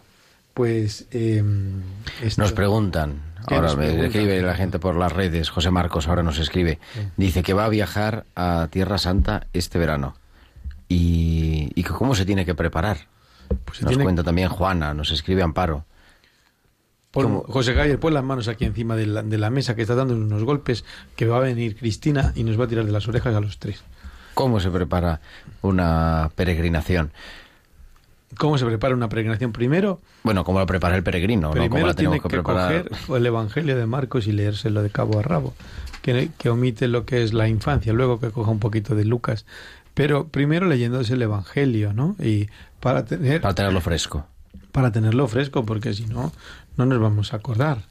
Pues 0.53 1.07
eh, 1.11 1.43
esto- 2.21 2.41
Nos 2.41 2.51
preguntan, 2.53 3.21
¿Qué 3.47 3.55
ahora 3.55 3.69
nos 3.69 3.77
me 3.77 4.05
escribe 4.05 4.41
la 4.41 4.55
gente 4.55 4.79
por 4.79 4.95
las 4.95 5.11
redes, 5.11 5.49
José 5.49 5.69
Marcos 5.71 6.07
ahora 6.07 6.23
nos 6.23 6.39
escribe, 6.39 6.79
dice 7.17 7.43
que 7.43 7.53
va 7.53 7.65
a 7.65 7.69
viajar 7.69 8.25
a 8.35 8.67
Tierra 8.71 8.97
Santa 8.97 9.47
este 9.53 9.79
verano. 9.79 10.15
Y, 10.87 11.71
y 11.75 11.83
que 11.83 11.89
cómo 11.89 12.13
se 12.15 12.25
tiene 12.25 12.45
que 12.45 12.55
preparar. 12.55 12.97
pues 13.65 13.81
Nos 13.81 13.89
tiene- 13.89 14.03
cuenta 14.03 14.23
también 14.23 14.49
Juana, 14.49 14.93
nos 14.93 15.11
escribe 15.11 15.41
Amparo. 15.43 15.85
Pon- 17.13 17.23
¿Cómo? 17.25 17.43
José 17.47 17.75
Javier, 17.75 17.99
pon 17.99 18.13
las 18.13 18.23
manos 18.23 18.47
aquí 18.49 18.65
encima 18.65 18.95
de 18.97 19.05
la, 19.05 19.21
de 19.23 19.37
la 19.37 19.49
mesa 19.49 19.75
que 19.75 19.83
está 19.83 19.93
dando 19.95 20.15
unos 20.15 20.43
golpes, 20.43 20.83
que 21.15 21.27
va 21.27 21.37
a 21.37 21.41
venir 21.41 21.75
Cristina 21.77 22.33
y 22.35 22.43
nos 22.43 22.59
va 22.59 22.65
a 22.65 22.67
tirar 22.67 22.85
de 22.85 22.91
las 22.91 23.07
orejas 23.07 23.35
a 23.35 23.39
los 23.39 23.59
tres. 23.59 23.83
¿Cómo 24.33 24.59
se 24.59 24.71
prepara 24.71 25.21
una 25.61 26.31
peregrinación? 26.35 27.11
¿Cómo 28.37 28.57
se 28.57 28.65
prepara 28.65 28.95
una 28.95 29.09
peregrinación? 29.09 29.51
Primero, 29.51 30.01
Bueno, 30.23 30.43
¿cómo 30.43 30.57
la 30.59 30.65
prepara 30.65 30.95
el 30.95 31.03
peregrino? 31.03 31.41
¿no? 31.41 31.47
¿Cómo 31.49 31.61
primero 31.61 31.85
la 31.85 31.93
tiene 31.93 32.15
que 32.17 32.23
que, 32.23 32.29
preparar? 32.29 32.89
coger 32.89 33.17
el 33.17 33.25
Evangelio 33.27 33.75
de 33.77 33.85
Marcos 33.85 34.25
y 34.25 34.31
leérselo 34.31 34.81
de 34.81 34.89
cabo 34.89 35.19
a 35.19 35.21
rabo, 35.21 35.53
que, 36.01 36.31
que 36.39 36.49
omite 36.49 36.87
lo 36.87 37.05
que 37.05 37.21
es 37.21 37.31
la 37.33 37.47
infancia, 37.47 37.93
luego 37.93 38.19
que 38.19 38.31
coja 38.31 38.49
un 38.49 38.57
poquito 38.59 38.95
de 38.95 39.05
Lucas. 39.05 39.45
Pero 39.93 40.29
primero 40.29 40.65
leyéndose 40.65 41.13
el 41.13 41.21
Evangelio, 41.21 41.93
¿no? 41.93 42.15
Y 42.19 42.47
para 42.79 43.05
tener 43.05 43.39
Para 43.41 43.53
tenerlo 43.53 43.81
fresco. 43.81 44.25
para 44.71 44.91
tenerlo 44.91 45.27
fresco, 45.27 45.63
porque 45.63 45.93
si 45.93 46.07
no, 46.07 46.31
no 46.77 46.85
nos 46.85 46.99
vamos 46.99 47.33
a 47.33 47.37
acordar. 47.37 47.83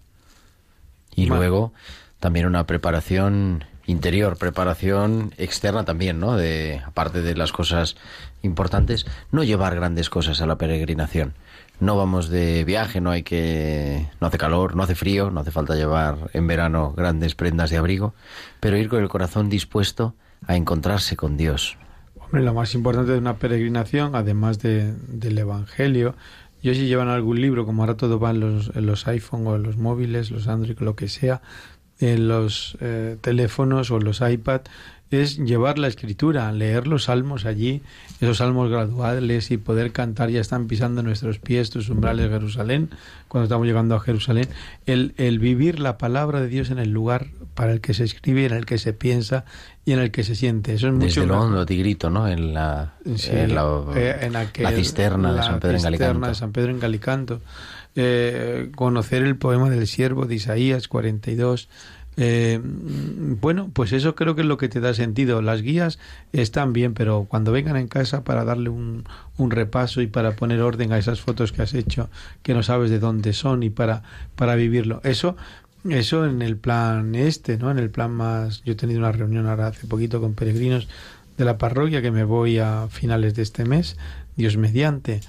Y 1.15 1.27
luego 1.27 1.73
también 2.21 2.47
una 2.47 2.67
preparación 2.67 3.65
interior, 3.87 4.37
preparación 4.37 5.33
externa 5.39 5.85
también, 5.85 6.21
¿no? 6.21 6.37
De, 6.37 6.81
aparte 6.87 7.21
de 7.23 7.35
las 7.35 7.53
cosas 7.53 7.97
importantes, 8.43 9.07
no 9.31 9.45
llevar 9.45 9.75
grandes 9.75 10.09
cosas 10.09 10.41
a 10.41 10.47
la 10.47 10.57
peregrinación. 10.57 11.35
No 11.81 11.97
vamos 11.97 12.29
de 12.29 12.65
viaje, 12.65 13.01
no 13.01 13.11
hay 13.11 13.23
que, 13.25 14.09
no 14.21 14.29
hace 14.29 14.39
calor, 14.39 14.77
no 14.77 14.85
hace 14.85 14.95
frío, 14.95 15.31
no 15.31 15.41
hace 15.41 15.51
falta 15.51 15.75
llevar 15.75 16.31
en 16.33 16.47
verano 16.47 16.93
grandes 16.97 17.35
prendas 17.35 17.71
de 17.71 17.79
abrigo, 17.79 18.15
pero 18.61 18.77
ir 18.77 18.89
con 18.89 19.03
el 19.03 19.09
corazón 19.09 19.49
dispuesto 19.49 20.15
a 20.47 20.57
encontrarse 20.57 21.17
con 21.17 21.37
Dios. 21.37 21.77
Hombre, 22.21 22.43
lo 22.43 22.55
más 22.55 22.75
importante 22.75 23.13
de 23.13 23.19
una 23.19 23.37
peregrinación, 23.37 24.15
además 24.15 24.61
de, 24.61 24.93
del 25.09 25.39
Evangelio, 25.39 26.15
yo 26.63 26.75
si 26.75 26.87
llevan 26.87 27.09
algún 27.09 27.41
libro, 27.41 27.67
como 27.67 27.83
ahora 27.83 27.97
todo 27.97 28.19
va 28.21 28.31
en 28.31 28.41
los, 28.41 28.75
en 28.75 28.87
los 28.87 29.07
iPhone 29.09 29.47
o 29.47 29.57
en 29.57 29.65
los 29.65 29.77
móviles, 29.77 30.31
los 30.31 30.47
Android, 30.49 30.79
lo 30.79 30.95
que 30.95 31.09
sea, 31.09 31.43
en 32.03 32.29
los 32.29 32.77
eh, 32.81 33.17
teléfonos 33.21 33.91
o 33.91 33.97
en 33.97 34.05
los 34.05 34.21
iPad, 34.21 34.61
es 35.11 35.37
llevar 35.39 35.79
la 35.79 35.89
escritura, 35.89 36.51
leer 36.53 36.87
los 36.87 37.05
salmos 37.05 37.45
allí, 37.45 37.83
esos 38.23 38.39
salmos 38.39 38.71
graduales 38.71 39.51
y 39.51 39.59
poder 39.59 39.93
cantar, 39.93 40.31
ya 40.31 40.41
están 40.41 40.69
pisando 40.69 41.03
nuestros 41.03 41.39
pies 41.39 41.69
tus 41.69 41.91
umbrales 41.91 42.31
Jerusalén, 42.31 42.89
cuando 43.29 43.45
estamos 43.45 43.67
llegando 43.67 43.95
a 43.95 44.01
Jerusalén, 44.01 44.49
el, 44.87 45.13
el 45.19 45.39
vivir 45.39 45.81
la 45.81 45.99
palabra 45.99 46.41
de 46.41 46.49
Dios 46.49 46.71
en 46.71 46.79
el 46.79 46.91
lugar 46.93 47.27
para 47.55 47.73
el 47.73 47.83
que 47.83 47.93
se 47.93 48.05
escribe, 48.05 48.47
en 48.47 48.55
el 48.55 48.65
que 48.65 48.79
se 48.79 48.95
piensa 48.95 49.45
y 49.85 49.93
en 49.93 49.99
el 49.99 50.11
que 50.13 50.25
se 50.25 50.35
siente. 50.35 50.73
Eso 50.73 50.87
es 50.87 50.95
mucho 50.95 51.05
Desde 51.07 51.27
lo 51.27 51.35
más- 51.35 51.45
hondo, 51.45 51.67
Tigrito, 51.67 52.09
¿no? 52.09 52.27
En 52.27 52.55
la, 52.55 52.95
Sí, 53.17 53.31
en 53.33 53.55
la, 53.55 53.83
eh, 53.95 54.17
en 54.23 54.35
aquel- 54.37 54.63
la 54.65 54.73
cisterna 54.73 55.35
de 55.35 55.43
San 55.43 55.61
Pedro 55.61 55.75
en 55.77 55.81
cisterna 55.81 56.29
de 56.29 56.35
San 56.35 56.53
Pedro 56.53 56.71
en 56.71 56.81
Galicanto. 56.81 57.43
Eh, 57.95 58.71
conocer 58.75 59.23
el 59.23 59.37
poema 59.37 59.69
del 59.69 59.87
siervo 59.87 60.25
de 60.25 60.37
Isaías 60.37 60.89
42. 60.89 61.69
Eh, 62.17 62.61
bueno, 62.63 63.71
pues 63.73 63.93
eso 63.93 64.15
creo 64.15 64.35
que 64.35 64.43
es 64.43 64.47
lo 64.47 64.57
que 64.57 64.69
te 64.69 64.81
da 64.81 64.95
sentido. 64.95 65.43
Las 65.43 65.63
guías 65.63 65.99
están 66.33 66.73
bien, 66.73 66.95
pero 66.95 67.27
cuando 67.29 67.53
vengan 67.53 67.77
en 67.77 67.89
casa 67.89 68.25
para 68.25 68.45
darle 68.45 68.71
un, 68.71 69.05
un 69.37 69.51
repaso 69.51 70.01
y 70.03 70.07
para 70.07 70.33
poner 70.33 70.61
orden 70.61 70.93
a 70.93 70.99
esas 70.99 71.21
fotos 71.21 71.53
que 71.53 71.63
has 71.63 71.75
hecho, 71.75 72.11
que 72.43 72.55
no 72.55 72.63
sabes 72.63 72.91
de 72.91 72.99
dónde 72.99 73.33
son 73.33 73.63
y 73.63 73.71
para, 73.71 74.03
para 74.37 74.55
vivirlo. 74.55 75.01
Eso, 75.05 75.37
eso 75.89 76.27
en 76.27 76.43
el 76.43 76.57
plan 76.57 77.15
este, 77.15 77.59
¿no? 77.59 77.71
En 77.71 77.79
el 77.79 77.91
plan 77.91 78.11
más. 78.11 78.63
Yo 78.65 78.73
he 78.73 78.77
tenido 78.77 79.01
una 79.01 79.13
reunión 79.13 79.47
ahora 79.47 79.69
hace 79.69 79.87
poquito 79.87 80.21
con 80.21 80.35
peregrinos 80.35 80.89
de 81.37 81.45
la 81.45 81.59
parroquia 81.59 82.03
que 82.03 82.11
me 82.11 82.25
voy 82.25 82.59
a 82.59 82.89
finales 82.91 83.35
de 83.35 83.43
este 83.43 83.65
mes, 83.65 83.97
Dios 84.37 84.57
mediante. 84.57 85.21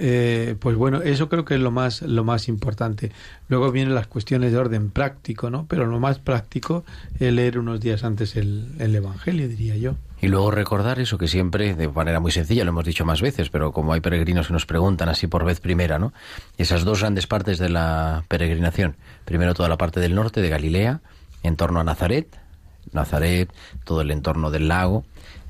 Eh, 0.00 0.54
pues 0.60 0.76
bueno, 0.76 1.02
eso 1.02 1.28
creo 1.28 1.44
que 1.44 1.54
es 1.56 1.60
lo 1.60 1.70
más, 1.72 2.02
lo 2.02 2.22
más 2.22 2.46
importante. 2.48 3.10
Luego 3.48 3.72
vienen 3.72 3.94
las 3.94 4.06
cuestiones 4.06 4.52
de 4.52 4.58
orden 4.58 4.90
práctico, 4.90 5.50
¿no? 5.50 5.66
Pero 5.68 5.86
lo 5.86 5.98
más 5.98 6.18
práctico 6.20 6.84
es 7.18 7.32
leer 7.32 7.58
unos 7.58 7.80
días 7.80 8.04
antes 8.04 8.36
el, 8.36 8.68
el 8.78 8.94
Evangelio, 8.94 9.48
diría 9.48 9.76
yo. 9.76 9.94
Y 10.20 10.28
luego 10.28 10.50
recordar 10.52 11.00
eso 11.00 11.18
que 11.18 11.26
siempre, 11.28 11.74
de 11.74 11.88
manera 11.88 12.20
muy 12.20 12.30
sencilla, 12.32 12.64
lo 12.64 12.70
hemos 12.70 12.84
dicho 12.84 13.04
más 13.04 13.20
veces, 13.20 13.50
pero 13.50 13.72
como 13.72 13.92
hay 13.92 14.00
peregrinos 14.00 14.46
que 14.48 14.52
nos 14.52 14.66
preguntan 14.66 15.08
así 15.08 15.26
por 15.26 15.44
vez 15.44 15.58
primera, 15.60 15.98
¿no? 15.98 16.12
Esas 16.58 16.84
dos 16.84 17.00
grandes 17.00 17.26
partes 17.26 17.58
de 17.58 17.68
la 17.68 18.24
peregrinación. 18.28 18.94
Primero 19.24 19.54
toda 19.54 19.68
la 19.68 19.78
parte 19.78 19.98
del 20.00 20.14
norte 20.14 20.40
de 20.42 20.48
Galilea, 20.48 21.00
en 21.42 21.56
torno 21.56 21.80
a 21.80 21.84
Nazaret, 21.84 22.26
Nazaret, 22.92 23.50
todo 23.84 24.00
el 24.00 24.10
entorno 24.10 24.50
del 24.50 24.68
lago, 24.68 25.04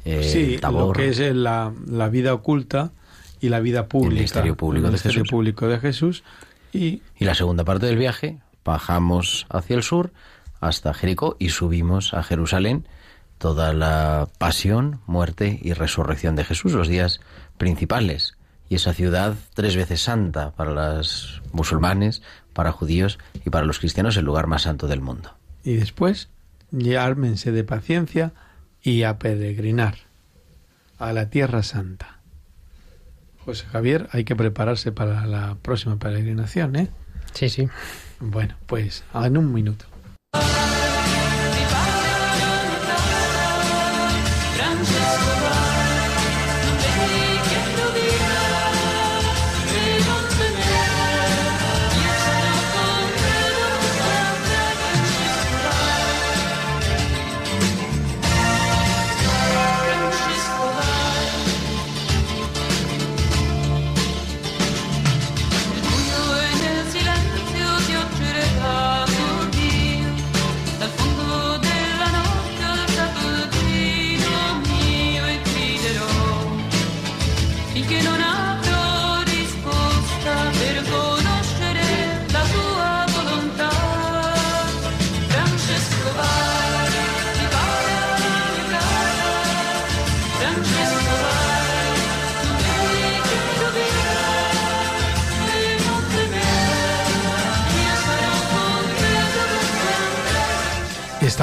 eh, 0.05 0.23
sí, 0.23 0.55
lo 0.55 0.61
Tabor. 0.61 0.97
que 0.97 1.09
es 1.11 1.19
el- 1.19 1.45
la, 1.45 1.73
la 1.87 2.09
vida 2.09 2.33
oculta 2.35 2.93
y 3.41 3.49
la 3.49 3.61
vida 3.61 3.87
pública. 3.89 4.15
ministerio 4.15 4.57
público 4.57 4.87
el 4.87 4.93
de 4.93 4.97
ministerio 4.97 5.21
Jesús. 5.23 5.31
público 5.31 5.69
de 5.69 5.79
Jesús. 5.79 6.25
Y 6.73 7.03
Y 7.19 7.25
la 7.25 7.35
segunda 7.35 7.65
parte 7.65 7.87
del 7.87 7.97
viaje, 7.97 8.39
bajamos 8.65 9.47
hacia 9.49 9.77
el 9.77 9.83
sur 9.83 10.13
hasta 10.61 10.93
Jericó 10.93 11.37
y 11.39 11.51
subimos 11.51 12.15
a 12.15 12.23
Jerusalén 12.23 12.87
toda 13.39 13.73
la 13.73 14.29
pasión, 14.39 15.01
muerte 15.07 15.59
y 15.63 15.73
resurrección 15.73 16.37
de 16.37 16.45
Jesús, 16.45 16.73
los 16.73 16.89
días 16.89 17.21
principales. 17.57 18.35
Y 18.69 18.75
esa 18.75 18.93
ciudad 18.93 19.35
tres 19.55 19.77
veces 19.77 20.03
santa 20.03 20.51
para 20.51 20.73
los 20.73 21.41
musulmanes, 21.53 22.23
para 22.53 22.73
judíos 22.73 23.19
y 23.45 23.51
para 23.51 23.65
los 23.65 23.79
cristianos, 23.79 24.17
el 24.17 24.25
lugar 24.25 24.47
más 24.47 24.63
santo 24.63 24.89
del 24.89 25.01
mundo. 25.01 25.35
y 25.65 25.75
después 25.75 26.29
ármense 26.99 27.53
de 27.53 27.65
paciencia 27.65 28.33
y 28.83 29.03
a 29.05 29.19
peregrinar 29.19 29.97
a 30.99 31.13
la 31.13 31.31
Tierra 31.31 31.63
Santa. 31.63 32.18
José 33.49 33.65
Javier, 33.73 34.11
hay 34.13 34.25
que 34.25 34.37
prepararse 34.37 34.93
para 34.93 35.25
la 35.25 35.57
próxima 35.63 35.97
peregrinación, 35.97 36.77
¿eh? 36.77 36.91
Sí, 37.33 37.49
sí. 37.49 37.67
Bueno, 38.21 38.57
pues 38.67 39.05
en 39.15 39.39
un 39.39 39.55
minuto. 39.55 39.87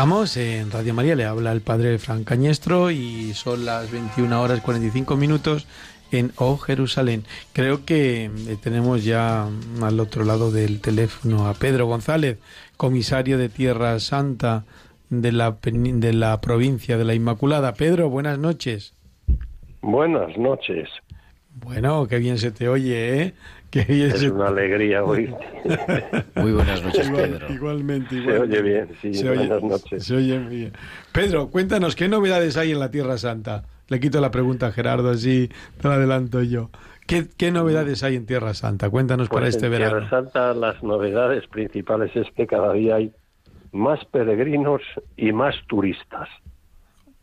Estamos 0.05 0.37
en 0.37 0.69
Radio 0.69 0.93
María, 0.93 1.15
le 1.15 1.25
habla 1.25 1.51
el 1.51 1.61
padre 1.61 1.97
Fran 1.97 2.23
Cañestro 2.23 2.91
y 2.91 3.33
son 3.33 3.65
las 3.65 3.91
21 3.91 4.39
horas 4.39 4.61
45 4.61 5.17
minutos 5.17 5.65
en 6.11 6.31
O 6.35 6.57
Jerusalén. 6.57 7.23
Creo 7.53 7.85
que 7.85 8.25
eh, 8.25 8.29
tenemos 8.61 9.03
ya 9.03 9.49
al 9.81 9.99
otro 9.99 10.23
lado 10.23 10.51
del 10.51 10.79
teléfono 10.79 11.47
a 11.47 11.55
Pedro 11.55 11.87
González, 11.87 12.37
comisario 12.77 13.39
de 13.39 13.49
Tierra 13.49 13.99
Santa 13.99 14.65
de 15.09 15.31
la, 15.31 15.57
de 15.63 16.13
la 16.13 16.39
provincia 16.39 16.99
de 16.99 17.03
la 17.03 17.15
Inmaculada. 17.15 17.73
Pedro, 17.73 18.07
buenas 18.07 18.37
noches. 18.37 18.93
Buenas 19.81 20.37
noches. 20.37 20.87
Bueno, 21.55 22.05
qué 22.07 22.19
bien 22.19 22.37
se 22.37 22.51
te 22.51 22.69
oye, 22.69 23.23
¿eh? 23.23 23.33
Bien 23.83 24.11
Es 24.11 24.19
se- 24.19 24.29
una 24.31 24.47
alegría 24.47 25.03
oír. 25.03 25.33
Muy 26.35 26.51
buenas 26.53 26.81
noches, 26.83 27.07
Igual- 27.07 27.29
Pedro. 27.29 27.53
Igualmente, 27.53 28.09
Se 28.09 28.15
igualmente. 28.17 28.57
oye 28.59 28.61
bien, 28.61 28.89
sí, 29.01 29.13
Se 29.13 29.29
oye- 29.29 29.47
buenas 29.47 29.63
noches. 29.63 30.03
se 30.05 30.15
oye 30.15 30.39
muy 30.39 30.55
bien. 30.55 30.73
Pedro, 31.11 31.47
cuéntanos, 31.49 31.95
¿qué 31.95 32.07
novedades 32.07 32.57
hay 32.57 32.71
en 32.71 32.79
la 32.79 32.91
Tierra 32.91 33.17
Santa? 33.17 33.63
Le 33.87 33.99
quito 33.99 34.19
la 34.21 34.31
pregunta 34.31 34.67
a 34.67 34.71
Gerardo, 34.71 35.09
así 35.11 35.49
te 35.81 35.87
la 35.87 35.95
adelanto 35.95 36.41
yo. 36.41 36.69
¿Qué, 37.05 37.25
qué 37.37 37.51
novedades 37.51 38.01
hay 38.03 38.15
en 38.15 38.25
Tierra 38.25 38.53
Santa? 38.55 38.89
Cuéntanos 38.89 39.29
para 39.29 39.41
Pues 39.41 39.55
este 39.55 39.67
en 39.67 39.71
verano. 39.73 39.91
Tierra 39.99 40.09
Santa 40.09 40.53
las 40.53 40.81
novedades 40.81 41.45
principales 41.47 42.15
es 42.15 42.27
que 42.35 42.47
cada 42.47 42.73
día 42.73 42.95
hay 42.95 43.11
más 43.71 44.03
peregrinos 44.05 44.81
y 45.17 45.31
más 45.33 45.53
turistas. 45.67 46.29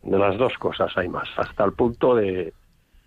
De 0.03 0.19
las 0.19 0.37
dos 0.37 0.53
cosas 0.59 0.93
hay 0.97 1.09
más, 1.09 1.29
hasta 1.37 1.65
el 1.65 1.73
punto 1.73 2.15
de, 2.15 2.53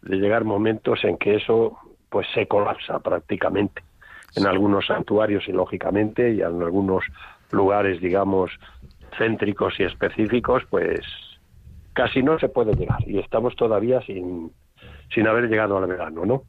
de 0.01 0.15
llegar 0.17 0.43
momentos 0.45 0.99
en 1.03 1.17
que 1.17 1.35
eso 1.35 1.77
pues 2.09 2.27
se 2.33 2.47
colapsa 2.47 2.99
prácticamente 2.99 3.83
en 4.35 4.45
algunos 4.47 4.87
santuarios 4.87 5.47
y 5.47 5.51
lógicamente 5.51 6.33
y 6.33 6.41
en 6.41 6.61
algunos 6.61 7.05
lugares 7.51 8.01
digamos 8.01 8.51
céntricos 9.17 9.79
y 9.79 9.83
específicos 9.83 10.63
pues 10.69 10.99
casi 11.93 12.21
no 12.21 12.37
se 12.39 12.49
puede 12.49 12.73
llegar 12.73 12.99
y 13.07 13.19
estamos 13.19 13.55
todavía 13.55 14.01
sin 14.01 14.51
sin 15.13 15.27
haber 15.27 15.47
llegado 15.49 15.77
al 15.77 15.87
verano, 15.87 16.25
¿no? 16.25 16.43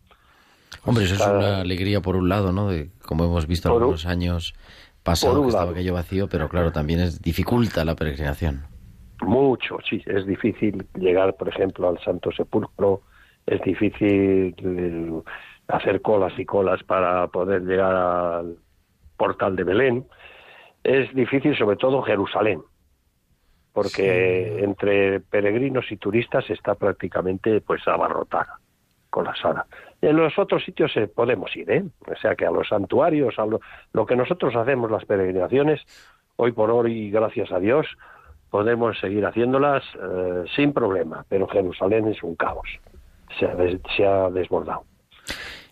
Hombre, 0.84 1.04
eso 1.04 1.14
es 1.14 1.20
una 1.26 1.60
alegría 1.60 2.00
por 2.00 2.16
un 2.16 2.28
lado, 2.28 2.52
¿no? 2.52 2.68
De, 2.68 2.90
como 3.04 3.24
hemos 3.24 3.46
visto 3.46 3.68
un- 3.72 3.80
algunos 3.82 4.06
años 4.06 4.54
pasados 5.02 5.42
que 5.42 5.48
estaba 5.50 5.70
aquello 5.70 5.94
vacío, 5.94 6.28
pero 6.28 6.48
claro, 6.48 6.72
también 6.72 7.00
es 7.00 7.20
dificulta 7.22 7.84
la 7.84 7.94
peregrinación. 7.94 8.64
Mucho, 9.22 9.78
sí. 9.88 10.02
Es 10.06 10.26
difícil 10.26 10.86
llegar, 10.94 11.36
por 11.36 11.48
ejemplo, 11.48 11.88
al 11.88 11.98
Santo 12.00 12.30
Sepulcro. 12.32 13.02
Es 13.46 13.60
difícil 13.62 14.54
eh, 14.58 15.22
hacer 15.68 16.02
colas 16.02 16.32
y 16.38 16.44
colas 16.44 16.82
para 16.82 17.28
poder 17.28 17.62
llegar 17.62 17.94
al 17.94 18.56
portal 19.16 19.56
de 19.56 19.64
Belén. 19.64 20.06
Es 20.84 21.12
difícil, 21.14 21.56
sobre 21.56 21.76
todo, 21.76 22.02
Jerusalén, 22.02 22.62
porque 23.72 24.62
entre 24.62 25.20
peregrinos 25.20 25.90
y 25.90 25.96
turistas 25.96 26.48
está 26.50 26.74
prácticamente 26.74 27.60
pues 27.60 27.86
abarrotada, 27.88 28.60
colapsada. 29.10 29.66
En 30.00 30.16
los 30.16 30.38
otros 30.38 30.64
sitios 30.64 30.96
eh, 30.96 31.08
podemos 31.08 31.54
ir, 31.56 31.70
¿eh? 31.70 31.84
O 32.06 32.16
sea 32.16 32.34
que 32.34 32.46
a 32.46 32.50
los 32.50 32.68
santuarios, 32.68 33.38
a 33.38 33.46
lo, 33.46 33.60
lo 33.92 34.06
que 34.06 34.16
nosotros 34.16 34.54
hacemos, 34.54 34.90
las 34.90 35.04
peregrinaciones, 35.04 35.80
hoy 36.36 36.52
por 36.52 36.70
hoy, 36.70 37.10
gracias 37.10 37.50
a 37.50 37.58
Dios, 37.58 37.86
podemos 38.50 38.98
seguir 38.98 39.26
haciéndolas 39.26 39.82
eh, 39.94 40.44
sin 40.54 40.72
problema, 40.72 41.24
pero 41.28 41.48
Jerusalén 41.48 42.08
es 42.08 42.22
un 42.22 42.36
caos, 42.36 42.68
se 43.38 43.46
ha, 43.46 43.54
des- 43.54 43.80
se 43.96 44.06
ha 44.06 44.30
desbordado. 44.30 44.84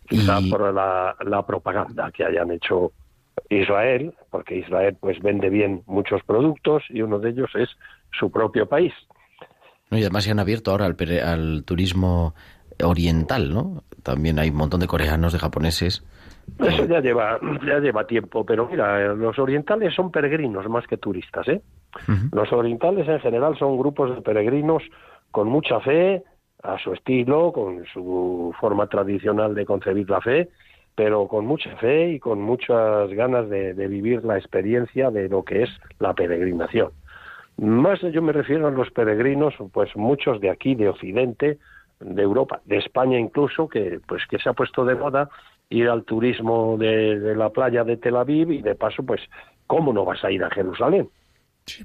Quizá 0.08 0.40
Y- 0.40 0.50
por 0.50 0.72
la, 0.72 1.16
la 1.24 1.46
propaganda 1.46 2.10
que 2.12 2.24
hayan 2.24 2.50
hecho 2.50 2.92
Israel, 3.50 4.14
porque 4.30 4.56
Israel 4.58 4.96
pues 5.00 5.20
vende 5.20 5.48
bien 5.50 5.82
muchos 5.86 6.22
productos 6.24 6.82
y 6.90 7.02
uno 7.02 7.18
de 7.18 7.30
ellos 7.30 7.50
es 7.54 7.68
su 8.18 8.30
propio 8.30 8.66
país. 8.68 8.92
¿no? 9.90 9.98
Y 9.98 10.02
además 10.02 10.24
se 10.24 10.30
han 10.30 10.38
abierto 10.40 10.70
ahora 10.70 10.86
al, 10.86 11.64
turismo 11.64 12.34
oriental, 12.82 13.52
¿no? 13.52 13.82
También 14.02 14.38
hay 14.38 14.50
un 14.50 14.56
montón 14.56 14.80
de 14.80 14.86
coreanos, 14.86 15.32
de 15.32 15.38
japoneses. 15.38 16.04
Eso 16.58 16.84
ya 16.86 17.00
lleva, 17.00 17.38
ya 17.66 17.78
lleva 17.78 18.06
tiempo, 18.06 18.44
pero 18.44 18.68
mira, 18.68 19.14
los 19.14 19.38
orientales 19.38 19.94
son 19.94 20.10
peregrinos 20.10 20.68
más 20.68 20.86
que 20.86 20.96
turistas, 20.98 21.48
¿eh? 21.48 21.62
Los 22.32 22.52
orientales 22.52 23.08
en 23.08 23.20
general 23.20 23.56
son 23.58 23.78
grupos 23.78 24.14
de 24.14 24.20
peregrinos 24.22 24.82
con 25.30 25.48
mucha 25.48 25.80
fe, 25.80 26.22
a 26.64 26.78
su 26.78 26.92
estilo, 26.92 27.52
con 27.52 27.84
su 27.92 28.54
forma 28.58 28.86
tradicional 28.86 29.54
de 29.54 29.66
concebir 29.66 30.08
la 30.08 30.20
fe, 30.20 30.48
pero 30.94 31.28
con 31.28 31.46
mucha 31.46 31.76
fe 31.76 32.12
y 32.12 32.18
con 32.18 32.40
muchas 32.40 33.10
ganas 33.10 33.48
de, 33.48 33.74
vivir 33.86 34.24
la 34.24 34.38
experiencia 34.38 35.10
de 35.10 35.28
lo 35.28 35.44
que 35.44 35.64
es 35.64 35.70
la 35.98 36.14
peregrinación. 36.14 36.90
Más 37.58 38.00
yo 38.00 38.22
me 38.22 38.32
refiero 38.32 38.66
a 38.66 38.70
los 38.70 38.90
peregrinos, 38.90 39.54
pues 39.72 39.94
muchos 39.94 40.40
de 40.40 40.50
aquí, 40.50 40.74
de 40.74 40.88
Occidente, 40.88 41.58
de 42.00 42.22
Europa, 42.22 42.60
de 42.64 42.78
España 42.78 43.18
incluso, 43.18 43.68
que 43.68 44.00
pues 44.06 44.26
que 44.26 44.38
se 44.38 44.48
ha 44.48 44.54
puesto 44.54 44.84
de 44.84 44.94
moda 44.94 45.28
ir 45.68 45.88
al 45.88 46.04
turismo 46.04 46.76
de, 46.78 47.20
de 47.20 47.36
la 47.36 47.50
playa 47.50 47.84
de 47.84 47.96
Tel 47.96 48.16
Aviv 48.16 48.50
y 48.50 48.62
de 48.62 48.74
paso, 48.74 49.02
pues, 49.02 49.20
¿cómo 49.66 49.92
no 49.92 50.04
vas 50.04 50.24
a 50.24 50.30
ir 50.30 50.42
a 50.42 50.50
Jerusalén? 50.50 51.08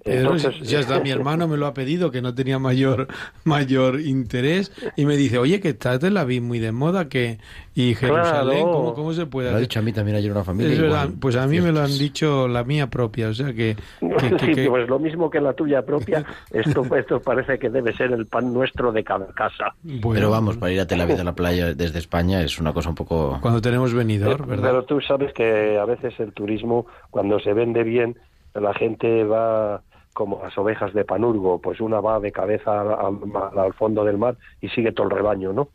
Pedro, 0.03 0.36
Entonces- 0.36 0.59
ya 0.69 0.82
está, 0.82 0.99
mi 0.99 1.09
hermano 1.11 1.47
me 1.47 1.55
lo 1.55 1.65
ha 1.65 1.73
pedido, 1.73 2.11
que 2.11 2.21
no 2.21 2.36
tenía 2.36 2.59
mayor 2.59 3.07
mayor 3.45 4.01
interés, 4.01 4.71
y 4.97 5.05
me 5.05 5.15
dice, 5.15 5.38
oye, 5.38 5.61
que 5.61 5.69
está 5.69 5.97
Tel 5.97 6.17
Aviv 6.17 6.41
muy 6.41 6.59
de 6.59 6.71
moda, 6.71 7.07
que 7.07 7.39
y 7.75 7.95
Jerusalén, 7.95 8.63
Claro. 8.63 8.71
¿cómo, 8.73 8.93
cómo 8.93 9.13
se 9.13 9.25
puede 9.25 9.47
Me 9.47 9.51
lo 9.51 9.55
ha 9.55 9.59
hacer? 9.59 9.69
dicho 9.69 9.80
a 9.80 9.84
mí 9.84 9.93
también 9.93 10.17
ayer 10.17 10.32
una 10.32 10.43
familia. 10.43 11.07
Pues 11.21 11.38
a 11.38 11.47
mí 11.47 11.61
me 11.61 11.71
lo 11.71 11.80
han 11.82 11.97
dicho 11.97 12.47
la 12.49 12.65
mía 12.65 12.88
propia, 12.89 13.30
o 13.30 13.34
sea 13.34 13.53
que... 13.53 13.77
que- 14.01 14.36
que- 14.38 14.39
Sí, 14.45 14.53
que- 14.53 14.67
pues 14.69 14.89
lo 14.89 14.99
mismo 14.99 15.30
que 15.30 15.39
la 15.39 15.53
tuya 15.53 15.82
propia, 15.86 16.25
esto, 16.51 16.84
esto 16.97 17.21
parece 17.21 17.57
que 17.57 17.69
debe 17.69 17.93
ser 17.95 18.11
el 18.11 18.25
pan 18.25 18.51
nuestro 18.53 18.91
de 18.91 19.03
cada 19.05 19.27
casa. 19.27 19.73
bueno, 19.84 20.09
Pero 20.13 20.30
vamos, 20.30 20.57
para 20.57 20.73
ir 20.73 20.82
a 20.82 20.88
Tel 20.88 20.99
Aviv 20.99 21.21
a 21.21 21.23
la 21.23 21.34
playa 21.36 21.73
desde 21.73 21.99
España 21.99 22.41
es 22.41 22.59
una 22.59 22.73
cosa 22.73 22.89
un 22.89 22.95
poco... 22.95 23.39
Cuando 23.41 23.61
tenemos 23.61 23.93
venidor, 23.93 24.41
Eh, 24.41 24.49
¿verdad? 24.49 24.69
Pero 24.71 24.84
tú 24.84 24.99
sabes 24.99 25.32
que 25.34 25.77
a 25.80 25.86
veces 25.86 26.13
el 26.19 26.34
turismo, 26.34 26.86
cuando 27.11 27.39
se 27.39 27.53
vende 27.53 27.84
bien, 27.84 28.17
la 28.60 28.74
gente 28.74 29.24
va 29.24 29.82
como 30.14 30.41
las 30.43 30.57
ovejas 30.57 30.93
de 30.93 31.05
Panurgo, 31.05 31.60
pues 31.62 31.80
una 31.80 31.99
va 32.01 32.20
de 32.20 32.32
cabeza 32.32 32.82
al, 32.82 32.89
al- 32.91 33.60
al 33.60 33.74
fondo 33.74 34.03
del 34.03 34.18
mar 34.18 34.36
y 34.60 34.68
sigue 34.70 34.91
todo 34.91 35.07
el 35.07 35.16
rebaño, 35.16 35.53
¿no? 35.53 35.70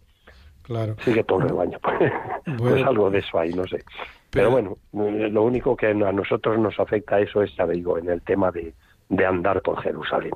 Claro. 0.62 0.97
Sigue 1.05 1.24
todo 1.24 1.41
el 1.41 1.49
rebaño. 1.49 1.78
pues 2.45 2.59
Bueno. 2.59 2.89
algo 2.89 3.11
de 3.11 3.18
eso 3.18 3.39
hay, 3.39 3.53
no 3.53 3.64
sé. 3.64 3.78
Pero- 4.30 4.51
Pero 4.51 4.51
bueno, 4.51 4.76
lo 5.30 5.43
único 5.43 5.76
que 5.76 5.87
a 5.89 5.95
nosotros 5.95 6.59
nos 6.59 6.78
afecta 6.80 7.20
eso 7.20 7.43
es, 7.43 7.55
ya 7.57 7.66
digo, 7.66 7.97
en 7.99 8.09
el 8.09 8.20
tema 8.22 8.51
de, 8.51 8.74
de 9.09 9.26
andar 9.26 9.61
por 9.62 9.82
Jerusalén. 9.82 10.32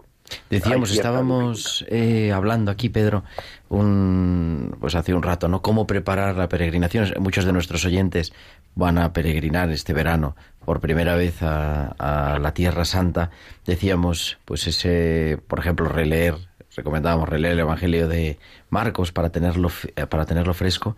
Decíamos, 0.51 0.91
estábamos 0.93 1.87
eh, 1.89 2.33
hablando 2.33 2.71
aquí, 2.71 2.91
Pedro, 2.91 3.25
un, 3.71 4.77
pues 4.79 4.95
hace 4.95 5.15
un 5.15 5.23
rato, 5.23 5.49
¿no? 5.49 5.63
Cómo 5.63 5.87
preparar 5.87 6.37
la 6.37 6.49
peregrinación. 6.49 7.09
Muchos 7.19 7.45
de 7.47 7.53
nuestros 7.53 7.85
oyentes 7.87 8.33
van 8.75 8.99
a 8.99 9.13
peregrinar 9.15 9.71
este 9.71 9.93
verano 9.95 10.37
por 10.65 10.81
primera 10.81 11.17
vez 11.17 11.43
a, 11.43 11.95
a 11.99 12.39
la 12.39 12.53
Tierra 12.53 12.85
Santa. 12.85 13.31
Decíamos, 13.67 14.39
pues 14.45 14.67
ese, 14.67 15.39
por 15.49 15.61
ejemplo, 15.61 15.89
releer, 15.89 16.35
recomendábamos 16.77 17.29
releer 17.29 17.55
el 17.55 17.61
Evangelio 17.61 18.07
de 18.07 18.39
Marcos 18.69 19.13
para 19.13 19.31
tenerlo, 19.31 19.71
eh, 19.97 20.07
para 20.07 20.27
tenerlo 20.27 20.53
fresco, 20.53 20.95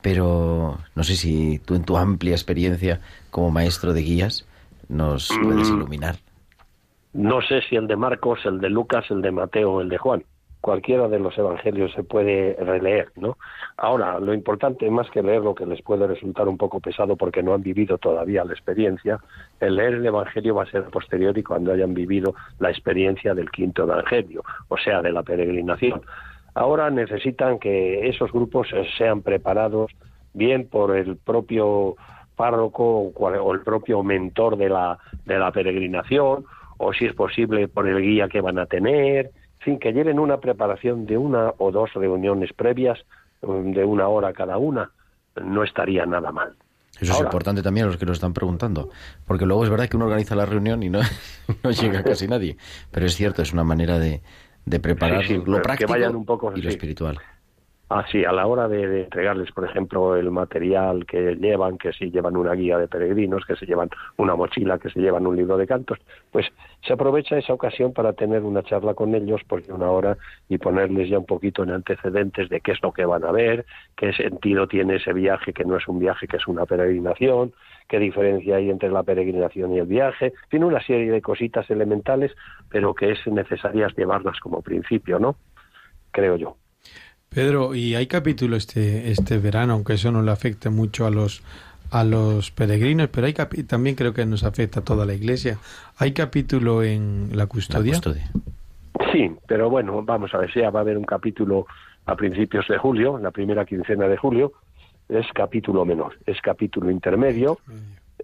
pero 0.00 0.78
no 0.96 1.04
sé 1.04 1.14
si 1.14 1.60
tú 1.64 1.76
en 1.76 1.84
tu 1.84 1.96
amplia 1.96 2.32
experiencia 2.32 3.00
como 3.30 3.52
maestro 3.52 3.92
de 3.92 4.02
guías 4.02 4.44
nos 4.88 5.30
puedes 5.40 5.70
Mm. 5.70 5.74
iluminar. 5.76 6.16
No 7.12 7.42
sé 7.42 7.60
si 7.62 7.76
el 7.76 7.86
de 7.86 7.96
Marcos, 7.96 8.40
el 8.46 8.58
de 8.58 8.70
Lucas, 8.70 9.04
el 9.10 9.20
de 9.20 9.30
Mateo 9.30 9.72
o 9.72 9.80
el 9.80 9.88
de 9.88 9.98
Juan. 9.98 10.24
Cualquiera 10.62 11.08
de 11.08 11.18
los 11.18 11.36
evangelios 11.36 11.92
se 11.92 12.04
puede 12.04 12.56
releer, 12.58 13.08
¿no? 13.16 13.36
Ahora, 13.76 14.20
lo 14.20 14.32
importante, 14.32 14.88
más 14.90 15.10
que 15.10 15.22
leer 15.22 15.42
lo 15.42 15.56
que 15.56 15.66
les 15.66 15.82
puede 15.82 16.06
resultar 16.06 16.46
un 16.48 16.56
poco 16.56 16.78
pesado 16.78 17.16
porque 17.16 17.42
no 17.42 17.52
han 17.52 17.62
vivido 17.62 17.98
todavía 17.98 18.44
la 18.44 18.52
experiencia, 18.52 19.18
el 19.58 19.74
leer 19.74 19.94
el 19.94 20.06
evangelio 20.06 20.54
va 20.54 20.62
a 20.62 20.70
ser 20.70 20.84
posterior 20.84 21.36
y 21.36 21.42
cuando 21.42 21.72
hayan 21.72 21.94
vivido 21.94 22.34
la 22.60 22.70
experiencia 22.70 23.34
del 23.34 23.50
quinto 23.50 23.82
evangelio, 23.82 24.44
o 24.68 24.78
sea, 24.78 25.02
de 25.02 25.10
la 25.10 25.24
peregrinación. 25.24 26.00
Ahora 26.54 26.90
necesitan 26.90 27.58
que 27.58 28.08
esos 28.08 28.30
grupos 28.30 28.68
sean 28.96 29.22
preparados 29.22 29.90
bien 30.32 30.68
por 30.68 30.96
el 30.96 31.16
propio 31.16 31.96
párroco 32.36 33.12
o 33.14 33.52
el 33.52 33.60
propio 33.62 34.02
mentor 34.02 34.56
de 34.56 34.68
la, 34.68 34.98
de 35.26 35.38
la 35.38 35.50
peregrinación, 35.50 36.44
o 36.82 36.92
si 36.92 37.06
es 37.06 37.14
posible 37.14 37.68
por 37.68 37.86
el 37.88 38.02
guía 38.02 38.28
que 38.28 38.40
van 38.40 38.58
a 38.58 38.66
tener, 38.66 39.26
en 39.26 39.64
fin, 39.64 39.78
que 39.78 39.92
lleven 39.92 40.18
una 40.18 40.38
preparación 40.38 41.06
de 41.06 41.16
una 41.16 41.52
o 41.58 41.70
dos 41.70 41.94
reuniones 41.94 42.52
previas 42.52 42.98
mm, 43.42 43.70
de 43.70 43.84
una 43.84 44.08
hora 44.08 44.32
cada 44.32 44.58
una, 44.58 44.90
no 45.40 45.62
estaría 45.62 46.04
nada 46.06 46.32
mal. 46.32 46.54
Eso 47.00 47.12
es 47.12 47.20
importante 47.20 47.62
también 47.62 47.84
a 47.84 47.86
los 47.86 47.96
que 47.96 48.04
nos 48.04 48.16
están 48.16 48.34
preguntando, 48.34 48.90
porque 49.26 49.46
luego 49.46 49.64
es 49.64 49.70
verdad 49.70 49.88
que 49.88 49.96
uno 49.96 50.06
organiza 50.06 50.34
la 50.34 50.44
reunión 50.44 50.82
y 50.82 50.90
no, 50.90 51.00
no 51.62 51.70
llega 51.70 52.02
casi 52.04 52.26
nadie, 52.26 52.56
pero 52.90 53.06
es 53.06 53.14
cierto, 53.14 53.42
es 53.42 53.52
una 53.52 53.64
manera 53.64 54.00
de, 54.00 54.20
de 54.64 54.80
preparar 54.80 55.22
Sí, 55.22 55.34
sí, 55.34 55.42
lo 55.46 55.58
que 55.58 55.62
práctico 55.62 55.92
vayan 55.92 56.16
un 56.16 56.24
poco, 56.24 56.52
y 56.54 56.62
lo 56.62 56.68
espiritual. 56.68 57.18
Ah, 57.94 58.06
sí, 58.10 58.24
a 58.24 58.32
la 58.32 58.46
hora 58.46 58.68
de, 58.68 59.02
entregarles, 59.02 59.52
por 59.52 59.66
ejemplo, 59.66 60.16
el 60.16 60.30
material 60.30 61.04
que 61.04 61.34
llevan, 61.34 61.76
que 61.76 61.92
si 61.92 62.10
llevan 62.10 62.38
una 62.38 62.54
guía 62.54 62.78
de 62.78 62.88
peregrinos, 62.88 63.44
que 63.44 63.54
se 63.54 63.66
llevan 63.66 63.90
una 64.16 64.34
mochila, 64.34 64.78
que 64.78 64.88
se 64.88 64.98
llevan 64.98 65.26
un 65.26 65.36
libro 65.36 65.58
de 65.58 65.66
cantos, 65.66 65.98
pues 66.30 66.46
se 66.86 66.94
aprovecha 66.94 67.36
esa 67.36 67.52
ocasión 67.52 67.92
para 67.92 68.14
tener 68.14 68.44
una 68.44 68.62
charla 68.62 68.94
con 68.94 69.14
ellos 69.14 69.42
por 69.46 69.60
una 69.68 69.90
hora 69.90 70.16
y 70.48 70.56
ponerles 70.56 71.10
ya 71.10 71.18
un 71.18 71.26
poquito 71.26 71.64
en 71.64 71.70
antecedentes 71.70 72.48
de 72.48 72.62
qué 72.62 72.72
es 72.72 72.82
lo 72.82 72.92
que 72.92 73.04
van 73.04 73.24
a 73.24 73.30
ver, 73.30 73.66
qué 73.94 74.14
sentido 74.14 74.66
tiene 74.66 74.96
ese 74.96 75.12
viaje, 75.12 75.52
que 75.52 75.66
no 75.66 75.76
es 75.76 75.86
un 75.86 75.98
viaje, 75.98 76.26
que 76.26 76.38
es 76.38 76.46
una 76.46 76.64
peregrinación, 76.64 77.52
qué 77.88 77.98
diferencia 77.98 78.56
hay 78.56 78.70
entre 78.70 78.90
la 78.90 79.02
peregrinación 79.02 79.74
y 79.74 79.80
el 79.80 79.86
viaje, 79.86 80.32
tiene 80.48 80.64
una 80.64 80.80
serie 80.80 81.12
de 81.12 81.20
cositas 81.20 81.68
elementales, 81.68 82.32
pero 82.70 82.94
que 82.94 83.10
es 83.10 83.26
necesarias 83.26 83.94
llevarlas 83.98 84.40
como 84.40 84.62
principio, 84.62 85.18
¿no? 85.18 85.36
Creo 86.10 86.36
yo. 86.36 86.56
Pedro, 87.34 87.74
y 87.74 87.94
hay 87.94 88.06
capítulo 88.06 88.56
este, 88.56 89.10
este 89.10 89.38
verano, 89.38 89.72
aunque 89.74 89.94
eso 89.94 90.12
no 90.12 90.22
le 90.22 90.30
afecte 90.30 90.68
mucho 90.68 91.06
a 91.06 91.10
los, 91.10 91.42
a 91.90 92.04
los 92.04 92.50
peregrinos, 92.50 93.08
pero 93.08 93.26
hay 93.26 93.32
capi- 93.32 93.66
también 93.66 93.96
creo 93.96 94.12
que 94.12 94.26
nos 94.26 94.44
afecta 94.44 94.80
a 94.80 94.84
toda 94.84 95.06
la 95.06 95.14
Iglesia. 95.14 95.58
¿Hay 95.98 96.12
capítulo 96.12 96.82
en 96.82 97.28
la 97.30 97.36
La 97.38 97.46
custodia? 97.46 97.92
custodia. 97.92 98.28
Sí, 99.12 99.30
pero 99.46 99.70
bueno, 99.70 100.02
vamos 100.02 100.32
a 100.34 100.38
ver, 100.38 100.50
ya 100.54 100.70
va 100.70 100.80
a 100.80 100.82
haber 100.82 100.98
un 100.98 101.04
capítulo 101.04 101.66
a 102.06 102.16
principios 102.16 102.66
de 102.68 102.76
julio, 102.78 103.16
en 103.16 103.22
la 103.22 103.30
primera 103.30 103.64
quincena 103.64 104.08
de 104.08 104.16
julio, 104.16 104.52
es 105.08 105.26
capítulo 105.34 105.84
menor, 105.84 106.16
es 106.26 106.40
capítulo 106.42 106.90
intermedio, 106.90 107.58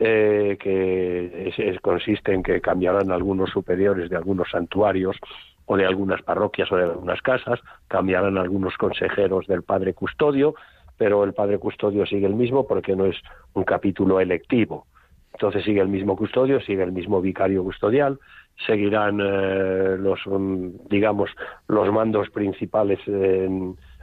eh, 0.00 0.56
que 0.60 1.48
es- 1.48 1.58
es- 1.58 1.80
consiste 1.80 2.32
en 2.34 2.42
que 2.42 2.60
cambiarán 2.60 3.10
algunos 3.10 3.50
superiores 3.50 4.10
de 4.10 4.16
algunos 4.16 4.48
santuarios 4.50 5.16
o 5.68 5.76
de 5.76 5.84
algunas 5.86 6.22
parroquias 6.22 6.70
o 6.72 6.76
de 6.76 6.84
algunas 6.84 7.20
casas, 7.22 7.60
cambiarán 7.86 8.38
algunos 8.38 8.76
consejeros 8.76 9.46
del 9.46 9.62
padre 9.62 9.92
custodio, 9.94 10.54
pero 10.96 11.22
el 11.24 11.34
padre 11.34 11.58
custodio 11.58 12.06
sigue 12.06 12.26
el 12.26 12.34
mismo 12.34 12.66
porque 12.66 12.96
no 12.96 13.04
es 13.04 13.16
un 13.52 13.64
capítulo 13.64 14.18
electivo. 14.18 14.86
Entonces 15.34 15.62
sigue 15.64 15.80
el 15.80 15.88
mismo 15.88 16.16
custodio, 16.16 16.58
sigue 16.60 16.82
el 16.82 16.92
mismo 16.92 17.20
vicario 17.20 17.62
custodial, 17.62 18.18
seguirán 18.66 19.20
eh, 19.22 19.96
los, 19.98 20.20
mm, 20.26 20.88
digamos, 20.88 21.30
los 21.68 21.92
mandos 21.92 22.30
principales 22.30 22.98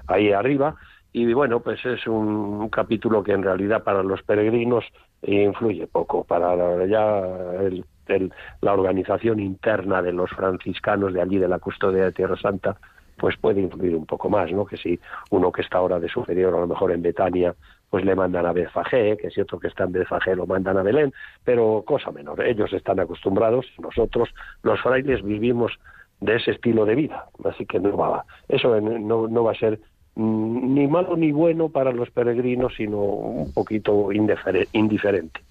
ahí 0.08 0.32
arriba. 0.32 0.76
Y 1.12 1.34
bueno, 1.34 1.62
pues 1.62 1.84
es 1.86 2.06
un, 2.08 2.28
un 2.28 2.70
capítulo 2.70 3.24
que 3.24 3.32
en 3.32 3.42
realidad 3.44 3.84
para 3.84 4.04
los 4.04 4.22
peregrinos 4.24 4.86
influye 5.24 5.88
poco. 5.88 6.24
Para 6.26 6.86
ya 6.86 7.20
el- 7.62 7.86
el- 8.08 8.32
la 8.62 8.74
organización 8.74 9.40
interna 9.40 10.02
de 10.02 10.12
los 10.14 10.30
franciscanos 10.32 11.14
de 11.14 11.22
allí, 11.22 11.38
de 11.38 11.48
la 11.48 11.60
custodia 11.60 12.06
de 12.06 12.12
Tierra 12.12 12.38
Santa, 12.38 12.78
pues 13.18 13.38
puede 13.38 13.62
influir 13.62 13.96
un 13.96 14.06
poco 14.06 14.30
más, 14.30 14.52
¿no? 14.52 14.66
Que 14.66 14.76
si 14.78 15.00
uno 15.30 15.52
que 15.52 15.62
está 15.62 15.78
ahora 15.78 16.00
de 16.00 16.10
superior, 16.10 16.54
a 16.54 16.60
lo 16.60 16.68
mejor 16.68 16.92
en 16.92 17.02
Betania, 17.02 17.56
pues 17.90 18.04
le 18.04 18.14
mandan 18.16 18.46
a 18.46 18.52
Betfagé, 18.52 19.16
que 19.18 19.30
si 19.30 19.40
otro 19.40 19.58
que 19.58 19.68
está 19.68 19.86
en 19.86 19.94
Betfagé 19.94 20.36
lo 20.36 20.46
mandan 20.46 20.78
a 20.78 20.84
Belén, 20.84 21.14
pero 21.44 21.84
cosa 21.86 22.12
menor. 22.12 22.42
Ellos 22.44 22.74
están 22.74 23.00
acostumbrados, 23.00 23.66
nosotros, 23.82 24.30
los 24.64 24.82
frailes, 24.82 25.24
vivimos 25.24 25.72
de 26.20 26.36
ese 26.36 26.52
estilo 26.52 26.86
de 26.86 26.96
vida, 26.96 27.26
así 27.46 27.66
que 27.66 27.80
no 27.80 27.96
va, 27.96 28.26
eso 28.50 28.80
no, 28.82 29.28
no 29.28 29.44
va 29.44 29.52
a 29.52 29.56
ser 29.56 29.80
mm, 30.16 30.74
ni 30.74 30.88
malo 30.88 31.16
ni 31.16 31.32
bueno 31.32 31.70
para 31.70 31.92
los 31.92 32.10
peregrinos, 32.10 32.74
sino 32.76 32.98
un 33.00 33.52
poquito 33.54 34.12
indifere- 34.12 34.68
indiferente. 34.74 35.42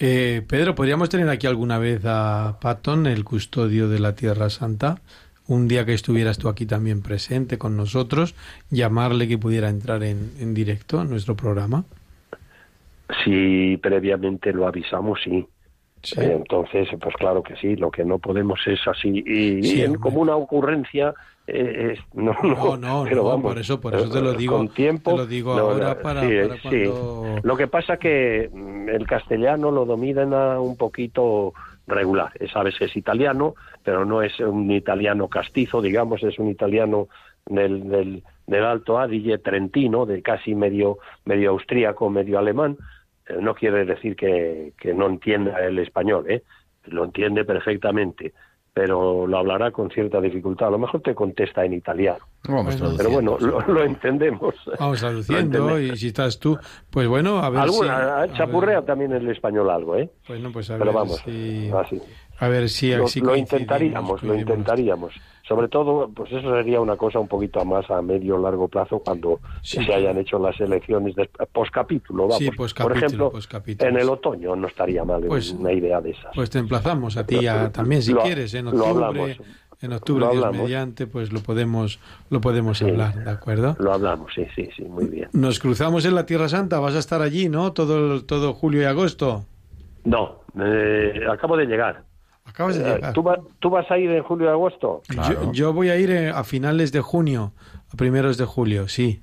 Eh, 0.00 0.42
Pedro, 0.48 0.74
¿podríamos 0.74 1.08
tener 1.08 1.28
aquí 1.28 1.46
alguna 1.46 1.78
vez 1.78 2.02
a 2.04 2.58
Patton, 2.60 3.06
el 3.06 3.24
custodio 3.24 3.88
de 3.88 3.98
la 3.98 4.14
Tierra 4.14 4.48
Santa? 4.50 5.00
Un 5.48 5.66
día 5.66 5.84
que 5.86 5.94
estuvieras 5.94 6.38
tú 6.38 6.48
aquí 6.48 6.66
también 6.66 7.02
presente 7.02 7.58
con 7.58 7.76
nosotros, 7.76 8.34
llamarle 8.70 9.26
que 9.26 9.38
pudiera 9.38 9.68
entrar 9.70 10.02
en, 10.04 10.32
en 10.38 10.54
directo 10.54 11.00
a 11.00 11.04
nuestro 11.04 11.34
programa. 11.36 11.84
Si 13.24 13.76
previamente 13.78 14.52
lo 14.52 14.66
avisamos, 14.68 15.18
sí. 15.24 15.46
Sí. 16.02 16.20
Eh, 16.20 16.34
Entonces, 16.36 16.88
pues 17.00 17.14
claro 17.16 17.42
que 17.42 17.56
sí, 17.56 17.74
lo 17.74 17.90
que 17.90 18.04
no 18.04 18.18
podemos 18.18 18.60
es 18.66 18.78
así. 18.86 19.08
Y, 19.26 19.62
Sí, 19.64 19.78
y 19.78 19.82
en- 19.82 19.94
como 19.96 20.20
una 20.20 20.36
ocurrencia, 20.36 21.12
eh, 21.50 21.98
no, 22.14 22.36
No, 22.42 22.76
no, 22.76 23.04
pero 23.08 23.16
no, 23.22 23.24
vamos, 23.24 23.42
por 23.42 23.58
eso, 23.58 23.80
por 23.80 23.94
eso 23.94 24.10
te 24.10 24.20
lo 24.20 24.34
digo, 24.34 24.56
Con 24.56 24.68
tiempo. 24.68 25.12
te 25.12 25.16
lo 25.16 25.26
digo 25.26 25.56
no, 25.56 25.62
ahora 25.62 25.94
no, 25.94 26.02
para, 26.02 26.20
sí, 26.20 26.36
para 26.48 26.56
sí. 26.60 26.84
cuando... 26.84 27.40
Lo 27.42 27.56
que 27.56 27.66
pasa 27.66 27.96
que 27.96 28.50
mm, 28.52 28.88
el 28.90 29.06
castellano 29.06 29.70
lo 29.70 29.84
domina 29.84 30.60
un 30.60 30.76
poquito 30.76 31.54
regular. 31.86 32.32
Sabes 32.52 32.76
que 32.78 32.84
es 32.84 32.96
italiano, 32.96 33.54
pero 33.82 34.04
no 34.04 34.22
es 34.22 34.38
un 34.40 34.70
italiano 34.70 35.28
castizo, 35.28 35.80
digamos, 35.80 36.22
es 36.22 36.38
un 36.38 36.48
italiano 36.48 37.08
del, 37.46 37.88
del, 37.88 38.22
del 38.46 38.64
Alto 38.64 38.98
Adige 38.98 39.38
trentino, 39.38 40.06
de 40.06 40.22
casi 40.22 40.54
medio, 40.54 40.98
medio 41.24 41.50
austríaco, 41.50 42.10
medio 42.10 42.38
alemán. 42.38 42.76
Eh, 43.26 43.36
no 43.40 43.54
quiere 43.54 43.84
decir 43.84 44.16
que, 44.16 44.72
que 44.78 44.92
no 44.94 45.06
entienda 45.06 45.58
el 45.64 45.78
español, 45.78 46.26
¿eh? 46.28 46.42
Lo 46.84 47.04
entiende 47.04 47.44
perfectamente, 47.44 48.32
pero 48.74 49.26
lo 49.26 49.38
hablará 49.38 49.70
con 49.72 49.90
cierta 49.90 50.20
dificultad. 50.20 50.68
A 50.68 50.70
lo 50.70 50.78
mejor 50.78 51.00
te 51.02 51.14
contesta 51.14 51.64
en 51.64 51.72
italiano. 51.72 52.24
Vamos 52.48 52.80
Pero 52.96 53.10
bueno, 53.10 53.36
lo, 53.40 53.60
lo 53.60 53.82
entendemos. 53.82 54.54
Vamos 54.78 55.00
traduciendo 55.00 55.58
entendemos. 55.58 55.80
y 55.80 55.96
si 56.00 56.06
estás 56.08 56.38
tú, 56.38 56.56
pues 56.90 57.08
bueno, 57.08 57.38
a 57.38 57.50
ver 57.50 57.62
si... 57.62 57.68
Alguna, 57.68 58.22
a 58.22 58.32
chapurrea 58.32 58.76
ver- 58.76 58.86
también 58.86 59.12
el 59.12 59.28
español 59.28 59.68
algo, 59.70 59.96
¿eh? 59.96 60.08
Bueno, 60.28 60.50
pues 60.52 60.70
a 60.70 60.74
Pero 60.78 60.86
ver 60.86 60.94
vamos, 60.94 61.16
si... 61.24 61.70
así. 61.74 62.00
A 62.40 62.48
ver 62.48 62.68
si... 62.68 62.94
Lo, 62.94 63.08
si 63.08 63.20
coincidimos, 63.20 63.38
intentaríamos, 63.38 64.22
lo 64.22 64.34
intentaríamos. 64.36 65.14
Sobre 65.48 65.68
todo, 65.68 66.10
pues 66.14 66.30
eso 66.30 66.54
sería 66.54 66.78
una 66.80 66.96
cosa 66.96 67.18
un 67.18 67.26
poquito 67.26 67.64
más 67.64 67.90
a 67.90 68.02
medio 68.02 68.36
o 68.36 68.38
largo 68.38 68.68
plazo 68.68 68.98
cuando 68.98 69.40
Sí. 69.62 69.82
se 69.82 69.94
hayan 69.94 70.18
hecho 70.18 70.38
las 70.38 70.60
elecciones 70.60 71.14
de 71.16 71.28
poscapítulo. 71.52 72.24
Vamos. 72.24 72.36
Sí, 72.38 72.48
Por 72.48 72.56
poscapítulo, 72.56 72.96
ejemplo, 73.06 73.30
poscapítulos. 73.30 73.92
en 73.94 73.98
el 74.00 74.08
otoño 74.10 74.54
no 74.56 74.66
estaría 74.68 75.04
mal 75.04 75.22
Pues- 75.26 75.52
una 75.52 75.72
idea 75.72 76.00
de 76.02 76.10
esas. 76.10 76.32
Pues 76.34 76.50
te 76.50 76.58
emplazamos 76.58 77.16
a 77.16 77.24
ti 77.24 77.46
a- 77.46 77.72
también, 77.72 78.02
si 78.02 78.12
Lo- 78.12 78.20
quieres, 78.22 78.52
en 78.52 78.68
octubre, 78.68 79.38
en 79.80 79.92
octubre, 79.92 80.26
Dios 80.32 80.52
mediante, 80.52 81.06
pues 81.06 81.32
lo 81.32 81.40
podemos, 81.40 81.98
lo 82.28 82.40
podemos 82.42 82.76
Sí. 82.78 82.84
hablar, 82.84 83.24
¿de 83.24 83.30
acuerdo? 83.30 83.74
Lo 83.78 83.92
hablamos, 83.94 84.30
sí, 84.34 84.44
sí, 84.54 84.68
sí, 84.76 84.82
muy 84.84 85.06
bien. 85.06 85.28
Nos 85.32 85.60
cruzamos 85.60 86.04
en 86.04 86.14
la 86.14 86.26
Tierra 86.26 86.48
Santa, 86.50 86.78
vas 86.80 86.94
a 86.94 86.98
estar 86.98 87.22
allí, 87.22 87.48
¿no? 87.48 87.72
Todo, 87.72 88.22
todo 88.24 88.52
julio 88.52 88.82
y 88.82 88.84
agosto. 88.84 89.44
No, 90.04 90.40
eh, 90.60 91.20
acabo 91.30 91.56
de 91.56 91.64
llegar. 91.66 92.02
Acabas 92.58 92.76
de 92.76 92.90
Eh, 92.90 92.94
llegar. 92.96 93.12
¿tú, 93.12 93.22
va- 93.22 93.38
¿Tú 93.60 93.70
vas 93.70 93.88
a 93.88 93.96
ir 93.98 94.10
en 94.10 94.24
julio 94.24 94.46
y 94.46 94.50
agosto? 94.50 95.02
Claro. 95.06 95.44
Yo, 95.44 95.52
yo 95.52 95.72
voy 95.72 95.90
a 95.90 95.96
ir 95.96 96.10
eh, 96.10 96.30
a 96.30 96.42
finales 96.42 96.90
de 96.90 97.00
junio, 97.00 97.52
a 97.92 97.96
primeros 97.96 98.36
de 98.36 98.46
julio, 98.46 98.88
sí. 98.88 99.22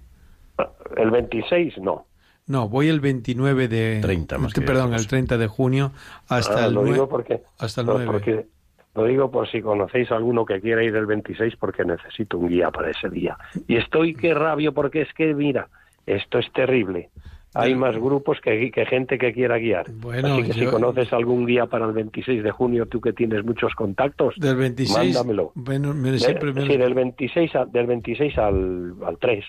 El 0.96 1.12
26, 1.12 1.80
no. 1.80 2.06
No, 2.48 2.70
voy 2.70 2.88
el 2.88 3.02
29 3.02 3.68
de... 3.68 4.00
30 4.02 4.38
más 4.38 4.54
Perdón, 4.54 4.94
el 4.94 5.06
30 5.08 5.38
de 5.38 5.48
junio 5.48 5.92
hasta 6.30 6.64
Ah, 6.64 6.68
el 6.68 6.76
lo 6.76 6.82
9. 6.84 6.94
digo 6.94 7.10
porque, 7.10 7.42
hasta 7.60 7.82
el 7.82 7.88
no, 7.88 7.94
9. 7.96 8.06
porque- 8.10 8.46
lo 8.94 9.04
digo 9.04 9.30
por 9.30 9.52
si 9.52 9.62
conocéis 9.62 10.10
a 10.12 10.16
alguno 10.16 10.46
que 10.46 10.62
quiera 10.62 10.82
ir 10.82 10.96
el 10.96 11.06
26 11.06 11.58
porque 11.58 11.84
necesito 11.84 12.38
un 12.38 12.48
guía 12.48 12.72
para 12.72 12.92
ese 12.92 13.10
día. 13.10 13.38
Y 13.68 13.76
estoy 13.76 14.16
que 14.16 14.34
rabio 14.34 14.74
porque 14.74 15.02
es 15.02 15.14
que, 15.14 15.34
mira, 15.34 15.68
esto 16.06 16.40
es 16.40 16.50
terrible. 16.54 17.10
Hay 17.56 17.74
más 17.74 17.96
grupos 17.96 18.40
que, 18.42 18.70
que 18.72 18.86
gente 18.86 19.18
que 19.18 19.32
quiera 19.34 19.58
guiar. 19.58 19.86
Bueno, 19.92 20.34
Así 20.36 20.44
que 20.44 20.54
si 20.54 20.60
yo- 20.62 20.72
conoces 20.72 21.12
algún 21.14 21.46
guía 21.46 21.66
para 21.66 21.86
el 21.86 21.94
26 21.94 22.44
de 22.44 22.52
junio, 22.52 22.86
tú 22.86 23.00
que 23.02 23.14
tienes 23.14 23.44
muchos 23.46 23.74
contactos, 23.76 24.36
Del 24.38 24.56
26... 24.58 24.98
mándamelo. 24.98 25.52
Bueno, 25.56 25.94
me- 25.94 26.18
siempre 26.20 26.52
me- 26.54 26.68
sí, 26.68 26.78
del 26.78 26.94
26, 26.94 27.56
a- 27.56 27.66
del 27.66 27.88
26 27.88 28.38
al, 28.38 28.94
al 29.06 29.18
3, 29.18 29.46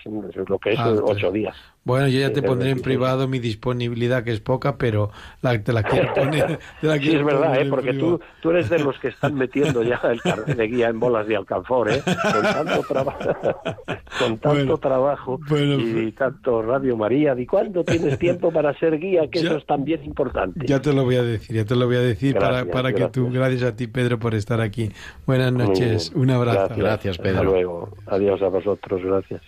lo 0.47 0.57
que 0.57 0.71
es 0.73 0.79
Al 0.79 0.99
8 1.03 1.15
tres. 1.19 1.33
días. 1.33 1.55
Bueno, 1.87 2.07
yo 2.09 2.19
ya 2.19 2.33
te 2.33 2.41
pondré 2.43 2.69
en 2.71 2.75
26. 2.75 2.83
privado 2.83 3.27
mi 3.29 3.39
disponibilidad, 3.39 4.23
que 4.25 4.33
es 4.33 4.41
poca, 4.41 4.77
pero 4.77 5.09
la, 5.41 5.57
te 5.63 5.71
la 5.71 5.83
quiero 5.83 6.13
poner. 6.13 6.59
te 6.81 6.87
la 6.87 6.97
Sí, 6.97 7.15
es 7.15 7.23
verdad, 7.23 7.47
poner 7.53 7.65
¿eh? 7.65 7.69
porque 7.69 7.93
tú, 7.93 8.19
tú 8.41 8.49
eres 8.51 8.69
de 8.69 8.79
los 8.79 8.99
que 8.99 9.07
están 9.07 9.35
metiendo 9.35 9.81
ya 9.83 10.01
el 10.03 10.21
carnet 10.21 10.57
de 10.57 10.67
guía 10.67 10.89
en 10.89 10.99
bolas 10.99 11.25
de 11.27 11.37
alcanfor, 11.37 11.89
¿eh? 11.89 12.01
con 12.03 12.41
tanto, 12.43 12.81
traba- 12.89 13.17
con 14.19 14.37
tanto 14.37 14.49
Bueno, 14.49 14.77
trabajo 14.77 15.39
bueno, 15.47 15.75
y 15.79 16.11
tanto 16.11 16.61
Radio 16.61 16.97
María. 16.97 17.33
¿Y 17.39 17.45
cuándo 17.45 17.85
tienes 17.85 18.19
tiempo 18.19 18.51
para 18.51 18.77
ser 18.77 18.99
guía? 18.99 19.29
Que 19.31 19.39
Ya- 19.41 19.47
eso 19.49 19.57
es 19.59 19.65
también 19.65 20.03
importante. 20.03 20.65
Ya 20.67 20.81
te 20.81 20.91
lo 20.91 21.05
voy 21.05 21.15
a 21.15 21.23
decir, 21.23 21.55
ya 21.55 21.63
te 21.63 21.75
lo 21.75 21.85
voy 21.87 21.95
a 21.95 22.01
decir 22.01 22.33
para, 22.35 22.49
Gracias, 22.63 22.73
para 22.73 22.93
que 22.93 23.07
tú, 23.07 23.23
gracias. 23.31 23.33
gracias 23.33 23.63
a 23.71 23.75
ti, 23.77 23.87
Pedro, 23.87 24.19
por 24.19 24.35
estar 24.35 24.59
aquí. 24.59 24.91
Buenas 25.25 25.53
noches, 25.53 26.11
un 26.13 26.29
abrazo. 26.31 26.75
Gracias, 26.75 27.17
Pedro. 27.17 27.37
Hasta 27.39 27.49
luego. 27.49 27.89
Adiós 28.07 28.41
a 28.41 28.49
vosotros. 28.49 29.01
Gracias. 29.01 29.41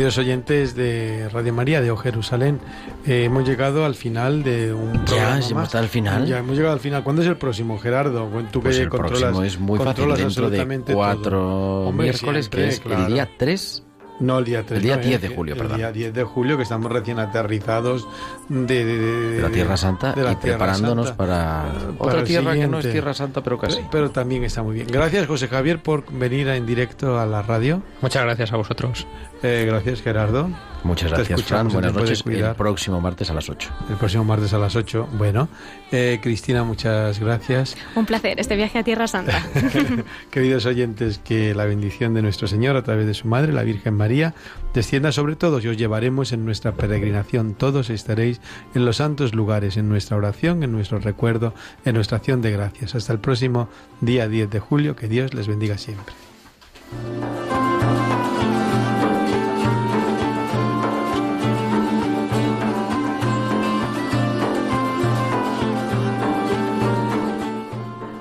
Queridos 0.00 0.16
oyentes 0.16 0.74
de 0.74 1.28
Radio 1.30 1.52
María 1.52 1.82
de 1.82 1.90
O 1.90 1.96
Jerusalén, 1.98 2.58
eh, 3.06 3.24
hemos 3.24 3.46
llegado 3.46 3.84
al 3.84 3.94
final 3.94 4.42
de 4.42 4.72
un 4.72 4.92
programa 5.04 5.34
hemos 5.34 5.52
más. 5.52 5.64
estado 5.66 5.84
al 5.84 5.90
final. 5.90 6.24
Ya 6.26 6.38
hemos 6.38 6.56
llegado 6.56 6.72
al 6.72 6.80
final. 6.80 7.04
¿Cuándo 7.04 7.20
es 7.20 7.28
el 7.28 7.36
próximo, 7.36 7.78
Gerardo? 7.78 8.26
Tú 8.50 8.62
Pues 8.62 8.76
que 8.78 8.84
el 8.84 8.88
controlas, 8.88 9.20
próximo 9.20 9.42
es 9.44 9.58
muy 9.58 9.78
fácil, 9.78 10.14
dentro 10.14 10.48
de 10.48 10.80
cuatro. 10.94 11.82
Hombre, 11.88 12.04
miércoles, 12.04 12.46
siempre, 12.46 12.62
que 12.62 12.68
es 12.70 12.80
claro. 12.80 13.06
el 13.08 13.12
día 13.12 13.28
3 13.36 13.82
No, 14.20 14.38
el 14.38 14.44
día 14.46 14.62
3. 14.64 14.78
El 14.78 14.82
día 14.84 14.96
no, 14.96 15.02
10 15.02 15.20
de 15.20 15.28
julio, 15.28 15.52
el 15.54 15.60
perdón. 15.60 15.76
día 15.76 15.92
10 15.92 16.14
de 16.14 16.24
julio, 16.24 16.56
que 16.56 16.62
estamos 16.62 16.90
recién 16.90 17.18
aterrizados 17.18 18.08
de, 18.48 18.84
de- 18.86 18.98
de- 18.98 19.30
de 19.36 19.42
la 19.42 19.48
Tierra 19.50 19.76
Santa 19.76 20.14
de 20.14 20.22
la 20.22 20.32
y 20.32 20.36
Tierra 20.36 20.56
preparándonos 20.58 21.08
Santa. 21.08 21.16
para 21.26 21.64
otra 21.98 21.98
para 22.06 22.18
el 22.20 22.24
tierra 22.26 22.52
que 22.54 22.58
no 22.60 22.78
es 22.78 22.84
siguiente. 22.84 22.90
Tierra 22.92 23.12
Santa, 23.12 23.42
pero 23.42 23.58
casi. 23.58 23.80
Pero 23.90 24.10
también 24.10 24.44
está 24.44 24.62
muy 24.62 24.76
bien. 24.76 24.86
Gracias, 24.90 25.26
José 25.26 25.46
Javier, 25.48 25.82
por 25.82 26.10
venir 26.10 26.48
en 26.48 26.64
directo 26.64 27.18
a 27.20 27.26
la 27.26 27.42
radio. 27.42 27.82
Muchas 28.00 28.22
gracias 28.24 28.50
a 28.50 28.56
vosotros. 28.56 29.06
Eh, 29.42 29.64
gracias, 29.66 30.02
Gerardo. 30.02 30.50
Muchas 30.84 31.10
gracias, 31.12 31.42
Fran. 31.42 31.68
Buenas 31.68 31.92
noches. 31.92 32.22
El 32.26 32.54
próximo 32.54 33.00
martes 33.00 33.30
a 33.30 33.34
las 33.34 33.48
8. 33.48 33.70
El 33.90 33.96
próximo 33.96 34.24
martes 34.24 34.52
a 34.52 34.58
las 34.58 34.76
8. 34.76 35.08
Bueno, 35.12 35.48
eh, 35.92 36.18
Cristina, 36.22 36.64
muchas 36.64 37.18
gracias. 37.20 37.76
Un 37.94 38.06
placer, 38.06 38.40
este 38.40 38.56
viaje 38.56 38.78
a 38.78 38.82
Tierra 38.82 39.06
Santa. 39.06 39.46
Queridos 40.30 40.66
oyentes, 40.66 41.18
que 41.18 41.54
la 41.54 41.64
bendición 41.64 42.14
de 42.14 42.22
nuestro 42.22 42.48
Señor 42.48 42.76
a 42.76 42.82
través 42.82 43.06
de 43.06 43.14
su 43.14 43.28
Madre, 43.28 43.52
la 43.52 43.62
Virgen 43.62 43.94
María, 43.94 44.34
descienda 44.72 45.12
sobre 45.12 45.36
todos 45.36 45.64
y 45.64 45.68
os 45.68 45.76
llevaremos 45.76 46.32
en 46.32 46.44
nuestra 46.44 46.72
peregrinación. 46.72 47.54
Todos 47.54 47.90
estaréis 47.90 48.40
en 48.74 48.84
los 48.84 48.96
santos 48.96 49.34
lugares, 49.34 49.76
en 49.76 49.88
nuestra 49.88 50.16
oración, 50.16 50.62
en 50.62 50.72
nuestro 50.72 50.98
recuerdo, 50.98 51.54
en 51.84 51.94
nuestra 51.94 52.18
acción 52.18 52.40
de 52.42 52.52
gracias. 52.52 52.94
Hasta 52.94 53.12
el 53.12 53.18
próximo 53.18 53.68
día 54.00 54.28
10 54.28 54.50
de 54.50 54.60
julio. 54.60 54.96
Que 54.96 55.08
Dios 55.08 55.34
les 55.34 55.46
bendiga 55.46 55.76
siempre. 55.78 56.14